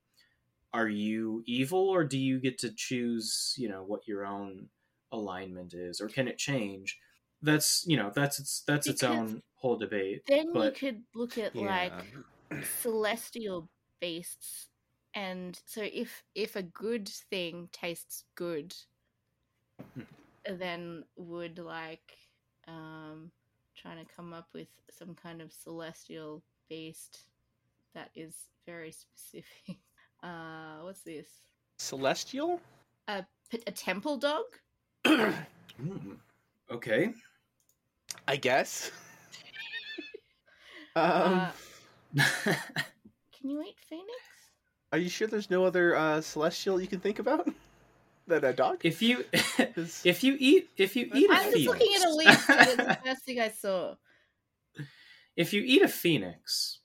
are 0.73 0.87
you 0.87 1.43
evil 1.45 1.89
or 1.89 2.03
do 2.05 2.17
you 2.17 2.39
get 2.39 2.57
to 2.59 2.71
choose? 2.73 3.53
You 3.57 3.67
know 3.69 3.83
what 3.83 4.07
your 4.07 4.25
own 4.25 4.69
alignment 5.11 5.73
is, 5.73 5.99
or 6.01 6.07
can 6.07 6.27
it 6.29 6.37
change? 6.37 6.97
That's 7.41 7.83
you 7.85 7.97
know 7.97 8.11
that's 8.15 8.39
its 8.39 8.63
that's 8.65 8.87
its 8.87 9.03
own 9.03 9.43
whole 9.55 9.75
debate. 9.77 10.23
Then 10.27 10.53
but- 10.53 10.81
you 10.81 10.89
could 10.91 11.03
look 11.13 11.37
at 11.37 11.55
like 11.55 11.93
celestial 12.81 13.69
beasts, 13.99 14.69
and 15.13 15.59
so 15.65 15.81
if 15.83 16.23
if 16.35 16.55
a 16.55 16.63
good 16.63 17.07
thing 17.09 17.69
tastes 17.71 18.23
good, 18.35 18.75
Hmm. 19.95 20.03
then 20.45 21.03
would 21.15 21.59
like 21.59 22.17
um 22.67 23.31
trying 23.75 24.03
to 24.03 24.13
come 24.15 24.33
up 24.33 24.47
with 24.53 24.67
some 24.89 25.13
kind 25.15 25.41
of 25.41 25.53
celestial 25.53 26.43
beast 26.69 27.25
that 27.93 28.09
is 28.15 28.35
very 28.65 28.91
specific. 28.91 29.77
Uh, 30.23 30.79
what's 30.81 31.03
this? 31.03 31.27
Celestial? 31.77 32.59
a, 33.07 33.23
a 33.67 33.71
temple 33.71 34.17
dog? 34.17 34.45
Okay. 36.71 37.13
I 38.27 38.35
guess. 38.35 38.91
um, 40.95 41.39
uh, 41.39 41.51
can 42.43 43.49
you 43.49 43.61
eat 43.61 43.77
phoenix? 43.87 44.21
Are 44.97 44.99
you 44.99 45.09
sure 45.09 45.27
there's 45.27 45.49
no 45.49 45.63
other 45.65 45.95
uh, 45.95 46.19
celestial 46.21 46.81
you 46.81 46.87
can 46.87 46.99
think 46.99 47.19
about 47.19 47.47
than 48.27 48.43
a 48.43 48.53
dog? 48.53 48.81
if 48.83 49.01
you 49.01 49.23
'Cause- 49.75 50.01
if 50.13 50.23
you 50.23 50.35
eat 50.39 50.69
if 50.77 50.95
you 50.95 51.09
eat 51.13 51.29
a 51.29 51.33
I'm 51.33 51.51
just 51.53 51.65
looking 51.67 51.93
at 51.95 52.01
a 52.01 52.09
phoenix- 52.09 52.49
list. 52.49 52.77
the 52.77 52.97
first 53.05 53.23
thing 53.23 53.39
I 53.39 53.49
saw. 53.49 53.95
if 55.35 55.53
you 55.53 55.61
eat 55.65 55.81
a 55.83 55.87
phoenix 55.87 56.79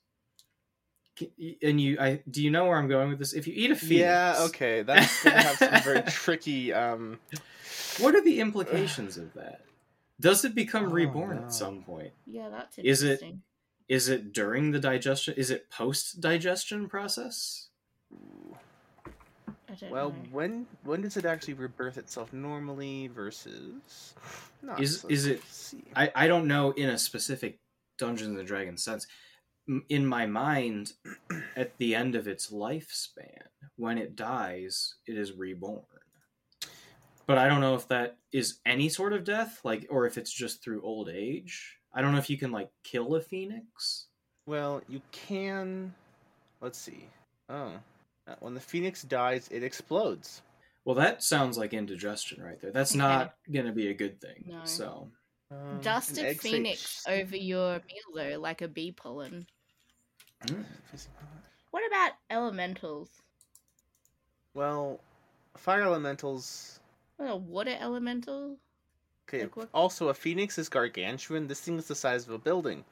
and 1.63 1.81
you 1.81 1.97
I 2.01 2.23
do 2.31 2.43
you 2.43 2.51
know 2.51 2.67
where 2.67 2.77
I'm 2.79 2.89
going 2.89 3.09
with 3.11 3.19
this? 3.19 3.33
If 3.33 3.47
you 3.47 3.55
eat 3.57 3.71
a 3.71 3.77
phoenix, 3.77 4.01
yeah, 4.01 4.37
okay, 4.49 4.83
that's 4.83 5.23
gonna 5.25 5.41
have 5.43 5.57
some 5.57 5.83
very 5.83 6.03
tricky. 6.03 6.73
Um, 6.73 7.19
What 7.99 8.15
are 8.15 8.23
the 8.23 8.41
implications 8.41 9.17
of 9.19 9.33
that? 9.35 9.61
Does 10.21 10.45
it 10.45 10.55
become 10.55 10.87
Oh, 10.87 10.91
reborn 10.91 11.37
no. 11.37 11.43
at 11.45 11.53
some 11.53 11.83
point? 11.83 12.13
Yeah, 12.27 12.49
that's 12.51 12.79
Is 12.79 13.03
it- 13.03 13.13
interesting. 13.23 13.43
Is 13.89 14.09
it 14.09 14.33
during 14.33 14.71
the 14.71 14.79
digestion? 14.79 15.35
Is 15.37 15.51
it 15.51 15.69
post 15.71 16.21
digestion 16.21 16.89
process? 16.89 17.69
I 19.69 19.75
don't 19.75 19.91
well, 19.91 20.11
know. 20.11 20.17
when 20.31 20.67
when 20.85 21.01
does 21.01 21.17
it 21.17 21.25
actually 21.25 21.55
rebirth 21.55 21.97
itself 21.97 22.33
normally 22.33 23.09
versus? 23.09 24.15
Not 24.63 24.81
Is- 24.83 25.01
so- 25.01 25.09
is 25.09 25.27
it- 25.27 25.43
see. 25.45 25.85
I, 25.97 26.11
I 26.15 26.27
don't 26.29 26.47
know 26.47 26.73
in 26.73 26.91
a 26.91 26.99
specific 26.99 27.59
Dungeons 27.99 28.39
and 28.39 28.47
Dragons 28.47 28.85
sense. 28.85 29.07
In 29.89 30.05
my 30.07 30.27
mind, 30.27 30.93
at 31.57 31.77
the 31.79 31.95
end 31.95 32.17
of 32.17 32.27
its 32.27 32.51
lifespan, 32.51 33.43
when 33.77 33.97
it 33.97 34.17
dies, 34.17 34.97
it 35.07 35.17
is 35.17 35.33
reborn. 35.33 35.85
But 37.27 37.39
I 37.39 37.47
don't 37.49 37.61
know 37.61 37.77
if 37.77 37.87
that 37.89 38.17
is 38.33 38.59
any 38.67 38.89
sort 38.89 39.13
of 39.13 39.23
death, 39.25 39.61
like, 39.63 39.87
or 39.89 40.05
if 40.07 40.19
it's 40.19 40.33
just 40.33 40.63
through 40.63 40.83
old 40.83 41.09
age. 41.09 41.79
I 41.95 42.03
don't 42.03 42.13
know 42.13 42.19
if 42.19 42.29
you 42.29 42.37
can 42.37 42.51
like 42.51 42.71
kill 42.83 43.15
a 43.15 43.21
phoenix. 43.21 44.09
Well, 44.47 44.83
you 44.89 45.01
can. 45.13 45.95
Let's 46.61 46.79
see. 46.79 47.09
Oh, 47.49 47.73
when 48.41 48.55
the 48.55 48.61
phoenix 48.61 49.03
dies, 49.03 49.49
it 49.51 49.63
explodes. 49.63 50.43
Well, 50.85 50.97
that 50.97 51.23
sounds 51.23 51.57
like 51.59 51.73
indigestion 51.75 52.43
right 52.43 52.61
there. 52.61 52.73
That's 52.73 52.93
Okay. 52.93 52.99
not 52.99 53.35
going 53.53 53.67
to 53.67 53.73
be 53.73 53.89
a 53.89 53.95
good 53.95 54.21
thing. 54.21 54.45
No. 54.47 54.65
So, 54.65 55.11
Um, 55.51 55.81
Dust 55.83 56.17
an 56.19 56.25
a 56.25 56.29
egg 56.29 56.37
sa- 56.37 56.49
phoenix 56.49 57.05
over 57.07 57.37
your 57.37 57.75
meal 57.75 58.05
though, 58.15 58.39
like 58.41 58.63
a 58.63 58.69
bee 58.69 58.91
pollen. 58.91 59.47
mm, 60.47 60.65
What 61.71 61.87
about 61.87 62.13
elementals? 62.31 63.11
Well, 64.55 65.01
fire 65.57 65.83
elementals. 65.83 66.81
What 67.17 67.31
a 67.31 67.37
water 67.37 67.77
elemental? 67.79 68.59
Okay. 69.29 69.43
Like 69.43 69.57
what- 69.57 69.69
Also, 69.75 70.09
a 70.09 70.15
phoenix 70.15 70.59
is 70.59 70.69
gargantuan. 70.69 71.47
This 71.49 71.61
thing 71.61 71.79
is 71.79 71.87
the 71.87 71.95
size 71.95 72.25
of 72.27 72.31
a 72.33 72.39
building. 72.39 72.85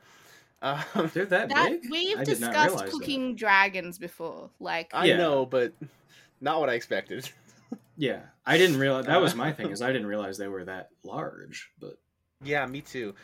Um, 0.63 1.11
they're 1.15 1.25
that, 1.27 1.49
That 1.49 1.71
big. 1.71 1.91
we've 1.91 2.19
I 2.19 2.25
discussed 2.25 2.55
realize 2.55 2.81
that. 2.81 2.91
cooking 2.91 3.35
dragons 3.37 3.99
before. 3.99 4.51
Like 4.61 4.91
I 4.93 5.07
Yeah. 5.07 5.17
know, 5.17 5.47
but 5.47 5.73
not 6.41 6.61
what 6.61 6.69
I 6.71 6.75
expected. 6.75 7.29
Yeah, 7.97 8.23
I 8.47 8.57
didn't 8.57 8.79
realize 8.79 9.05
that 9.07 9.21
was 9.21 9.35
my 9.35 9.53
thing. 9.53 9.71
Is 9.73 9.83
I 9.83 9.93
didn't 9.93 10.07
realize 10.07 10.39
they 10.39 10.49
were 10.49 10.65
that 10.65 10.89
large. 11.05 11.71
But 11.79 11.99
Yeah, 12.43 12.65
me 12.65 12.81
too. 12.81 13.15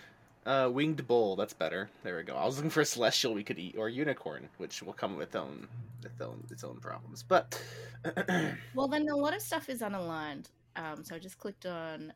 Uh, 0.44 0.68
winged 0.70 1.06
bull. 1.08 1.34
That's 1.34 1.54
better. 1.54 1.88
There 2.02 2.16
we 2.18 2.24
go. 2.24 2.36
I 2.36 2.44
was 2.44 2.56
looking 2.56 2.70
for 2.70 2.82
a 2.82 2.84
celestial 2.84 3.32
we 3.32 3.42
could 3.42 3.58
eat, 3.58 3.76
or 3.78 3.88
unicorn, 3.88 4.48
which 4.58 4.82
will 4.82 4.92
come 4.92 5.16
with 5.16 5.34
own, 5.34 5.66
with 6.02 6.20
own 6.20 6.44
its 6.50 6.62
own 6.62 6.78
problems. 6.80 7.22
But 7.22 7.58
Well, 8.74 8.86
then 8.88 9.08
a 9.08 9.16
lot 9.16 9.34
of 9.34 9.40
stuff 9.40 9.70
is 9.70 9.80
unaligned. 9.80 10.46
Um, 10.76 11.02
so 11.02 11.14
I 11.16 11.18
just 11.18 11.38
clicked 11.38 11.64
on 11.64 12.12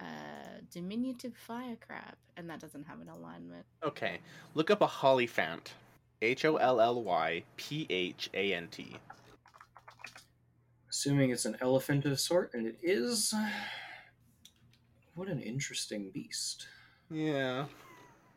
uh, 0.00 0.04
diminutive 0.70 1.34
fire 1.34 1.76
crab, 1.86 2.14
and 2.36 2.48
that 2.50 2.60
doesn't 2.60 2.86
have 2.86 3.00
an 3.00 3.08
alignment. 3.08 3.64
Okay, 3.82 4.18
look 4.54 4.70
up 4.70 4.82
a 4.82 4.86
Hollyphant. 4.86 5.68
H 6.20 6.44
O 6.44 6.56
L 6.56 6.80
L 6.80 7.02
Y 7.02 7.44
P 7.56 7.86
H 7.88 8.28
A 8.34 8.52
N 8.52 8.68
T. 8.70 8.96
Assuming 10.90 11.30
it's 11.30 11.44
an 11.44 11.56
elephant 11.60 12.04
of 12.06 12.18
sort, 12.18 12.54
and 12.54 12.66
it 12.66 12.78
is. 12.82 13.32
What 15.14 15.28
an 15.28 15.40
interesting 15.40 16.10
beast. 16.12 16.66
Yeah. 17.10 17.66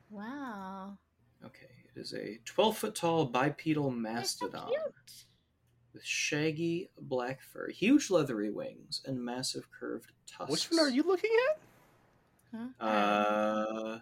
Wow. 0.10 0.98
Okay, 1.46 1.70
it 1.96 2.00
is 2.00 2.14
a 2.14 2.40
12 2.46 2.78
foot 2.78 2.96
tall 2.96 3.26
bipedal 3.26 3.90
They're 3.90 3.92
so 3.92 4.00
mastodon 4.00 4.68
cute. 4.68 5.26
With 5.94 6.04
shaggy 6.06 6.90
black 7.00 7.42
fur, 7.42 7.70
huge 7.70 8.10
leathery 8.10 8.50
wings, 8.50 9.02
and 9.06 9.24
massive 9.24 9.68
curved 9.78 10.12
tusks. 10.28 10.52
Which 10.52 10.70
one 10.70 10.80
are 10.80 10.90
you 10.90 11.04
looking 11.04 11.32
at? 11.50 11.60
Huh? 12.80 12.86
Uh, 12.86 14.00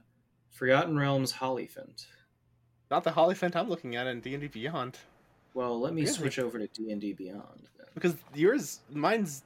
Forgotten 0.52 0.98
Realms 0.98 1.34
Hollyphant. 1.34 2.06
Not 2.92 3.04
the 3.04 3.12
Hollyphant 3.12 3.56
I'm 3.56 3.70
looking 3.70 3.96
at 3.96 4.08
in 4.08 4.20
D 4.22 4.34
and 4.34 4.42
D 4.42 4.48
Beyond. 4.48 4.98
Well, 5.54 5.80
let 5.80 5.94
me 5.94 6.02
Really? 6.02 6.14
switch 6.14 6.40
over 6.40 6.58
to 6.60 6.68
D 6.68 6.92
and 6.92 7.00
D 7.02 7.14
Beyond. 7.14 7.68
Then. 7.78 7.88
Because 7.94 8.16
yours, 8.34 8.80
mine's 8.92 9.44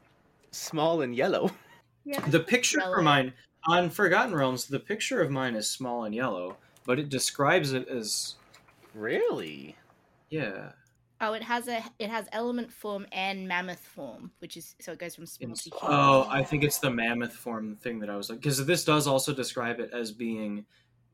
small 0.51 1.01
and 1.01 1.15
yellow. 1.15 1.51
yeah. 2.05 2.19
The 2.27 2.39
picture 2.39 2.79
Yellow. 2.79 2.95
for 2.95 3.01
mine 3.01 3.33
on 3.67 3.89
Forgotten 3.89 4.33
Realms, 4.35 4.65
the 4.65 4.79
picture 4.79 5.21
of 5.21 5.31
mine 5.31 5.55
is 5.55 5.69
small 5.69 6.03
and 6.05 6.13
yellow, 6.15 6.57
but 6.85 6.99
it 6.99 7.09
describes 7.09 7.73
it 7.73 7.87
as 7.87 8.35
Really? 8.93 9.75
yeah. 10.29 10.71
Oh, 11.25 11.31
it 11.31 11.43
has 11.43 11.69
a 11.69 11.81
it 11.99 12.09
has 12.09 12.27
element 12.33 12.73
form 12.73 13.07
and 13.13 13.47
mammoth 13.47 13.79
form, 13.79 14.33
which 14.39 14.57
is 14.57 14.75
so 14.81 14.91
it 14.91 14.99
goes 14.99 15.15
from 15.15 15.25
small 15.25 15.53
It's, 15.53 15.63
to 15.63 15.69
huge. 15.69 15.81
oh, 15.89 16.27
I 16.29 16.43
think 16.43 16.63
it's 16.65 16.79
the 16.79 16.89
mammoth 16.89 17.33
form 17.33 17.77
thing 17.77 17.99
that 17.99 18.09
I 18.09 18.17
was 18.17 18.29
like, 18.29 18.39
because 18.39 18.65
this 18.65 18.83
does 18.83 19.07
also 19.07 19.33
describe 19.33 19.79
it 19.79 19.91
as 19.93 20.11
being 20.11 20.65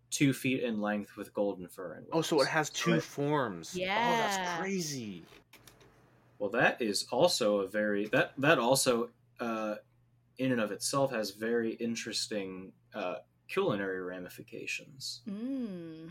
two 0.10 0.34
feet 0.34 0.64
in 0.64 0.82
length 0.82 1.16
with 1.16 1.32
golden 1.34 1.68
fur 1.68 1.93
and 1.93 2.07
Oh, 2.12 2.22
so 2.24 2.41
it 2.41 2.47
has 2.47 2.72
two 2.72 2.93
Right. 2.93 3.03
forms. 3.03 3.76
Oh, 3.76 3.82
Yeah. 3.82 4.18
that's 4.18 4.39
crazy. 4.57 5.24
Well, 6.39 6.49
that 6.51 6.82
is 6.82 7.05
also 7.12 7.60
a 7.60 7.68
very 7.68 8.07
that 8.07 8.34
that 8.38 8.57
also 8.57 9.12
uh, 9.39 9.76
in 10.38 10.51
and 10.51 10.62
of 10.62 10.72
itself 10.72 11.12
has 11.12 11.32
very 11.32 11.74
interesting 11.76 12.74
uh, 12.93 13.18
culinary 13.47 14.01
ramifications. 14.01 15.22
Mm. 15.28 16.10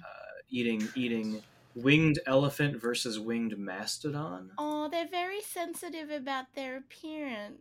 Eating 0.50 0.88
eating 0.96 1.42
winged 1.82 2.18
elephant 2.26 2.80
versus 2.80 3.18
winged 3.18 3.56
mastodon. 3.58 4.52
Oh, 4.58 4.88
they're 4.88 5.08
very 5.08 5.40
sensitive 5.40 6.10
about 6.10 6.54
their 6.54 6.76
appearance. 6.76 7.60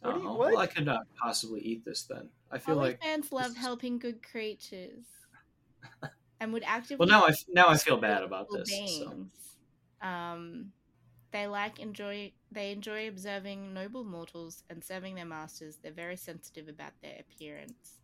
What 0.00 0.14
do 0.14 0.20
you- 0.22 0.28
Oh, 0.28 0.34
what? 0.34 0.52
Well, 0.52 0.58
I 0.58 0.66
could 0.66 0.84
not 0.86 1.06
possibly 1.16 1.60
eat 1.60 1.84
this 1.84 2.04
then. 2.04 2.30
I 2.50 2.58
feel 2.58 2.76
like 2.76 3.00
fans 3.02 3.32
love 3.32 3.52
is- 3.52 3.56
helping 3.56 3.98
good 3.98 4.22
creatures, 4.22 5.04
and 6.40 6.52
would 6.52 6.62
actively. 6.64 6.96
well 7.04 7.08
now 7.08 7.26
I 7.26 7.34
now 7.48 7.68
I 7.68 7.76
feel 7.76 7.96
bad 7.96 8.22
about 8.22 8.48
this. 8.50 8.70
So. 8.98 9.26
Um, 10.02 10.72
they 11.32 11.46
like 11.46 11.80
enjoy. 11.80 12.32
They 12.52 12.70
enjoy 12.70 13.08
observing 13.08 13.74
noble 13.74 14.04
mortals 14.04 14.62
and 14.70 14.82
serving 14.84 15.14
their 15.16 15.24
masters. 15.26 15.76
They're 15.76 15.92
very 15.92 16.16
sensitive 16.16 16.68
about 16.68 16.92
their 17.02 17.18
appearance. 17.20 17.98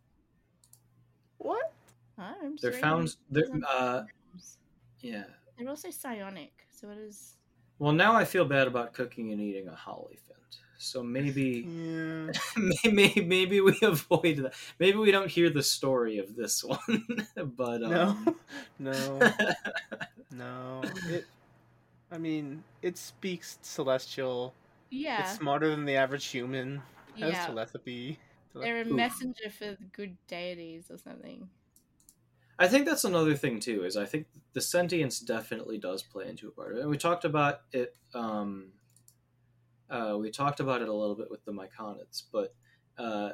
What? 1.37 1.73
Oh, 2.17 2.35
I'm 2.41 2.57
just 2.57 2.63
They're 2.63 2.73
found. 2.81 3.15
They're, 3.29 3.45
uh, 3.67 4.03
terms. 5.03 5.13
yeah. 5.13 5.23
They're 5.57 5.69
also 5.69 5.89
psionic. 5.91 6.51
So 6.71 6.89
it 6.89 6.97
is. 6.97 7.35
Well, 7.79 7.91
now 7.93 8.13
I 8.15 8.25
feel 8.25 8.45
bad 8.45 8.67
about 8.67 8.93
cooking 8.93 9.31
and 9.31 9.41
eating 9.41 9.67
a 9.67 9.71
hollyphant. 9.71 10.57
So 10.77 11.01
maybe, 11.03 11.65
Yeah. 11.67 12.31
maybe, 12.91 13.21
maybe 13.21 13.61
we 13.61 13.77
avoid 13.81 14.37
that. 14.37 14.53
Maybe 14.79 14.97
we 14.97 15.11
don't 15.11 15.29
hear 15.29 15.49
the 15.49 15.63
story 15.63 16.17
of 16.17 16.35
this 16.35 16.63
one. 16.63 17.27
but 17.35 17.81
No. 17.81 18.01
um, 18.09 18.35
No. 18.79 19.19
No. 20.31 20.81
It. 21.09 21.25
I 22.11 22.17
mean, 22.17 22.63
it 22.81 22.97
speaks 22.97 23.57
celestial. 23.61 24.53
Yeah. 24.89 25.21
It's 25.21 25.37
smarter 25.37 25.69
than 25.69 25.85
the 25.85 25.95
average 25.95 26.25
human. 26.27 26.81
Has 27.19 27.33
yeah. 27.33 27.45
telepathy. 27.45 28.19
They're 28.55 28.81
a 28.81 28.87
Ooh. 28.87 28.93
messenger 28.93 29.49
for 29.49 29.65
the 29.71 29.77
good 29.93 30.17
deities 30.27 30.85
or 30.91 30.97
something. 30.97 31.47
I 32.59 32.67
think 32.67 32.85
that's 32.85 33.03
another 33.03 33.35
thing 33.35 33.59
too. 33.59 33.83
Is 33.83 33.97
I 33.97 34.05
think 34.05 34.27
the 34.53 34.61
sentience 34.61 35.19
definitely 35.19 35.77
does 35.77 36.03
play 36.03 36.27
into 36.27 36.47
a 36.47 36.51
part 36.51 36.71
of 36.73 36.77
it. 36.77 36.81
And 36.81 36.89
we 36.89 36.97
talked 36.97 37.25
about 37.25 37.61
it. 37.71 37.95
Um, 38.13 38.73
uh, 39.89 40.17
we 40.19 40.31
talked 40.31 40.59
about 40.59 40.81
it 40.81 40.89
a 40.89 40.93
little 40.93 41.15
bit 41.15 41.29
with 41.29 41.43
the 41.45 41.51
myconids, 41.51 42.23
but 42.31 42.55
uh, 42.97 43.31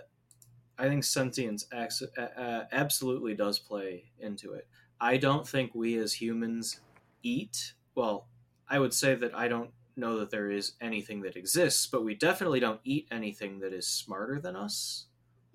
I 0.77 0.87
think 0.87 1.03
sentience 1.03 1.65
acts, 1.71 2.01
uh, 2.17 2.21
uh, 2.21 2.65
absolutely 2.71 3.35
does 3.35 3.59
play 3.59 4.11
into 4.19 4.53
it. 4.53 4.67
I 4.99 5.17
don't 5.17 5.47
think 5.47 5.73
we 5.73 5.97
as 5.97 6.13
humans 6.13 6.81
eat. 7.23 7.73
Well, 7.95 8.27
I 8.67 8.79
would 8.79 8.93
say 8.93 9.15
that 9.15 9.35
I 9.35 9.47
don't 9.47 9.71
know 9.95 10.19
that 10.19 10.31
there 10.31 10.49
is 10.49 10.73
anything 10.81 11.21
that 11.21 11.35
exists, 11.35 11.87
but 11.87 12.03
we 12.03 12.15
definitely 12.15 12.59
don't 12.59 12.81
eat 12.83 13.07
anything 13.11 13.59
that 13.59 13.73
is 13.73 13.87
smarter 13.87 14.39
than 14.39 14.55
us. 14.55 15.05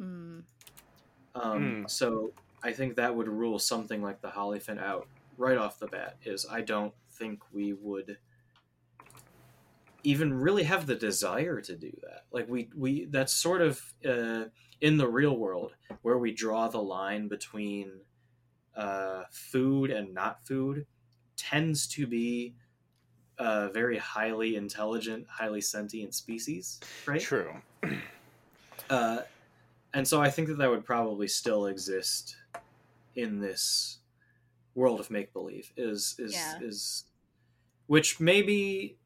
Mm. 0.00 0.42
Um, 1.34 1.84
Mm. 1.84 1.90
So 1.90 2.32
I 2.64 2.72
think 2.72 2.96
that 2.96 3.14
would 3.14 3.28
rule 3.28 3.58
something 3.58 4.02
like 4.02 4.22
the 4.22 4.28
Hollyphant 4.28 4.82
out 4.82 5.06
right 5.36 5.58
off 5.58 5.78
the 5.78 5.86
bat. 5.86 6.16
Is 6.24 6.46
I 6.50 6.62
don't 6.62 6.94
think 7.12 7.42
we 7.52 7.74
would 7.74 8.16
even 10.02 10.32
really 10.32 10.62
have 10.62 10.86
the 10.86 10.94
desire 10.94 11.60
to 11.60 11.76
do 11.76 11.92
that. 12.02 12.24
Like 12.32 12.48
we 12.48 12.70
we 12.74 13.04
that's 13.04 13.34
sort 13.34 13.60
of 13.60 13.82
uh, 14.08 14.44
in 14.80 14.96
the 14.96 15.06
real 15.06 15.36
world 15.36 15.74
where 16.00 16.16
we 16.16 16.32
draw 16.32 16.68
the 16.68 16.82
line 16.82 17.28
between 17.28 17.90
uh, 18.74 19.24
food 19.30 19.90
and 19.90 20.14
not 20.14 20.46
food 20.46 20.86
tends 21.36 21.86
to 21.88 22.06
be 22.06 22.54
a 23.38 23.68
very 23.68 23.98
highly 23.98 24.56
intelligent, 24.56 25.26
highly 25.28 25.60
sentient 25.60 26.14
species, 26.14 26.80
right? 27.06 27.20
True. 27.20 27.52
Uh, 28.90 29.22
and 29.94 30.06
so 30.06 30.20
I 30.20 30.28
think 30.28 30.48
that 30.48 30.58
that 30.58 30.68
would 30.68 30.84
probably 30.84 31.28
still 31.28 31.66
exist 31.66 32.36
in 33.16 33.40
this 33.40 33.98
world 34.74 35.00
of 35.00 35.10
make 35.10 35.32
believe. 35.32 35.72
Is 35.76 36.16
is 36.18 36.32
Yeah. 36.34 36.58
is 36.60 37.04
which 37.86 38.18
maybe 38.20 38.98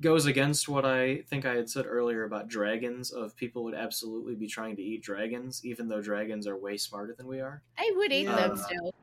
goes 0.00 0.26
against 0.26 0.68
what 0.68 0.84
I 0.84 1.22
think 1.22 1.44
I 1.46 1.54
had 1.54 1.70
said 1.70 1.86
earlier 1.86 2.24
about 2.24 2.48
dragons. 2.48 3.10
Of 3.12 3.36
people 3.36 3.62
would 3.64 3.74
absolutely 3.74 4.34
be 4.34 4.46
trying 4.48 4.76
to 4.76 4.82
eat 4.82 5.02
dragons, 5.02 5.64
even 5.64 5.88
though 5.88 6.02
dragons 6.02 6.46
are 6.46 6.56
way 6.56 6.76
smarter 6.76 7.14
than 7.14 7.26
we 7.28 7.40
are. 7.40 7.62
They 7.78 7.90
would 7.92 8.12
eat 8.12 8.24
Yeah. 8.24 8.48
them 8.48 8.56
still. 8.56 8.94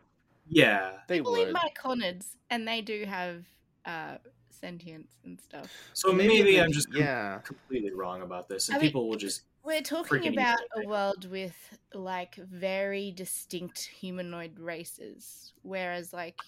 Yeah. 0.49 0.99
They 1.07 1.19
People 1.19 1.37
eat 1.37 1.47
would. 1.47 1.55
myconids, 1.55 2.35
and 2.49 2.67
they 2.67 2.81
do 2.81 3.05
have 3.05 3.45
uh, 3.85 4.17
sentience 4.51 5.13
and 5.23 5.39
stuff. 5.41 5.71
So 5.93 6.11
maybe, 6.11 6.43
they- 6.43 6.61
I'm 6.61 6.71
just 6.71 6.91
com- 6.91 7.01
yeah. 7.01 7.39
completely 7.39 7.91
wrong 7.93 8.21
about 8.21 8.47
this, 8.47 8.67
and 8.69 8.75
I 8.75 8.79
mean, 8.79 8.89
people 8.89 9.09
will 9.09 9.17
just 9.17 9.41
We're 9.63 9.81
talking 9.81 10.27
about 10.27 10.59
a 10.75 10.87
world 10.87 11.29
with 11.29 11.55
like 11.93 12.35
very 12.35 13.11
distinct 13.11 13.83
humanoid 13.85 14.59
races, 14.59 15.53
whereas 15.61 16.13
like 16.13 16.39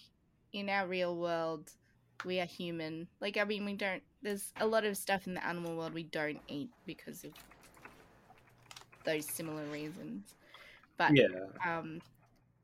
in 0.52 0.70
our 0.70 0.88
real 0.88 1.16
world, 1.16 1.72
we 2.26 2.40
are 2.40 2.46
human. 2.46 3.08
Like 3.22 3.38
I 3.38 3.44
mean, 3.44 3.66
we 3.66 3.74
don't. 3.74 4.02
There's 4.22 4.52
a 4.60 4.66
lot 4.66 4.86
of 4.86 4.98
stuff 4.98 5.28
in 5.28 5.36
the 5.36 5.46
animal 5.46 5.78
world 5.78 5.94
we 5.94 6.04
don't 6.04 6.40
eat 6.48 6.70
because 6.86 7.24
of 7.24 7.34
those 9.04 9.26
similar 9.26 9.64
reasons. 9.66 10.36
But 10.98 11.16
yeah. 11.16 11.28
um, 11.66 12.02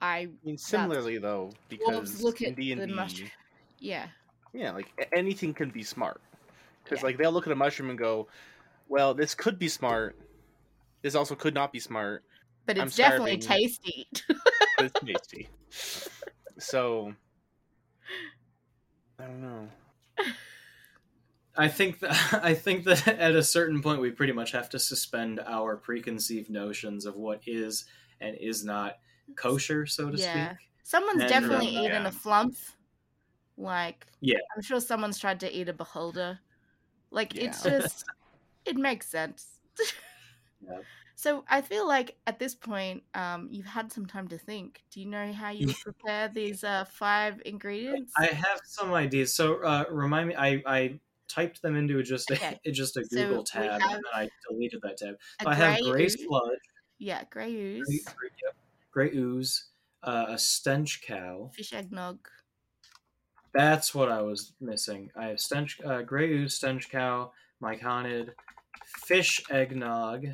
I 0.01 0.17
I 0.17 0.29
mean, 0.43 0.57
similarly 0.57 1.17
though, 1.17 1.51
because 1.67 2.23
look 2.23 2.41
at 2.41 2.55
D 2.55 2.73
the 2.73 2.83
and 2.83 2.95
mush- 2.95 3.13
D, 3.15 3.31
yeah 3.79 4.07
yeah, 4.53 4.71
like 4.71 4.87
anything 5.13 5.53
can 5.53 5.69
be 5.69 5.83
smart. 5.83 6.21
Because 6.83 6.99
Yeah. 6.99 7.05
like 7.07 7.17
they'll 7.17 7.31
look 7.31 7.45
at 7.45 7.53
a 7.53 7.55
mushroom 7.55 7.89
and 7.89 7.99
go, 7.99 8.27
"Well, 8.87 9.13
this 9.13 9.35
could 9.35 9.59
be 9.59 9.67
smart. 9.67 10.15
This 11.01 11.15
also 11.15 11.35
could 11.35 11.53
not 11.53 11.71
be 11.71 11.79
smart, 11.79 12.23
but 12.65 12.77
I'm 12.77 12.87
it's 12.87 12.95
definitely 12.95 13.39
starving. 13.41 13.67
tasty. 13.67 14.07
but 14.77 14.85
it's 14.85 14.99
tasty." 15.29 15.49
so 16.57 17.13
I 19.17 19.23
don't 19.23 19.41
know. 19.41 19.67
I 21.57 21.67
think 21.67 21.99
that 21.99 22.33
I 22.43 22.53
think 22.53 22.85
that 22.85 23.07
at 23.19 23.35
a 23.35 23.43
certain 23.43 23.81
point 23.81 24.01
we 24.01 24.11
pretty 24.11 24.33
much 24.33 24.51
have 24.51 24.69
to 24.71 24.79
suspend 24.79 25.39
our 25.45 25.75
preconceived 25.77 26.49
notions 26.49 27.05
of 27.05 27.15
what 27.15 27.41
is 27.45 27.85
and 28.21 28.35
is 28.37 28.63
not 28.63 28.97
kosher, 29.35 29.85
so 29.85 30.09
to 30.09 30.17
Yeah. 30.17 30.49
speak. 30.51 30.67
Someone's 30.83 31.21
And, 31.21 31.29
definitely 31.29 31.77
um, 31.77 31.83
eaten 31.85 32.01
yeah. 32.03 32.07
a 32.07 32.11
flump. 32.11 32.55
Like, 33.57 34.07
Yeah. 34.21 34.39
I'm 34.55 34.61
sure 34.61 34.79
someone's 34.79 35.19
tried 35.19 35.39
to 35.41 35.51
eat 35.55 35.69
a 35.69 35.73
beholder. 35.73 36.39
Like, 37.11 37.35
it's 37.35 37.61
just, 37.61 38.05
it 38.65 38.75
makes 38.77 39.07
sense. 39.07 39.59
So 41.15 41.43
I 41.49 41.61
feel 41.61 41.85
like 41.87 42.15
at 42.27 42.39
this 42.39 42.55
point, 42.55 43.03
um, 43.13 43.49
you've 43.51 43.65
had 43.65 43.91
some 43.91 44.05
time 44.05 44.29
to 44.29 44.37
think. 44.37 44.81
Do 44.89 45.01
you 45.01 45.05
know 45.05 45.33
how 45.33 45.49
you 45.49 45.73
prepare 45.83 46.29
these 46.29 46.63
uh, 46.63 46.85
five 46.85 47.41
ingredients? 47.45 48.13
I 48.17 48.27
have 48.27 48.59
some 48.63 48.93
ideas. 48.93 49.33
So 49.33 49.61
uh, 49.63 49.83
remind 49.91 50.29
me, 50.29 50.35
I, 50.35 50.63
I 50.65 50.99
typed 51.27 51.61
them 51.61 51.75
into 51.75 52.01
just 52.03 52.29
a 52.31 52.33
Okay. 52.35 52.59
just 52.71 52.95
a 52.97 53.03
Google 53.03 53.39
we 53.39 53.43
tab 53.43 53.81
and 53.81 53.81
then 53.81 54.01
I 54.13 54.29
deleted 54.49 54.81
that 54.83 54.97
tab. 54.97 55.15
So 55.41 55.49
I 55.49 55.55
have 55.55 55.81
gray 55.81 56.05
ooze. 56.05 56.23
sludge. 56.23 56.59
Yeah, 56.99 57.23
grey 57.29 57.53
ooze, 57.53 57.87
Grey, 57.87 58.13
grey- 58.15 58.29
yep. 58.43 58.55
Grey 58.91 59.11
ooze, 59.17 59.65
uh, 60.03 60.25
a 60.29 60.37
stench 60.39 61.01
cow. 61.01 61.51
fish 61.53 61.73
eggnog, 61.73 62.19
That's 63.53 63.95
what 63.95 64.09
I 64.09 64.21
was 64.21 64.53
missing. 64.61 65.09
I 65.15 65.27
have 65.27 65.39
stench, 65.39 65.79
uh, 65.81 66.01
grey 66.01 66.29
ooze, 66.31 66.55
stench 66.55 66.89
cow, 66.89 67.31
myconid, 67.61 68.29
fish 69.05 69.41
eggnog, 69.49 70.25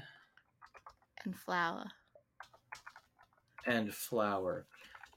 and 1.26 1.36
flour. 1.36 1.92
and 3.66 3.94
flour. 3.94 4.66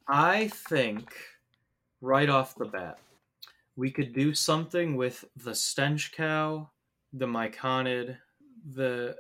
I 0.09 0.49
think 0.49 1.13
right 2.01 2.29
off 2.29 2.55
the 2.55 2.65
bat, 2.65 2.99
we 3.77 3.91
could 3.91 4.13
do 4.13 4.35
something 4.35 4.97
with 4.97 5.25
the 5.37 5.55
stench 5.55 6.13
cow, 6.13 6.71
the 7.13 7.27
myconid, 7.27 8.19
the 8.75 9.17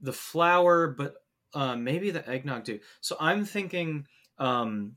the 0.00 0.12
flour, 0.12 0.88
but 0.88 1.24
uh, 1.54 1.74
maybe 1.74 2.10
the 2.10 2.28
eggnog 2.28 2.64
too. 2.64 2.80
So 3.00 3.16
I'm 3.18 3.44
thinking 3.44 4.06
um, 4.38 4.96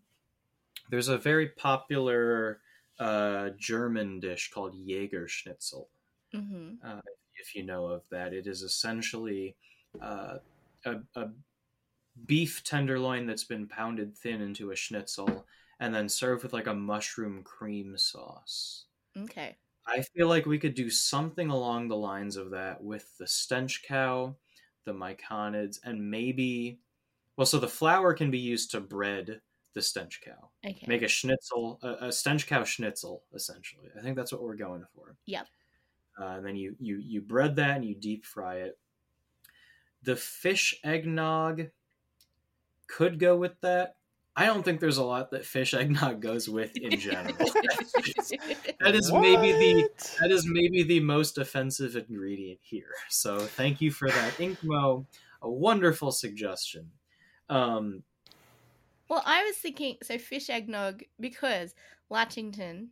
there's 0.90 1.08
a 1.08 1.18
very 1.18 1.50
popular 1.50 2.60
uh, 3.00 3.50
German 3.58 4.20
dish 4.20 4.52
called 4.52 4.76
Jäger 4.76 5.28
Schnitzel 5.28 5.90
hmm 6.34 6.76
if 7.42 7.56
you 7.56 7.64
know 7.64 7.88
of 7.88 8.04
that. 8.12 8.34
It 8.34 8.48
is 8.48 8.62
essentially 8.62 9.56
uh, 10.02 10.38
a, 10.86 10.96
a 11.16 11.30
beef 12.26 12.64
tenderloin 12.64 13.26
that's 13.26 13.44
been 13.44 13.68
pounded 13.68 14.16
thin 14.16 14.42
into 14.42 14.72
a 14.72 14.76
schnitzel 14.76 15.46
and 15.80 15.94
then 15.94 16.08
served 16.08 16.44
with 16.44 16.54
like 16.54 16.68
a 16.68 16.74
mushroom 16.74 17.44
cream 17.44 17.98
sauce. 17.98 18.86
Okay. 19.18 19.58
I 19.88 20.02
feel 20.02 20.28
like 20.28 20.46
we 20.46 20.60
could 20.60 20.76
do 20.76 20.90
something 20.90 21.50
along 21.50 21.88
the 21.88 21.98
lines 21.98 22.38
of 22.38 22.52
that 22.52 22.84
with 22.84 23.18
the 23.18 23.28
stench 23.28 23.84
cow, 23.84 24.36
the 24.86 24.94
myconids, 24.94 25.80
and 25.84 26.10
maybe. 26.10 26.80
Well, 27.36 27.48
so 27.48 27.60
the 27.60 27.68
flour 27.68 28.14
can 28.14 28.30
be 28.30 28.38
used 28.38 28.72
to 28.72 28.80
bread 28.80 29.42
the 29.74 29.82
stench 29.82 30.22
cow. 30.24 30.50
Okay. 30.66 30.86
Make 30.88 31.02
a 31.02 31.08
schnitzel, 31.08 31.80
a, 31.82 32.08
a 32.08 32.12
stench 32.12 32.46
cow 32.46 32.64
schnitzel, 32.64 33.24
essentially. 33.34 33.88
I 33.98 34.02
think 34.02 34.16
that's 34.16 34.32
what 34.32 34.44
we're 34.44 34.56
going 34.56 34.86
for. 34.94 35.16
Yep. 35.26 35.48
Uh, 36.20 36.26
and 36.26 36.46
then 36.46 36.56
you 36.56 36.76
you 36.80 37.02
you 37.04 37.22
bread 37.22 37.56
that 37.56 37.78
and 37.78 37.86
you 37.86 37.96
deep 37.96 38.26
fry 38.26 38.58
it. 38.58 38.78
The 40.04 40.16
fish 40.16 40.80
eggnog 40.84 41.70
could 42.88 43.20
go 43.20 43.36
with 43.38 43.60
that. 43.62 43.96
I 44.36 44.46
don't 44.46 44.64
think 44.64 44.80
there's 44.80 44.98
a 44.98 45.04
lot 45.04 45.32
that 45.32 45.46
fish 45.46 45.74
eggnog 45.74 46.22
goes 46.22 46.50
with 46.50 46.76
in 46.78 46.98
general. 46.98 47.38
that 48.80 48.96
is 48.96 49.12
maybe 49.12 49.52
the 49.52 49.90
that 50.20 50.32
is 50.32 50.46
maybe 50.48 50.84
the 50.84 51.00
most 51.00 51.38
offensive 51.38 51.96
ingredient 51.96 52.60
here. 52.62 52.94
So 53.10 53.40
thank 53.40 53.82
you 53.82 53.92
for 53.92 54.10
that, 54.10 54.34
Inkmo. 54.38 55.06
A 55.42 55.50
wonderful 55.50 56.12
suggestion. 56.12 56.92
Um, 57.50 58.04
well, 59.10 59.24
I 59.26 59.44
was 59.44 59.58
thinking 59.58 59.98
so 60.04 60.18
fish 60.18 60.50
eggnog 60.50 61.04
because 61.20 61.76
Latchington, 62.10 62.90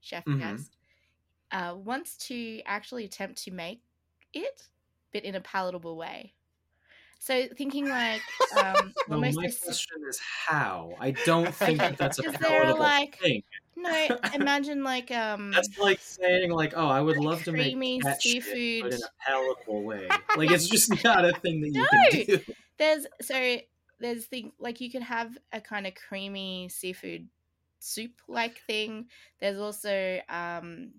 chef 0.00 0.24
Mhm. 0.24 0.38
guest, 0.38 0.76
uh, 1.50 1.74
wants 1.76 2.16
to 2.28 2.62
actually 2.64 3.04
attempt 3.04 3.42
to 3.42 3.50
make 3.50 3.82
it, 4.32 4.68
but 5.12 5.24
in 5.24 5.34
a 5.34 5.40
palatable 5.40 5.96
way. 5.96 6.34
So 7.20 7.46
thinking 7.56 7.86
like 7.88 8.22
um, 8.58 8.94
almost 9.10 9.36
my 9.36 9.46
this. 9.46 9.58
question 9.58 9.98
is 10.08 10.18
how. 10.18 10.96
I 10.98 11.12
don't 11.12 11.54
think 11.54 11.78
that 11.78 11.98
that's 11.98 12.18
a 12.18 12.24
palatable 12.24 12.78
like, 12.80 13.18
thing. 13.18 13.42
No, 13.76 14.18
imagine 14.34 14.82
like 14.82 15.10
um. 15.10 15.52
That's 15.52 15.78
like 15.78 16.00
saying 16.00 16.50
like, 16.50 16.72
oh, 16.74 16.88
I 16.88 17.00
would 17.00 17.18
Like 17.18 17.24
love 17.26 17.44
to 17.44 17.52
make 17.52 17.72
creamy 17.74 18.00
cat 18.00 18.20
seafood. 18.22 18.82
but 18.84 18.92
in 18.94 19.00
a 19.02 19.10
palatable 19.26 19.82
way. 19.84 20.08
Like 20.36 20.50
it's 20.50 20.66
just 20.68 21.04
not 21.04 21.24
a 21.24 21.32
thing 21.32 21.60
that 21.60 21.68
you 21.68 21.82
No! 21.82 22.08
can 22.10 22.26
do. 22.26 22.54
there's 22.78 23.06
so 23.20 23.58
there's 24.00 24.24
thing 24.24 24.52
like 24.58 24.80
you 24.80 24.90
could 24.90 25.02
have 25.02 25.36
a 25.52 25.60
kind 25.60 25.86
of 25.86 25.94
creamy 25.94 26.68
seafood 26.70 27.28
soup 27.80 28.12
like 28.28 28.58
thing 28.66 29.06
there's 29.40 29.58
also 29.58 30.20
um 30.28 30.90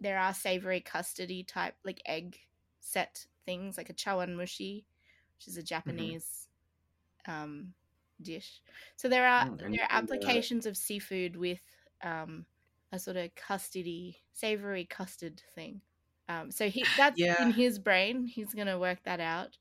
there 0.00 0.18
are 0.18 0.34
savory 0.34 0.80
custardy 0.80 1.46
type 1.46 1.74
like 1.84 2.00
egg 2.06 2.38
set 2.80 3.24
things 3.46 3.76
like 3.78 3.90
a 3.90 3.94
chawanmushi 3.94 4.84
which 5.38 5.48
is 5.48 5.56
a 5.56 5.62
japanese 5.62 6.48
um 7.26 7.74
dish 8.22 8.62
so 8.96 9.08
there 9.08 9.26
are 9.26 9.46
and- 9.48 9.60
there 9.72 9.84
are 9.84 9.96
applications 9.96 10.66
of 10.66 10.76
seafood 10.76 11.36
with 11.36 11.60
um 12.02 12.46
a 12.92 12.98
sort 12.98 13.16
of 13.16 13.30
custardy 13.34 14.16
savory 14.32 14.84
custard 14.84 15.42
thing 15.54 15.80
um 16.28 16.50
so 16.50 16.68
he 16.68 16.84
that's 16.96 17.16
Yeah. 17.16 17.34
in 17.38 17.50
his 17.50 17.78
brain 17.78 18.26
he's 18.26 18.54
gonna 18.54 18.78
work 18.78 18.98
that 19.04 19.20
out 19.20 19.56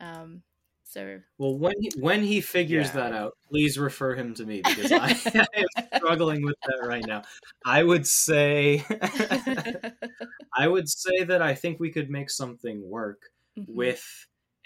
um 0.00 0.42
so 0.84 1.20
Well, 1.38 1.56
when 1.58 1.74
he, 1.80 1.92
when 2.00 2.22
he 2.22 2.40
figures 2.40 2.90
Yeah. 2.90 2.92
that 2.92 3.12
out, 3.12 3.34
please 3.50 3.78
refer 3.78 4.14
him 4.14 4.34
to 4.34 4.44
me 4.44 4.62
because 4.62 4.92
I, 4.92 5.14
am 5.34 5.66
struggling 5.96 6.42
with 6.42 6.56
that 6.66 6.84
right 6.84 7.04
now. 7.06 7.22
I 7.64 7.82
would 7.84 8.06
say, 8.06 8.84
I 10.56 10.66
would 10.68 10.88
say 10.88 11.24
that 11.24 11.42
I 11.42 11.54
think 11.54 11.78
we 11.80 11.90
could 11.90 12.10
make 12.10 12.30
something 12.30 12.82
work 12.88 13.30
Mhm. 13.56 13.66
with 13.74 14.04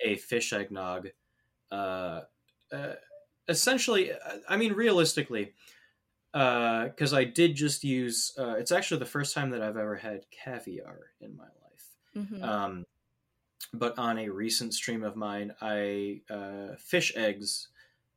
a 0.02 0.16
fish 0.16 0.52
eggnog. 0.52 1.10
Uh, 1.70 2.22
uh, 2.72 2.94
essentially, 3.48 4.12
uh, 4.12 4.38
I 4.48 4.56
mean, 4.56 4.72
realistically, 4.74 5.54
because 6.32 7.12
I 7.14 7.24
did 7.24 7.56
just 7.56 7.84
use. 7.84 8.32
Uh, 8.38 8.56
it's 8.58 8.72
actually 8.72 9.00
the 9.00 9.06
first 9.06 9.34
time 9.34 9.50
that 9.50 9.62
I've 9.62 9.76
ever 9.76 9.96
had 9.96 10.30
caviar 10.30 11.12
in 11.20 11.36
my 11.36 11.48
life. 11.62 11.96
Mhm. 12.14 12.42
Um, 12.42 12.86
but 13.72 13.98
on 13.98 14.18
a 14.18 14.28
recent 14.28 14.74
stream 14.74 15.02
of 15.02 15.16
mine, 15.16 15.54
I 15.60 16.22
uh, 16.30 16.76
fish 16.76 17.12
eggs, 17.16 17.68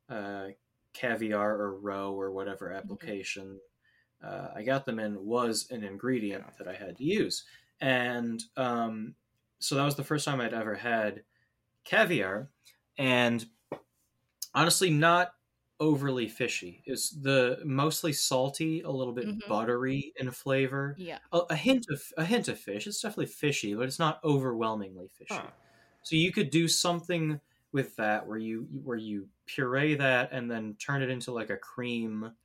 uh, 0.09 0.49
caviar 0.93 1.59
or 1.61 1.79
roe 1.79 2.13
or 2.13 2.31
whatever 2.31 2.71
application 2.71 3.61
uh, 4.23 4.49
I 4.55 4.63
got 4.63 4.85
them 4.85 4.99
in 4.99 5.25
was 5.25 5.71
an 5.71 5.83
ingredient 5.83 6.57
that 6.57 6.67
I 6.67 6.75
had 6.75 6.97
to 6.97 7.03
use, 7.05 7.45
and 7.81 8.43
um, 8.57 9.15
so 9.59 9.75
that 9.75 9.85
was 9.85 9.95
the 9.95 10.03
first 10.03 10.25
time 10.25 10.41
I'd 10.41 10.53
ever 10.53 10.75
had 10.75 11.25
caviar, 11.85 12.51
and 12.97 13.45
honestly, 14.53 14.89
not 14.89 15.33
overly 15.79 16.29
fishy. 16.29 16.83
Is 16.85 17.09
the 17.21 17.61
mostly 17.65 18.13
salty, 18.13 18.81
a 18.81 18.89
little 18.89 19.13
bit 19.13 19.27
Mhm. 19.27 19.41
buttery 19.47 20.13
in 20.15 20.31
flavor 20.31 20.95
yeah 20.97 21.19
a, 21.31 21.39
a 21.49 21.55
hint 21.55 21.85
of 21.89 22.01
a 22.17 22.25
hint 22.25 22.47
of 22.47 22.59
fish. 22.59 22.87
It's 22.87 23.01
definitely 23.01 23.25
fishy, 23.27 23.75
but 23.75 23.87
it's 23.87 23.99
not 23.99 24.23
overwhelmingly 24.23 25.09
fishy. 25.09 25.35
Huh. 25.37 25.51
So 26.03 26.15
you 26.15 26.31
could 26.31 26.49
do 26.49 26.67
something 26.67 27.41
with 27.73 27.95
that 27.97 28.25
where 28.25 28.37
you 28.37 28.67
where 28.71 28.97
you 28.97 29.29
puree 29.45 29.95
that 29.95 30.29
and 30.31 30.49
then 30.49 30.75
turn 30.77 31.01
it 31.01 31.09
into 31.09 31.31
like 31.33 31.49
a 31.49 31.57
cream 31.57 32.35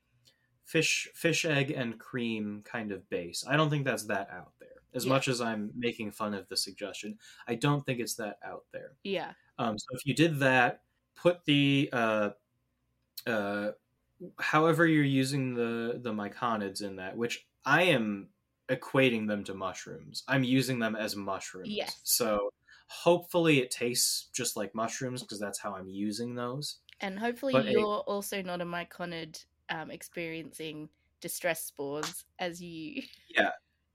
fish 0.65 1.09
fish 1.15 1.45
egg 1.45 1.71
and 1.71 1.99
cream 2.01 2.63
kind 2.65 2.93
of 2.93 3.09
base. 3.11 3.45
I 3.47 3.57
don't 3.57 3.71
think 3.71 3.85
that's 3.85 4.05
that 4.05 4.31
out 4.31 4.55
there. 4.60 4.60
As 4.95 5.05
Yeah. 5.05 5.11
much 5.11 5.29
as 5.29 5.41
I'm 5.41 5.73
making 5.77 6.13
fun 6.13 6.35
of 6.35 6.49
the 6.49 6.57
suggestion, 6.57 7.19
I 7.47 7.55
don't 7.57 7.85
think 7.87 8.01
it's 8.01 8.15
that 8.17 8.39
out 8.43 8.67
there. 8.73 8.97
yeah 9.03 9.35
Um, 9.59 9.79
so 9.79 9.87
if 9.93 10.07
you 10.07 10.15
did 10.15 10.39
that, 10.41 10.85
put 11.17 11.45
the 11.47 11.91
uh, 11.93 12.31
uh, 13.27 13.73
however 14.41 14.87
you're 14.87 15.05
using 15.05 15.55
the 15.55 15.99
the 16.03 16.13
myconids 16.13 16.83
in 16.83 16.97
that, 16.97 17.17
which 17.17 17.49
I 17.65 17.85
am 17.85 18.31
equating 18.69 19.29
them 19.29 19.45
to 19.45 19.55
mushrooms. 19.55 20.25
I'm 20.29 20.45
using 20.45 20.79
them 20.79 20.97
as 20.97 21.17
mushrooms. 21.17 21.75
Yes. 21.77 22.05
So 22.05 22.53
hopefully 22.89 23.61
it 23.61 23.71
tastes 23.71 24.29
just 24.33 24.57
like 24.57 24.75
mushrooms 24.75 25.23
because 25.23 25.41
that's 25.41 25.61
how 25.61 25.75
I'm 25.77 25.89
using 25.91 26.35
those. 26.35 26.81
and 27.01 27.19
hopefully 27.19 27.57
But 27.57 27.69
you're 27.69 28.01
also 28.01 28.43
not 28.43 28.61
a 28.61 28.65
myconid 28.65 29.45
um 29.69 29.91
experiencing 29.91 30.89
distress 31.21 31.65
spores 31.65 32.25
as 32.39 32.63
you 32.63 33.03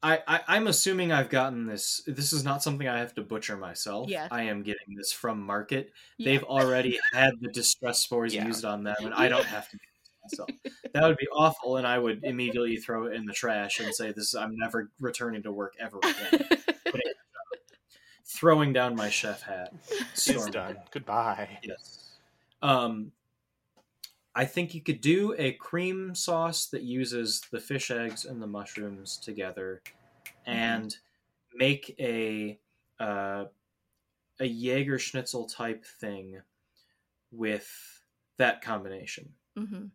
I, 0.05 0.21
I 0.27 0.41
I'm 0.47 0.67
assuming 0.67 1.11
I've 1.11 1.29
gotten 1.29 1.65
this. 1.65 2.01
This 2.05 2.31
is 2.31 2.43
not 2.43 2.61
something 2.61 2.87
I 2.87 2.99
have 2.99 3.15
to 3.15 3.23
butcher 3.23 3.57
myself. 3.57 4.07
Yeah. 4.07 4.27
I 4.29 4.43
am 4.43 4.61
getting 4.61 4.95
this 4.95 5.11
from 5.11 5.41
market. 5.41 5.91
Yeah. 6.17 6.25
They've 6.31 6.43
already 6.43 6.99
had 7.11 7.33
the 7.41 7.49
distress 7.49 7.99
spores 7.99 8.33
Yeah. 8.35 8.45
used 8.45 8.65
on 8.65 8.83
them, 8.83 8.95
and 8.99 9.15
I 9.15 9.27
don't 9.27 9.45
have 9.45 9.67
to 9.71 9.77
do 9.77 9.83
this 10.03 10.39
myself. 10.39 10.49
That 10.93 11.03
would 11.03 11.17
be 11.17 11.27
awful, 11.27 11.75
and 11.75 11.85
I 11.85 11.99
would 11.99 12.23
immediately 12.23 12.77
throw 12.77 13.07
it 13.07 13.15
in 13.15 13.25
the 13.25 13.33
trash 13.33 13.79
and 13.79 13.93
say, 13.93 14.13
"This 14.13 14.33
I'm 14.35 14.55
never 14.55 14.89
returning 15.01 15.43
to 15.43 15.51
work 15.51 15.73
ever 15.79 15.97
again." 15.97 16.47
Throwing 18.27 18.73
down 18.73 18.95
my 18.95 19.09
chef 19.09 19.41
hat. 19.41 19.73
It's 19.89 20.23
Storming 20.23 20.51
done. 20.51 20.77
Goodbye. 20.91 21.57
Yes. 21.63 22.11
Um, 22.61 23.11
I 24.35 24.45
think 24.45 24.73
you 24.75 24.81
could 24.81 25.01
do 25.01 25.33
a 25.37 25.53
cream 25.53 26.13
sauce 26.15 26.67
that 26.67 26.83
uses 26.83 27.41
the 27.51 27.59
fish 27.59 27.89
eggs 27.91 28.25
and 28.25 28.41
the 28.41 28.47
mushrooms 28.47 29.17
together, 29.17 29.83
and 30.45 30.95
make 31.55 31.95
a 31.99 32.59
uh, 32.99 33.45
a 34.39 34.45
Jaeger 34.45 34.99
Schnitzel 34.99 35.47
type 35.47 35.85
thing 35.85 36.41
with 37.31 38.03
that 38.37 38.61
combination. 38.61 39.35
hmm 39.55 39.85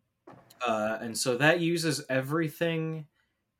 Uh, 0.66 0.98
and 1.00 1.16
so 1.16 1.36
that 1.36 1.60
uses 1.60 2.04
everything. 2.08 3.06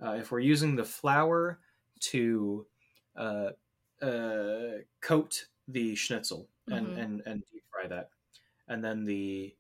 Uh, 0.03 0.13
if 0.13 0.31
we're 0.31 0.41
using 0.41 0.77
the 0.77 0.85
flour 0.85 1.61
to 2.01 2.67
uh, 3.17 3.51
uh, 4.03 4.79
coat 5.01 5.49
the 5.69 5.95
schnitzel, 5.95 6.51
and 6.71 6.93
Mhm. 6.93 6.97
and 6.97 7.23
and 7.27 7.45
deep 7.53 7.65
fry 7.71 7.87
that, 7.89 8.11
and 8.69 8.85
then 8.85 9.05
the 9.05 9.57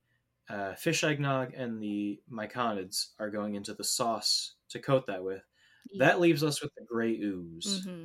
uh, 0.50 0.74
fish 0.74 1.04
eggnog 1.04 1.54
and 1.54 1.80
the 1.80 2.20
myconids 2.30 3.10
are 3.18 3.30
going 3.30 3.54
into 3.54 3.72
the 3.72 3.84
sauce 3.84 4.54
to 4.70 4.78
coat 4.78 5.06
that 5.06 5.22
with. 5.22 5.42
That 5.98 6.20
leaves 6.20 6.44
us 6.44 6.62
with 6.62 6.74
the 6.74 6.84
gray 6.84 7.12
ooze, 7.16 7.84
hmm 7.84 8.04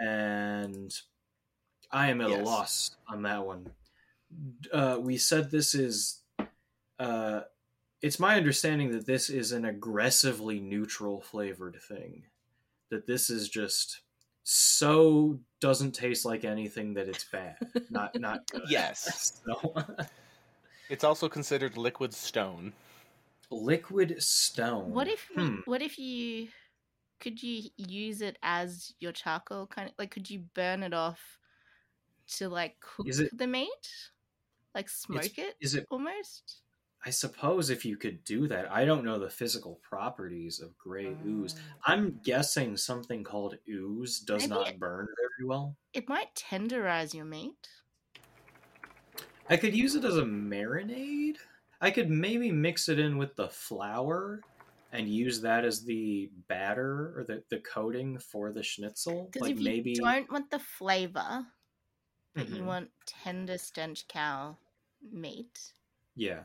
and 0.00 0.92
I 1.92 2.08
am 2.10 2.20
at 2.20 2.30
a 2.30 2.36
loss 2.36 2.96
on 3.08 3.22
that 3.22 3.46
one. 3.46 3.70
Uh, 4.72 4.98
we 5.00 5.16
said 5.16 5.50
this 5.50 5.74
is. 5.74 6.22
Uh, 6.98 7.42
it's 8.02 8.18
my 8.18 8.36
understanding 8.36 8.90
that 8.90 9.06
this 9.06 9.30
is 9.30 9.52
an 9.52 9.64
aggressively 9.64 10.60
neutral 10.60 11.20
flavored 11.20 11.78
thing. 11.88 12.24
That 12.90 13.06
this 13.06 13.30
is 13.30 13.48
just 13.48 14.00
so 14.42 15.38
doesn't 15.60 15.92
taste 15.92 16.24
like 16.24 16.44
anything 16.44 16.94
that 16.94 17.08
it's 17.08 17.24
bad. 17.24 17.56
Not 17.90 18.18
not 18.18 18.46
good. 18.50 18.62
Yes. 18.68 19.40
So, 19.46 19.74
It's 20.88 21.04
also 21.04 21.28
considered 21.28 21.76
liquid 21.76 22.12
stone. 22.14 22.72
liquid 23.50 24.20
stone. 24.22 24.90
What 24.90 25.06
if 25.06 25.28
Hmm. 25.34 25.56
what 25.66 25.80
if 25.82 25.98
you 25.98 26.48
could 27.20 27.40
you 27.42 27.70
use 27.76 28.20
it 28.20 28.36
as 28.42 28.94
your 28.98 29.12
charcoal 29.12 29.66
kind 29.66 29.88
of 29.88 29.94
like 29.98 30.10
could 30.10 30.28
you 30.28 30.40
burn 30.54 30.82
it 30.82 30.92
off 30.92 31.38
to 32.36 32.48
like 32.48 32.80
cook 32.80 33.06
Is 33.08 33.20
it- 33.20 33.36
the 33.36 33.46
meat? 33.46 33.88
Like 34.74 34.88
smoke 34.88 35.38
it 35.38 35.56
Is 35.60 35.74
it? 35.74 35.86
almost? 35.90 36.62
I 37.06 37.10
suppose 37.10 37.68
if 37.70 37.84
you 37.84 37.96
could 37.98 38.24
do 38.24 38.48
that, 38.48 38.70
I 38.72 38.84
don't 38.86 39.04
know 39.04 39.18
the 39.18 39.28
physical 39.30 39.78
properties 39.82 40.58
of 40.58 40.76
gray 40.78 41.14
ooze. 41.24 41.54
I'm 41.84 42.18
guessing 42.24 42.76
something 42.78 43.22
called 43.22 43.56
ooze 43.68 44.20
does 44.20 44.42
Maybe 44.42 44.54
not 44.54 44.68
it- 44.70 44.78
burn 44.80 45.06
very 45.06 45.46
well. 45.48 45.76
It 45.92 46.08
might 46.08 46.34
tenderize 46.34 47.12
your 47.14 47.26
meat. 47.26 47.68
I 49.48 49.56
could 49.56 49.74
use 49.76 49.94
it 49.94 50.04
as 50.04 50.16
a 50.16 50.22
marinade. 50.22 51.36
I 51.80 51.90
could 51.90 52.10
maybe 52.10 52.50
mix 52.50 52.88
it 52.88 52.98
in 52.98 53.18
with 53.18 53.36
the 53.36 53.48
flour 53.48 54.44
and 54.92 55.08
use 55.08 55.40
that 55.42 55.64
as 55.64 55.84
the 55.84 56.30
batter 56.48 57.12
or 57.18 57.24
the, 57.24 57.42
the 57.50 57.58
coating 57.60 58.18
for 58.18 58.52
the 58.52 58.62
schnitzel. 58.62 59.26
Because 59.26 59.48
Like 59.48 59.56
if 59.56 59.60
you 59.60 59.64
maybe 59.64 59.94
don't 59.94 60.30
want 60.30 60.50
the 60.50 60.58
flavor, 60.58 61.46
but 62.36 62.48
you 62.48 62.62
Mhm. 62.62 62.66
want 62.66 62.90
tender 63.06 63.58
stench 63.58 64.06
cow 64.08 64.56
meat, 65.12 65.74
yeah. 66.16 66.44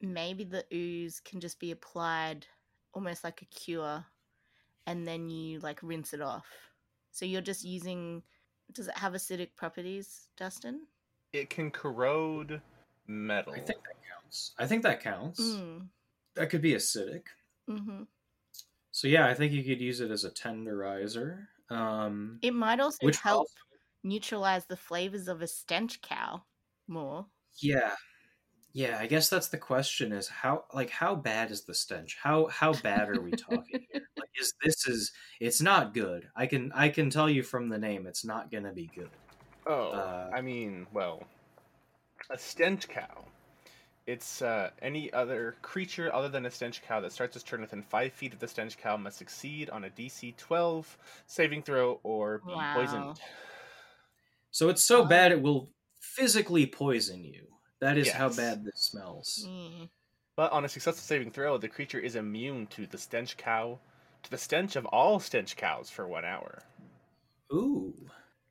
maybe 0.00 0.44
the 0.44 0.64
ooze 0.72 1.20
can 1.20 1.40
just 1.40 1.58
be 1.58 1.70
applied 1.70 2.46
almost 2.94 3.24
like 3.24 3.42
a 3.42 3.46
cure 3.46 4.04
and 4.86 5.06
then 5.06 5.28
you 5.28 5.60
like 5.60 5.80
rinse 5.82 6.14
it 6.14 6.20
off. 6.20 6.46
So 7.12 7.24
you're 7.24 7.42
just 7.42 7.64
using 7.64 8.22
does 8.72 8.88
it 8.88 8.98
have 8.98 9.14
acidic 9.14 9.56
properties, 9.56 10.28
Dustin? 10.36 10.86
It 11.32 11.50
can 11.50 11.70
corrode 11.70 12.60
metal. 13.06 13.52
I 13.52 13.56
think 13.60 13.66
that 13.84 13.96
counts. 14.22 14.52
I 14.58 14.66
think 14.66 14.82
that 14.82 15.02
counts. 15.02 15.40
Mm. 15.40 15.88
That 16.34 16.50
could 16.50 16.62
be 16.62 16.74
acidic. 16.74 17.22
hmm 17.66 18.04
So 18.92 19.08
yeah, 19.08 19.26
I 19.26 19.34
think 19.34 19.52
you 19.52 19.62
could 19.64 19.80
use 19.80 20.00
it 20.00 20.10
as 20.10 20.24
a 20.24 20.30
tenderizer. 20.30 21.46
Um, 21.70 22.38
It 22.42 22.54
might 22.54 22.80
also 22.80 22.98
which 23.02 23.18
help 23.18 23.40
also- 23.40 23.52
neutralize 24.04 24.64
the 24.66 24.76
flavors 24.76 25.28
of 25.28 25.42
a 25.42 25.46
stench 25.46 26.00
cow 26.00 26.42
more. 26.86 27.26
yeah, 27.60 27.94
yeah. 28.72 28.96
I 28.98 29.06
guess 29.06 29.28
that's 29.28 29.48
the 29.48 29.58
question: 29.58 30.12
is 30.12 30.28
how 30.28 30.64
like 30.72 30.88
how 30.88 31.14
bad 31.14 31.50
is 31.50 31.64
the 31.64 31.74
stench? 31.74 32.16
How 32.22 32.46
how 32.46 32.72
bad 32.74 33.10
are 33.10 33.20
we 33.20 33.32
talking? 33.32 33.84
here? 33.92 34.02
Like, 34.16 34.30
is 34.40 34.52
this 34.62 34.86
is 34.86 35.12
it's 35.40 35.60
not 35.60 35.92
good. 35.94 36.28
I 36.36 36.46
can 36.46 36.72
I 36.72 36.88
can 36.88 37.10
tell 37.10 37.28
you 37.28 37.42
from 37.42 37.68
the 37.68 37.78
name, 37.78 38.06
it's 38.06 38.24
not 38.24 38.50
gonna 38.50 38.72
be 38.72 38.90
good. 38.94 39.10
Oh, 39.68 39.92
Uh, 39.92 40.30
I 40.32 40.40
mean, 40.40 40.88
well, 40.92 41.28
a 42.30 42.38
stench 42.38 42.88
cow. 42.88 43.26
It's 44.06 44.42
uh, 44.42 44.70
any 44.82 45.12
other 45.12 45.56
creature 45.62 46.12
other 46.14 46.28
than 46.28 46.46
a 46.46 46.50
stench 46.50 46.82
cow 46.82 47.00
that 47.00 47.12
starts 47.12 47.36
its 47.36 47.44
turn 47.44 47.60
within 47.62 47.82
five 47.82 48.12
feet 48.14 48.34
of 48.34 48.40
the 48.40 48.48
stench 48.48 48.78
cow 48.78 48.96
must 48.96 49.18
succeed 49.18 49.70
on 49.70 49.84
a 49.84 49.90
DC 49.90 50.32
12 50.32 50.98
saving 51.26 51.62
throw 51.62 52.00
or 52.04 52.38
be 52.40 52.54
Wow. 52.54 52.72
poisoned. 52.72 53.20
So 54.50 54.68
it's 54.68 54.82
so 54.82 55.04
bad 55.06 55.32
it 55.32 55.40
will 55.42 55.70
physically 56.00 56.66
poison 56.66 57.24
you. 57.24 57.46
That 57.80 57.96
is 57.96 58.12
how 58.12 58.28
bad 58.28 58.64
this 58.64 58.80
smells. 58.80 59.46
Mm. 59.46 59.88
But 60.36 60.52
on 60.52 60.64
a 60.64 60.68
successful 60.68 61.02
saving 61.02 61.32
throw, 61.32 61.58
the 61.58 61.68
creature 61.68 62.00
is 62.00 62.16
immune 62.16 62.66
to 62.68 62.86
the 62.86 62.98
stench 62.98 63.36
cow, 63.36 63.80
to 64.22 64.30
the 64.30 64.38
stench 64.38 64.76
of 64.76 64.86
all 64.86 65.20
stench 65.20 65.56
cows 65.56 65.90
for 65.90 66.08
one 66.08 66.24
hour. 66.24 66.62
Ooh. 67.52 67.94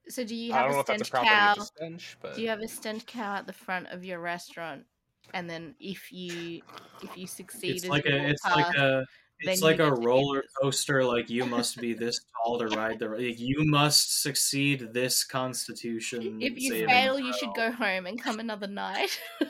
So 0.10 0.24
do 0.24 0.36
you 0.36 0.54
have 0.54 0.72
a 0.72 0.80
if 0.80 0.90
a 0.90 1.06
stench 1.06 1.12
cow? 1.12 1.56
stench, 1.60 2.18
but 2.22 2.36
Do 2.36 2.42
you 2.42 2.50
have 2.50 2.60
a 2.60 2.68
stench 2.68 3.06
cow 3.06 3.36
at 3.36 3.48
the 3.48 3.54
front 3.54 3.88
of 3.88 4.04
your 4.04 4.20
restaurant? 4.20 4.86
And 5.34 5.50
then 5.50 5.76
if 5.80 6.12
you 6.12 6.62
if 7.02 7.18
you 7.18 7.28
succeed, 7.28 7.76
It's 7.76 7.90
like 7.90 8.06
a 8.06 8.18
walk 8.18 8.30
it's 8.30 8.46
like 8.46 8.76
a 8.78 9.06
it's 9.40 9.62
like 9.62 9.80
a 9.80 9.94
roller 9.94 10.44
coaster 10.60 11.04
like 11.04 11.30
you 11.30 11.46
must 11.46 11.80
be 11.80 11.94
this 11.94 12.20
tall 12.34 12.58
to 12.60 12.68
ride 12.68 13.00
the 13.00 13.08
like, 13.08 13.40
you 13.40 13.64
must 13.66 14.22
succeed 14.22 14.94
this 14.94 15.24
constitution 15.24 16.42
if 16.42 16.60
you 16.60 16.88
fail, 16.88 17.20
you 17.20 17.34
should 17.34 17.54
go 17.56 17.72
home 17.72 18.08
and 18.08 18.22
come 18.22 18.40
another 18.40 18.68
night. 18.68 19.20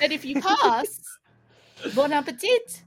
and 0.00 0.12
if 0.12 0.24
you 0.24 0.40
pass, 0.40 1.00
bon 1.94 2.12
appetit. 2.12 2.82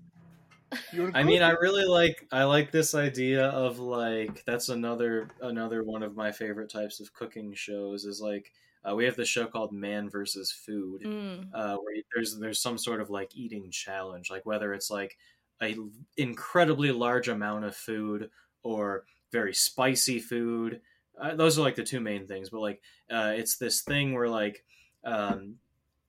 I 1.14 1.24
mean, 1.24 1.42
I 1.42 1.52
really 1.52 1.86
like 1.86 2.28
I 2.32 2.44
like 2.46 2.72
this 2.72 2.96
idea 2.96 3.48
of 3.50 3.80
like 3.80 4.44
that's 4.46 4.70
another 4.70 5.30
another 5.42 5.84
one 5.84 6.04
of 6.04 6.16
my 6.16 6.32
favorite 6.32 6.70
types 6.70 7.00
of 7.00 7.14
cooking 7.14 7.54
shows 7.54 8.06
is 8.06 8.22
like 8.22 8.54
uh, 8.90 8.96
we 8.96 9.06
have 9.06 9.16
the 9.16 9.26
show 9.26 9.48
called 9.48 9.74
Man 9.74 10.10
versus 10.10 10.52
Food, 10.52 11.02
Mm. 11.04 11.50
uh, 11.54 11.78
where 11.78 11.96
there's 12.16 12.38
there's 12.40 12.62
some 12.62 12.78
sort 12.78 13.02
of 13.02 13.10
like 13.10 13.36
eating 13.36 13.70
challenge, 13.72 14.30
like 14.32 14.46
whether 14.46 14.74
it's 14.74 14.90
like 14.90 15.18
a 15.62 15.76
incredibly 16.18 16.92
large 16.92 17.28
amount 17.28 17.66
of 17.66 17.76
food 17.76 18.32
or 18.64 19.06
very 19.32 19.54
spicy 19.54 20.20
food. 20.20 20.82
Uh, 21.20 21.36
those 21.36 21.60
are 21.60 21.62
like 21.62 21.76
the 21.76 21.84
two 21.84 22.00
main 22.00 22.28
things, 22.28 22.50
but 22.50 22.62
like 22.62 22.82
uh, 23.10 23.34
it's 23.36 23.58
this 23.58 23.82
thing 23.82 24.14
where 24.14 24.30
like 24.30 24.66
um, 25.04 25.58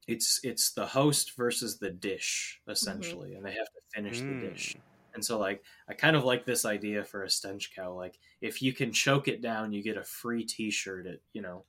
it's 0.07 0.41
it's 0.43 0.73
the 0.73 0.87
host 0.87 1.37
versus 1.37 1.79
the 1.79 1.91
dish 1.91 2.61
essentially, 2.69 3.35
and 3.35 3.45
they 3.45 3.53
have 3.53 3.67
to 3.67 3.81
finish 3.95 4.21
the 4.21 4.49
dish. 4.49 4.77
Mm. 4.77 4.81
And 5.15 5.25
so, 5.25 5.39
like, 5.39 5.63
I 5.89 5.95
kind 5.95 6.17
of 6.17 6.25
like 6.25 6.45
this 6.45 6.65
idea 6.65 7.05
for 7.05 7.23
a 7.23 7.31
stench 7.31 7.75
cow. 7.77 7.93
Like, 7.93 8.19
if 8.41 8.63
you 8.63 8.73
can 8.73 8.93
choke 8.93 9.29
it 9.29 9.43
down, 9.43 9.73
you 9.73 9.83
get 9.83 9.99
a 9.99 10.05
free 10.05 10.45
T-shirt 10.45 11.07
at 11.07 11.21
you 11.35 11.43
know, 11.43 11.65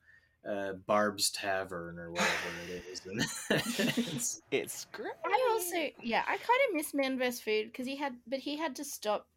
uh, 0.50 0.74
Barb's 0.88 1.30
Tavern 1.32 2.00
or 2.00 2.12
whatever 2.12 2.32
it 2.70 2.84
is. 2.92 3.02
It's, 3.50 4.42
It's 4.52 4.88
great. 4.92 5.14
I 5.26 5.50
also, 5.52 5.90
yeah, 6.02 6.24
I 6.26 6.38
kind 6.38 6.60
of 6.70 6.76
miss 6.76 6.94
Man 6.94 7.18
vs. 7.18 7.42
Food 7.42 7.66
because 7.66 7.86
he 7.86 7.96
had, 7.96 8.14
but 8.28 8.40
he 8.40 8.58
had 8.58 8.76
to 8.78 8.84
stop 8.84 9.28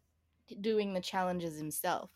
doing 0.61 0.93
the 0.93 1.01
challenges 1.01 1.57
himself. 1.57 2.09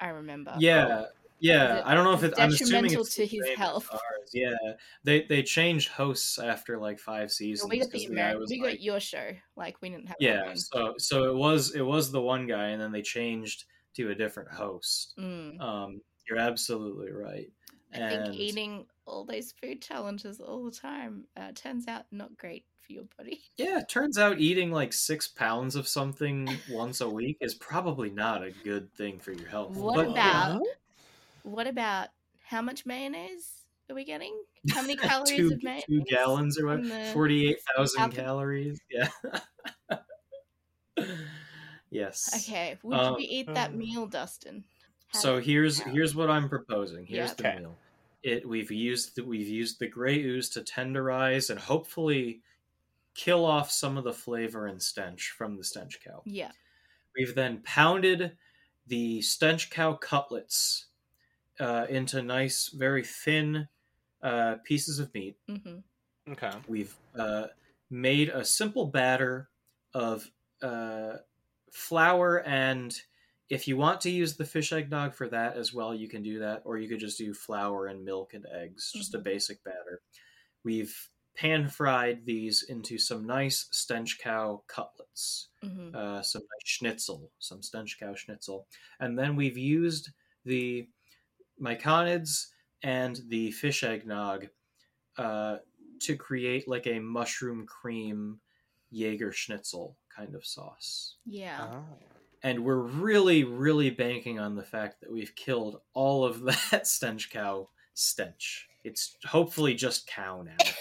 I 0.00 0.08
remember. 0.08 0.54
yeah, 0.58 1.04
yeah. 1.40 1.82
I 1.84 1.94
don't 1.94 2.04
know 2.04 2.12
if 2.12 2.22
it's 2.22 2.38
I'm 2.38 2.50
assuming 2.50 2.72
detrimental 2.72 3.02
it's 3.02 3.14
to 3.16 3.26
his 3.26 3.48
health. 3.56 3.88
ours. 3.92 4.30
Yeah, 4.32 4.54
they 5.04 5.22
they 5.22 5.42
changed 5.42 5.88
hosts 5.88 6.38
after 6.38 6.78
like 6.78 6.98
five 6.98 7.30
So 7.30 7.36
seasons. 7.36 7.70
we 7.70 7.78
got 7.80 7.90
the 7.90 8.06
the 8.06 8.14
guy 8.14 8.34
Ameri- 8.34 8.46
we 8.48 8.60
like- 8.60 8.70
got 8.72 8.80
your 8.80 9.00
show. 9.00 9.30
Like 9.56 9.76
we 9.82 9.90
didn't 9.90 10.06
have. 10.08 10.16
yeah. 10.20 10.52
So 10.54 10.94
so 10.98 11.24
it 11.24 11.34
was 11.36 11.74
it 11.74 11.82
was 11.82 12.12
the 12.12 12.20
one 12.20 12.46
guy, 12.46 12.68
and 12.68 12.80
then 12.80 12.92
they 12.92 13.02
changed 13.02 13.64
to 13.96 14.10
a 14.10 14.14
different 14.14 14.50
host. 14.50 15.14
Mm. 15.18 15.60
Um, 15.60 16.00
you're 16.28 16.38
absolutely 16.38 17.10
right. 17.12 17.50
I 17.92 17.98
And 17.98 18.26
think 18.26 18.36
eating 18.40 18.86
all 19.04 19.24
those 19.24 19.52
food 19.60 19.82
challenges 19.82 20.38
all 20.40 20.64
the 20.64 20.70
time 20.70 21.24
uh, 21.36 21.50
turns 21.56 21.88
out 21.88 22.04
not 22.12 22.36
great 22.36 22.64
for 22.78 22.92
your 22.92 23.02
body. 23.18 23.40
Yeah, 23.56 23.80
it 23.80 23.88
turns 23.88 24.16
out 24.16 24.38
eating 24.38 24.70
like 24.70 24.92
six 24.92 25.26
pounds 25.26 25.74
of 25.74 25.88
something 25.88 26.48
once 26.70 27.00
a 27.00 27.08
week 27.10 27.38
is 27.40 27.56
probably 27.56 28.10
not 28.10 28.44
a 28.44 28.52
good 28.62 28.94
thing 28.94 29.18
for 29.18 29.32
your 29.32 29.48
health. 29.48 29.74
What 29.76 29.96
But, 29.96 30.08
about- 30.12 30.62
What 31.42 31.66
about 31.66 32.08
how 32.44 32.62
much 32.62 32.84
mayonnaise 32.86 33.64
are 33.88 33.94
we 33.94 34.04
getting? 34.04 34.34
How 34.72 34.82
many 34.82 34.94
calories 34.96 35.30
two, 35.36 35.52
of 35.54 35.62
mayonnaise? 35.62 35.84
two 35.88 36.02
gallons 36.02 36.58
or 36.58 36.66
what? 36.66 36.82
the- 36.82 37.10
Forty-eight 37.14 37.58
thousand 37.76 38.00
out 38.02 38.12
calories. 38.12 38.78
Yeah. 38.90 39.08
yes. 41.90 42.30
Okay, 42.48 42.78
would 42.82 42.98
Um, 42.98 43.18
you 43.18 43.26
eat 43.28 43.46
that 43.54 43.70
um, 43.70 43.78
meal, 43.78 44.06
Dustin? 44.06 44.64
How- 45.08 45.18
So 45.18 45.40
here's 45.40 45.80
how? 45.80 45.90
here's 45.90 46.14
what 46.14 46.30
I'm 46.30 46.48
proposing. 46.48 47.06
Here's 47.06 47.30
Yeah. 47.30 47.34
the 47.34 47.48
Okay. 47.48 47.58
meal. 47.60 47.78
It 48.22 48.46
we've 48.48 48.70
used 48.70 49.16
the, 49.16 49.24
we've 49.24 49.48
used 49.48 49.78
the 49.78 49.88
gray 49.88 50.22
ooze 50.22 50.50
to 50.50 50.60
tenderize 50.60 51.48
and 51.50 51.58
hopefully 51.58 52.42
kill 53.14 53.44
off 53.46 53.70
some 53.70 53.96
of 53.96 54.04
the 54.04 54.12
flavor 54.12 54.66
and 54.66 54.80
stench 54.82 55.30
from 55.30 55.56
the 55.56 55.64
stench 55.64 56.00
cow. 56.04 56.22
yeah, 56.26 56.52
We've 57.16 57.34
then 57.34 57.62
pounded 57.64 58.36
the 58.86 59.20
stench 59.22 59.70
cow 59.70 59.94
cutlets 59.94 60.86
uh, 61.60 61.86
into 61.90 62.22
nice, 62.22 62.68
very 62.70 63.04
thin 63.04 63.68
uh, 64.22 64.56
pieces 64.64 64.98
of 65.00 65.14
meat. 65.14 65.38
hmm 65.48 65.80
Okay. 66.28 66.60
We've 66.66 66.96
uh, 67.18 67.48
made 67.88 68.28
a 68.28 68.44
simple 68.44 68.86
batter 68.86 69.50
of 69.94 70.30
uh, 70.62 71.18
flour 71.72 72.42
and 72.46 72.96
if 73.48 73.68
you 73.68 73.76
want 73.76 74.00
to 74.02 74.10
use 74.10 74.36
the 74.36 74.46
fish 74.46 74.72
eggnog 74.72 75.14
for 75.14 75.28
that 75.28 75.56
as 75.56 75.74
well, 75.74 75.94
you 75.94 76.08
can 76.08 76.22
do 76.22 76.38
that, 76.38 76.62
or 76.64 76.78
you 76.78 76.88
could 76.88 77.00
just 77.00 77.18
do 77.18 77.34
flour 77.34 77.88
and 77.88 78.04
milk 78.04 78.34
and 78.34 78.46
eggs, 78.46 78.94
just 78.96 79.14
a 79.14 79.18
Mhm. 79.18 79.24
basic 79.24 79.62
batter. 79.64 80.02
We've 80.64 81.10
pan 81.36 81.68
fried 81.68 82.26
these 82.26 82.62
into 82.64 82.98
some 82.98 83.26
nice 83.26 83.68
stench 83.72 84.18
cow 84.18 84.64
cutlets, 84.68 85.50
Mhm. 85.62 85.94
uh, 85.94 86.22
some 86.22 86.42
nice 86.42 86.68
schnitzel, 86.68 87.32
some 87.38 87.62
stench 87.62 87.98
cow 87.98 88.14
schnitzel, 88.14 88.68
and 89.00 89.18
then 89.18 89.36
we've 89.36 89.58
used 89.58 90.10
the 90.44 90.88
myconids 91.60 92.46
and 92.82 93.20
the 93.28 93.50
fish 93.52 93.82
eggnog 93.82 94.48
uh, 95.18 95.56
to 96.00 96.16
create 96.16 96.66
like 96.68 96.86
a 96.86 96.98
mushroom 96.98 97.66
cream 97.66 98.40
Jaeger 98.90 99.32
schnitzel 99.32 99.96
kind 100.14 100.34
of 100.34 100.44
sauce. 100.44 101.16
Yeah. 101.24 101.68
Oh. 101.72 101.84
And 102.42 102.64
we're 102.64 102.80
really, 102.80 103.44
really 103.44 103.90
banking 103.90 104.38
on 104.38 104.56
the 104.56 104.62
fact 104.62 105.00
that 105.00 105.12
we've 105.12 105.34
killed 105.36 105.80
all 105.92 106.24
of 106.24 106.42
that 106.70 106.86
stench 106.86 107.30
cow 107.30 107.68
stench. 107.94 108.68
It's 108.82 109.16
hopefully 109.26 109.74
just 109.74 110.06
cow 110.06 110.42
now. 110.42 110.56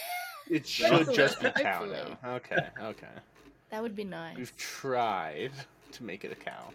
It 0.50 0.66
should 0.68 1.14
just 1.14 1.40
be 1.40 1.52
cow 1.52 1.86
now. 1.86 2.18
Okay, 2.38 2.58
okay. 2.82 3.08
That 3.70 3.84
would 3.84 3.96
be 3.96 4.04
nice. 4.04 4.36
We've 4.36 4.58
tried 4.58 5.52
to 5.92 6.04
make 6.04 6.26
it 6.26 6.32
a 6.32 6.36
cow. 6.36 6.72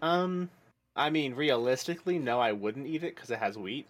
Um, 0.00 0.48
I 0.96 1.10
mean, 1.10 1.34
realistically, 1.34 2.18
no, 2.18 2.40
I 2.40 2.52
wouldn't 2.52 2.86
eat 2.86 3.04
it 3.04 3.14
because 3.14 3.30
it 3.30 3.38
has 3.38 3.56
wheat. 3.58 3.86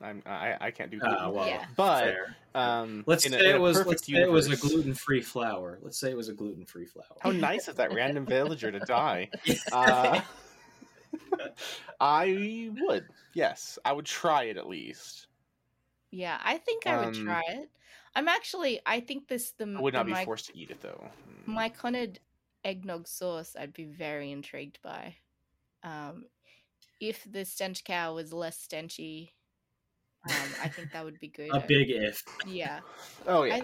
I'm, 0.00 0.22
I, 0.26 0.56
I 0.60 0.70
can't 0.70 0.90
do 0.90 0.98
gluten. 0.98 1.18
Ah, 1.20 1.28
well, 1.30 1.46
Yeah. 1.46 1.64
but 1.76 2.14
um, 2.54 3.02
Let's 3.06 3.26
in 3.26 3.34
a- 3.34 3.38
say 3.38 3.50
in 3.50 3.56
it 3.56 3.58
was. 3.60 3.84
Let's 3.86 4.06
say 4.06 4.14
it 4.14 4.30
was 4.30 4.46
a 4.48 4.56
gluten-free 4.56 5.22
flour. 5.22 5.78
Let's 5.82 5.98
say 5.98 6.10
it 6.10 6.16
was 6.16 6.28
a 6.28 6.32
gluten-free 6.34 6.86
flour. 6.86 7.04
How 7.20 7.30
nice 7.32 7.66
of 7.68 7.76
that 7.76 7.92
random 7.92 8.24
villager 8.26 8.70
to 8.70 8.80
die. 8.80 9.30
Uh, 9.72 10.20
I 12.00 12.70
would. 12.80 13.06
Yes, 13.34 13.78
I 13.84 13.92
would 13.92 14.04
try 14.04 14.44
it 14.44 14.56
at 14.56 14.68
least. 14.68 15.26
yeah, 16.10 16.38
I 16.42 16.58
think 16.58 16.86
I 16.86 16.98
would 16.98 17.16
Um, 17.16 17.24
try 17.24 17.42
it. 17.48 17.68
I'm 18.14 18.28
actually. 18.28 18.80
I 18.86 19.00
think 19.00 19.28
this 19.28 19.52
the 19.52 19.64
I 19.76 19.80
would 19.80 19.94
not 19.94 20.00
the 20.06 20.06
be 20.06 20.12
my, 20.12 20.24
forced 20.24 20.46
to 20.46 20.56
eat 20.56 20.70
it 20.70 20.80
though. 20.80 21.08
Mm. 21.46 21.54
myconid 21.54 22.16
eggnog 22.64 23.06
sauce. 23.08 23.56
I'd 23.58 23.72
be 23.72 23.84
very 23.84 24.30
intrigued 24.32 24.80
by. 24.82 25.14
Um, 25.82 26.24
if 27.00 27.26
the 27.30 27.44
stench 27.44 27.84
cow 27.84 28.14
was 28.14 28.32
less 28.32 28.66
stenchy, 28.66 29.30
um, 30.28 30.48
I 30.62 30.68
think 30.68 30.92
that 30.92 31.04
would 31.04 31.18
be 31.20 31.28
good. 31.36 31.50
a 31.54 31.60
big 31.60 31.90
if. 31.90 32.22
Yeah, 32.46 32.80
Oh 33.26 33.44
yeah. 33.44 33.56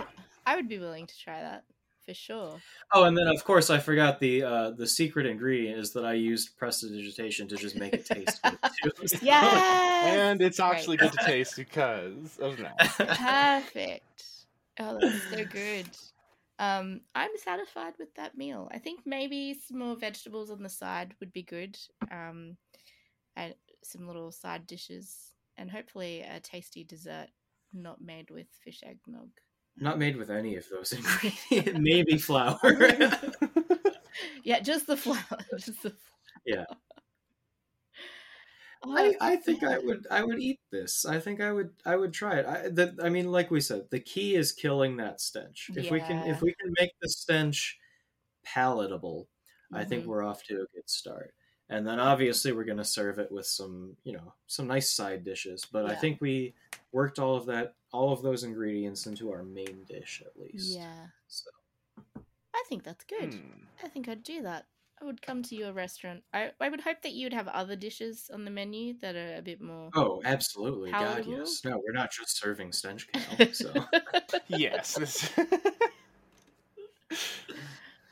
I 0.46 0.52
I 0.52 0.56
would 0.56 0.68
be 0.68 0.78
willing 0.78 1.06
to 1.06 1.18
try 1.18 1.40
that 1.40 1.64
for 2.04 2.14
sure. 2.14 2.60
Oh, 2.92 3.04
and 3.04 3.16
then 3.16 3.26
of 3.28 3.42
course 3.44 3.70
I 3.70 3.78
forgot 3.78 4.20
the 4.20 4.42
uh, 4.42 4.70
the 4.70 4.86
secret 4.86 5.26
ingredient 5.26 5.78
is 5.78 5.92
that 5.94 6.04
I 6.04 6.12
used 6.14 6.56
prestidigitation 6.58 7.48
to 7.48 7.56
just 7.56 7.76
make 7.76 7.94
it 7.94 8.04
taste 8.06 8.40
good 8.42 8.58
too. 8.82 8.90
So- 9.06 9.18
and 9.20 10.40
it's 10.42 10.60
Great. 10.60 10.68
actually 10.70 10.96
good 10.98 11.12
to 11.12 11.24
taste 11.24 11.56
because 11.56 12.38
of 12.38 12.58
that. 12.58 12.78
perfect. 12.98 14.24
Oh, 14.78 14.98
that's 15.00 15.30
so 15.30 15.44
good. 15.44 15.86
Um, 16.58 17.00
I'm 17.14 17.30
satisfied 17.36 17.94
with 17.98 18.14
that 18.14 18.36
meal. 18.36 18.68
I 18.72 18.78
think 18.78 19.00
maybe 19.06 19.54
some 19.54 19.78
more 19.78 19.96
vegetables 19.96 20.50
on 20.50 20.62
the 20.62 20.68
side 20.68 21.14
would 21.20 21.32
be 21.32 21.42
good. 21.42 21.76
Um, 22.10 22.56
and 23.36 23.54
some 23.82 24.06
little 24.06 24.32
side 24.32 24.66
dishes, 24.66 25.34
and 25.56 25.70
hopefully 25.70 26.22
a 26.22 26.40
tasty 26.40 26.84
dessert 26.84 27.28
not 27.72 28.00
made 28.00 28.30
with 28.30 28.48
fish 28.50 28.82
eggnog. 28.84 29.30
Not 29.76 29.98
made 29.98 30.16
with 30.16 30.30
any 30.30 30.56
of 30.56 30.68
those 30.68 30.92
ingredients. 31.50 31.80
Maybe 31.80 32.18
flour. 32.18 32.58
Yeah, 34.44 34.60
just 34.60 34.86
the 34.86 34.96
flour. 34.96 35.38
Just 35.56 35.82
the 35.82 35.90
flour. 35.90 35.98
Yeah. 36.44 36.64
Oh, 38.82 38.96
I, 38.96 39.16
I 39.20 39.36
think 39.36 39.62
I 39.64 39.78
would 39.78 40.06
I 40.10 40.22
would 40.22 40.38
eat 40.40 40.60
this. 40.70 41.04
I 41.06 41.18
think 41.18 41.40
I 41.40 41.52
would 41.52 41.74
I 41.86 41.96
would 41.96 42.12
try 42.12 42.38
it. 42.38 42.46
I 42.46 42.68
the, 42.68 42.94
I 43.02 43.08
mean, 43.08 43.30
like 43.32 43.50
we 43.50 43.60
said, 43.60 43.90
the 43.90 44.00
key 44.00 44.34
is 44.34 44.52
killing 44.52 44.96
that 44.98 45.20
stench. 45.20 45.72
If 45.74 45.90
we 45.90 46.00
can 46.02 46.22
if 46.22 46.42
we 46.42 46.54
can 46.54 46.72
make 46.78 46.90
the 47.00 47.08
stench 47.08 47.78
palatable, 48.44 49.30
I 49.72 49.84
think 49.84 50.04
Mhm. 50.04 50.08
we're 50.08 50.24
off 50.24 50.44
to 50.44 50.56
a 50.62 50.66
good 50.74 50.88
start. 50.90 51.34
And 51.74 51.84
then 51.84 51.98
obviously 51.98 52.52
we're 52.52 52.64
gonna 52.64 52.84
serve 52.84 53.18
it 53.18 53.32
with 53.32 53.46
some 53.46 53.96
you 54.04 54.12
know 54.12 54.32
some 54.46 54.66
nice 54.66 54.90
side 54.90 55.24
dishes. 55.24 55.66
But 55.70 55.86
I 55.86 55.96
think 55.96 56.20
we 56.20 56.54
worked 56.92 57.18
all 57.18 57.34
of 57.34 57.46
that 57.46 57.74
all 57.92 58.12
of 58.12 58.22
those 58.22 58.44
ingredients 58.44 59.06
into 59.06 59.32
our 59.32 59.42
main 59.42 59.84
dish 59.88 60.22
at 60.24 60.40
least. 60.40 60.76
Yeah, 60.76 61.06
So 61.26 61.50
I 62.54 62.62
think 62.68 62.84
that's 62.84 63.04
good. 63.04 63.34
Hmm. 63.34 63.64
I 63.82 63.88
think 63.88 64.08
I'd 64.08 64.22
do 64.22 64.42
that. 64.42 64.66
I 65.02 65.04
would 65.04 65.20
come 65.20 65.42
to 65.42 65.56
your 65.56 65.72
restaurant. 65.72 66.22
I, 66.32 66.52
I 66.60 66.68
would 66.68 66.80
hope 66.80 67.02
that 67.02 67.12
you'd 67.12 67.32
have 67.32 67.48
other 67.48 67.74
dishes 67.74 68.30
on 68.32 68.44
the 68.44 68.50
menu 68.50 68.94
that 69.00 69.16
are 69.16 69.34
a 69.36 69.42
bit 69.42 69.60
more. 69.60 69.90
oh, 69.96 70.22
absolutely, 70.24 70.92
God, 70.92 71.26
yes. 71.26 71.62
No, 71.64 71.82
we're 71.84 71.92
not 71.92 72.12
just 72.12 72.40
serving 72.40 72.70
stench 72.70 73.08
cow. 73.12 73.46
So. 73.52 73.72
Yes. 74.48 74.96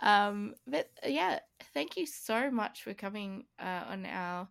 um, 0.01 0.55
but 0.67 0.91
uh, 1.05 1.09
yeah, 1.09 1.39
thank 1.75 1.97
you 1.97 2.07
so 2.07 2.51
much 2.51 2.83
for 2.83 2.95
coming 2.95 3.45
uh, 3.59 3.85
on 3.89 4.07
our 4.07 4.49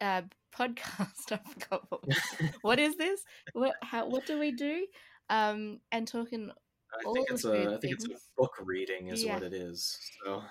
uh, 0.00 0.22
podcast. 0.54 1.32
I 1.32 1.38
forgot 1.48 1.84
what, 1.88 2.00
what 2.62 2.78
is 2.78 2.96
this? 2.96 3.22
What 3.52 3.76
how 3.82 4.08
what 4.08 4.26
do 4.26 4.38
we 4.38 4.52
do? 4.52 4.86
Um, 5.30 5.80
and 5.92 6.06
talking. 6.06 6.50
I 6.94 7.04
all 7.04 7.14
think 7.14 7.26
it's 7.30 7.42
the 7.42 7.48
a 7.48 7.52
good 7.52 7.74
I 7.74 7.80
think 7.80 7.92
it's 7.94 8.04
a 8.06 8.18
book 8.36 8.52
reading 8.64 9.08
is 9.08 9.24
Yeah. 9.24 9.34
what 9.34 9.42
it 9.42 9.52
is. 9.52 9.98
So 10.24 10.42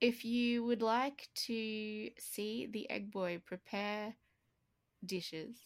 If 0.00 0.24
you 0.24 0.64
would 0.64 0.82
like 0.82 1.28
to 1.46 2.10
see 2.18 2.66
the 2.70 2.90
Egg 2.90 3.10
Boy 3.12 3.40
prepare 3.46 4.14
dishes 5.06 5.56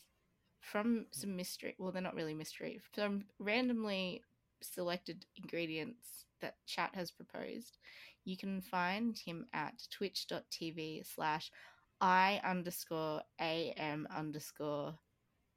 from 0.61 1.07
some 1.13 1.37
mystery, 1.37 1.75
well, 1.79 1.93
they're 1.93 2.03
not 2.03 2.15
really 2.15 2.35
mystery, 2.35 2.81
from 2.93 3.25
randomly 3.39 4.23
selected 4.63 5.25
ingredients 5.37 6.25
that 6.41 6.57
chat 6.67 6.91
has 6.95 7.11
proposed, 7.11 7.79
you 8.27 8.37
can 8.37 8.61
find 8.61 9.17
him 9.17 9.47
at 9.55 9.75
twitch.tv 9.91 11.07
slash 11.07 11.51
i 12.01 12.41
underscore 12.45 13.23
am 13.39 14.07
underscore 14.15 14.95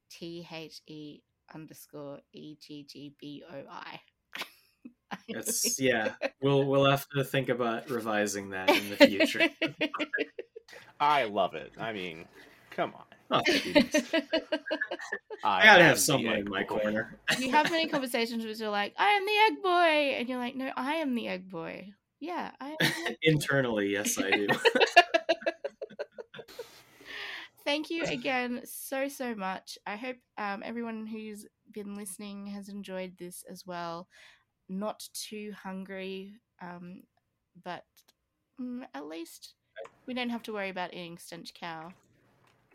t 0.09 0.47
h 0.49 0.81
e 0.87 1.19
underscore 1.53 2.19
e 2.31 2.55
g 2.61 2.85
g 2.87 3.13
b 3.19 3.43
o 3.51 3.63
i. 3.69 3.99
it's 5.27 5.79
yeah. 5.81 6.13
We'll 6.41 6.65
we'll 6.65 6.89
have 6.89 7.07
to 7.09 7.23
think 7.23 7.49
about 7.49 7.89
revising 7.89 8.51
that 8.51 8.69
in 8.69 8.89
the 8.89 8.95
future. 8.95 9.49
I 10.99 11.25
love 11.25 11.55
it. 11.55 11.73
I 11.77 11.91
mean, 11.91 12.25
come 12.71 12.93
on. 12.95 13.03
Oh. 13.31 13.41
I 15.43 15.61
I 15.61 15.63
gotta 15.63 15.83
have 15.83 15.99
someone 15.99 16.35
in 16.35 16.49
my 16.49 16.63
boy. 16.63 16.79
corner. 16.79 17.17
you 17.37 17.51
have 17.51 17.71
many 17.71 17.87
conversations 17.87 18.45
which 18.45 18.61
are 18.61 18.69
like, 18.69 18.93
I 18.97 19.09
am 19.11 19.25
the 19.25 19.31
egg 19.47 19.63
boy. 19.63 20.17
And 20.19 20.29
you're 20.29 20.39
like, 20.39 20.55
no, 20.55 20.71
I 20.75 20.95
am 20.95 21.15
the 21.15 21.27
egg 21.27 21.49
boy. 21.49 21.93
Yeah, 22.19 22.51
I 22.59 22.69
am. 22.69 22.75
the 22.79 22.85
egg 22.85 22.91
boy." 23.07 23.15
Internally, 23.23 23.89
yes, 23.89 24.17
I 24.17 24.31
do. 24.31 24.47
Thank 27.65 27.89
you 27.91 28.03
again 28.03 28.61
so, 28.65 29.07
so 29.07 29.35
much. 29.35 29.77
I 29.85 29.95
hope 29.95 30.15
um, 30.37 30.63
everyone 30.65 31.05
who's 31.05 31.45
been 31.71 31.95
listening 31.95 32.47
has 32.47 32.67
enjoyed 32.67 33.13
this 33.19 33.43
as 33.49 33.63
well. 33.65 34.07
Not 34.69 35.03
too 35.13 35.53
hungry, 35.61 36.33
um, 36.61 37.03
but 37.63 37.83
mm, 38.59 38.83
at 38.93 39.05
least 39.05 39.53
we 40.07 40.13
don't 40.13 40.29
have 40.29 40.43
to 40.43 40.53
worry 40.53 40.69
about 40.69 40.93
eating 40.93 41.17
stench 41.19 41.53
cow. 41.53 41.93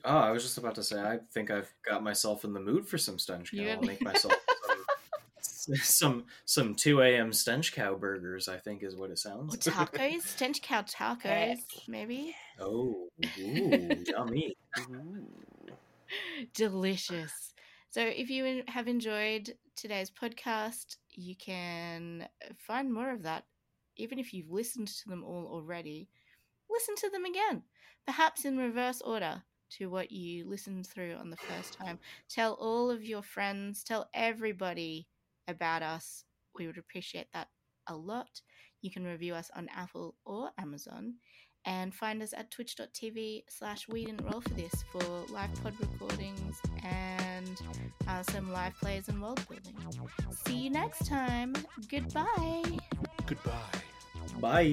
Oh, 0.04 0.18
I 0.18 0.30
was 0.30 0.42
just 0.42 0.58
about 0.58 0.74
to 0.76 0.82
say. 0.82 1.00
I 1.00 1.18
think 1.32 1.50
I've 1.50 1.72
got 1.88 2.02
myself 2.02 2.44
in 2.44 2.52
the 2.52 2.60
mood 2.60 2.86
for 2.86 2.98
some 2.98 3.18
stench 3.18 3.52
cow. 3.52 3.64
I'll 3.64 3.82
make 3.82 4.02
myself 4.02 4.34
some 5.64 5.74
some 5.82 6.24
some 6.44 6.74
two 6.74 7.00
a.m. 7.00 7.32
stench 7.32 7.72
cow 7.72 7.94
burgers. 7.94 8.48
I 8.48 8.56
think 8.58 8.82
is 8.82 8.96
what 8.96 9.10
it 9.10 9.18
sounds. 9.18 9.64
sounds. 9.64 9.90
tacos, 9.90 10.22
stench 10.22 10.62
cow 10.62 10.82
tacos, 10.82 11.58
maybe. 11.88 12.34
Oh, 12.60 13.08
ooh, 13.40 13.88
yummy! 14.06 14.56
Ooh. 14.90 15.26
Delicious. 16.54 17.54
So, 17.90 18.00
if 18.02 18.30
you 18.30 18.62
have 18.68 18.88
enjoyed 18.88 19.54
today's 19.76 20.10
podcast, 20.10 20.96
you 21.10 21.36
can 21.36 22.28
find 22.56 22.92
more 22.92 23.12
of 23.12 23.22
that. 23.22 23.44
Even 23.96 24.18
if 24.18 24.34
you've 24.34 24.50
listened 24.50 24.88
to 24.88 25.08
them 25.08 25.22
all 25.22 25.46
already, 25.46 26.08
listen 26.68 26.96
to 26.96 27.10
them 27.10 27.24
again, 27.24 27.62
perhaps 28.06 28.44
in 28.44 28.58
reverse 28.58 29.00
order 29.00 29.42
to 29.70 29.88
what 29.88 30.10
you 30.10 30.48
listened 30.48 30.86
through 30.86 31.14
on 31.14 31.30
the 31.30 31.36
first 31.36 31.74
time. 31.74 31.98
Tell 32.28 32.54
all 32.54 32.90
of 32.90 33.04
your 33.04 33.22
friends, 33.22 33.84
tell 33.84 34.08
everybody 34.12 35.06
about 35.48 35.82
us. 35.82 36.24
We 36.54 36.66
would 36.66 36.78
appreciate 36.78 37.26
that 37.32 37.48
a 37.88 37.96
lot. 37.96 38.40
You 38.82 38.90
can 38.90 39.04
review 39.04 39.34
us 39.34 39.50
on 39.56 39.68
Apple 39.74 40.14
or 40.24 40.50
Amazon 40.58 41.14
and 41.66 41.94
find 41.94 42.22
us 42.22 42.34
at 42.36 42.50
twitch.tv 42.50 43.44
slash 43.48 43.88
we 43.88 44.04
didn't 44.04 44.24
roll 44.24 44.40
for 44.40 44.50
this 44.50 44.84
for 44.92 45.02
live 45.32 45.50
pod 45.62 45.72
recordings 45.80 46.60
and 46.82 47.58
uh, 48.06 48.22
some 48.24 48.52
live 48.52 48.74
plays 48.74 49.08
and 49.08 49.22
world 49.22 49.40
building 49.48 49.74
see 50.46 50.56
you 50.56 50.70
next 50.70 51.06
time 51.06 51.54
goodbye 51.88 52.62
Goodbye. 53.26 53.52
Bye. 54.40 54.64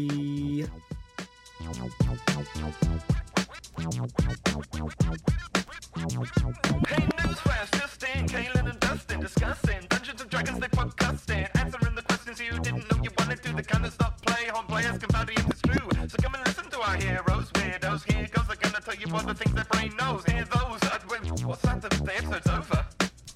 Hey, 6.87 7.07
in, 7.31 8.27
Kaylin 8.27 8.69
and 8.69 8.79
Dustin 8.79 9.19
discussing 9.19 9.85
Dungeons 9.89 10.21
and 10.21 10.29
Dragons, 10.29 10.59
they 10.59 10.67
podcasting, 10.67 11.47
answering 11.59 11.95
the 11.95 12.01
questions 12.01 12.39
you 12.39 12.51
didn't 12.59 12.91
know 12.91 13.01
you 13.03 13.09
wanted 13.17 13.41
to. 13.43 13.53
The 13.53 13.63
kind 13.63 13.85
of 13.85 13.93
stuff 13.93 14.21
play 14.21 14.45
home 14.47 14.65
players 14.65 14.97
can 14.97 15.09
find 15.09 15.29
it 15.29 15.39
is 15.39 15.61
true. 15.61 15.89
So 16.09 16.17
come 16.21 16.35
and 16.35 16.45
listen 16.45 16.69
to 16.71 16.81
our 16.81 16.95
heroes, 16.95 17.51
weirdos. 17.51 18.11
Here 18.11 18.27
goes, 18.31 18.47
they're 18.47 18.55
gonna 18.57 18.81
tell 18.83 18.95
you 18.95 19.07
all 19.13 19.23
the 19.23 19.33
things 19.33 19.53
their 19.53 19.65
brain 19.65 19.95
knows. 19.97 20.25
Hear 20.25 20.45
those? 20.45 20.79
Wait, 21.09 21.45
what's 21.45 21.61
that? 21.61 21.81
The, 21.81 21.89
the 21.89 22.17
episode's 22.17 22.47
over. 22.47 22.85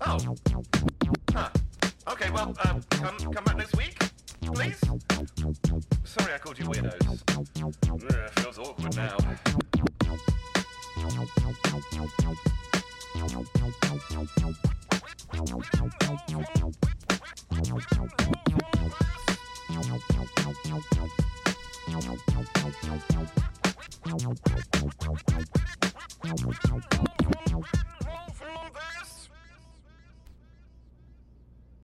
Oh. 0.01 0.35
Huh. 1.33 1.49
Okay, 2.11 2.29
well, 2.31 2.55
um, 2.65 2.81
come, 2.89 3.17
come 3.17 3.43
back 3.43 3.57
next 3.57 3.77
week, 3.77 3.97
please. 4.53 4.79
Sorry 6.03 6.33
I 6.33 6.37
called 6.37 6.59
you 6.59 6.65
weirdos. 6.65 7.04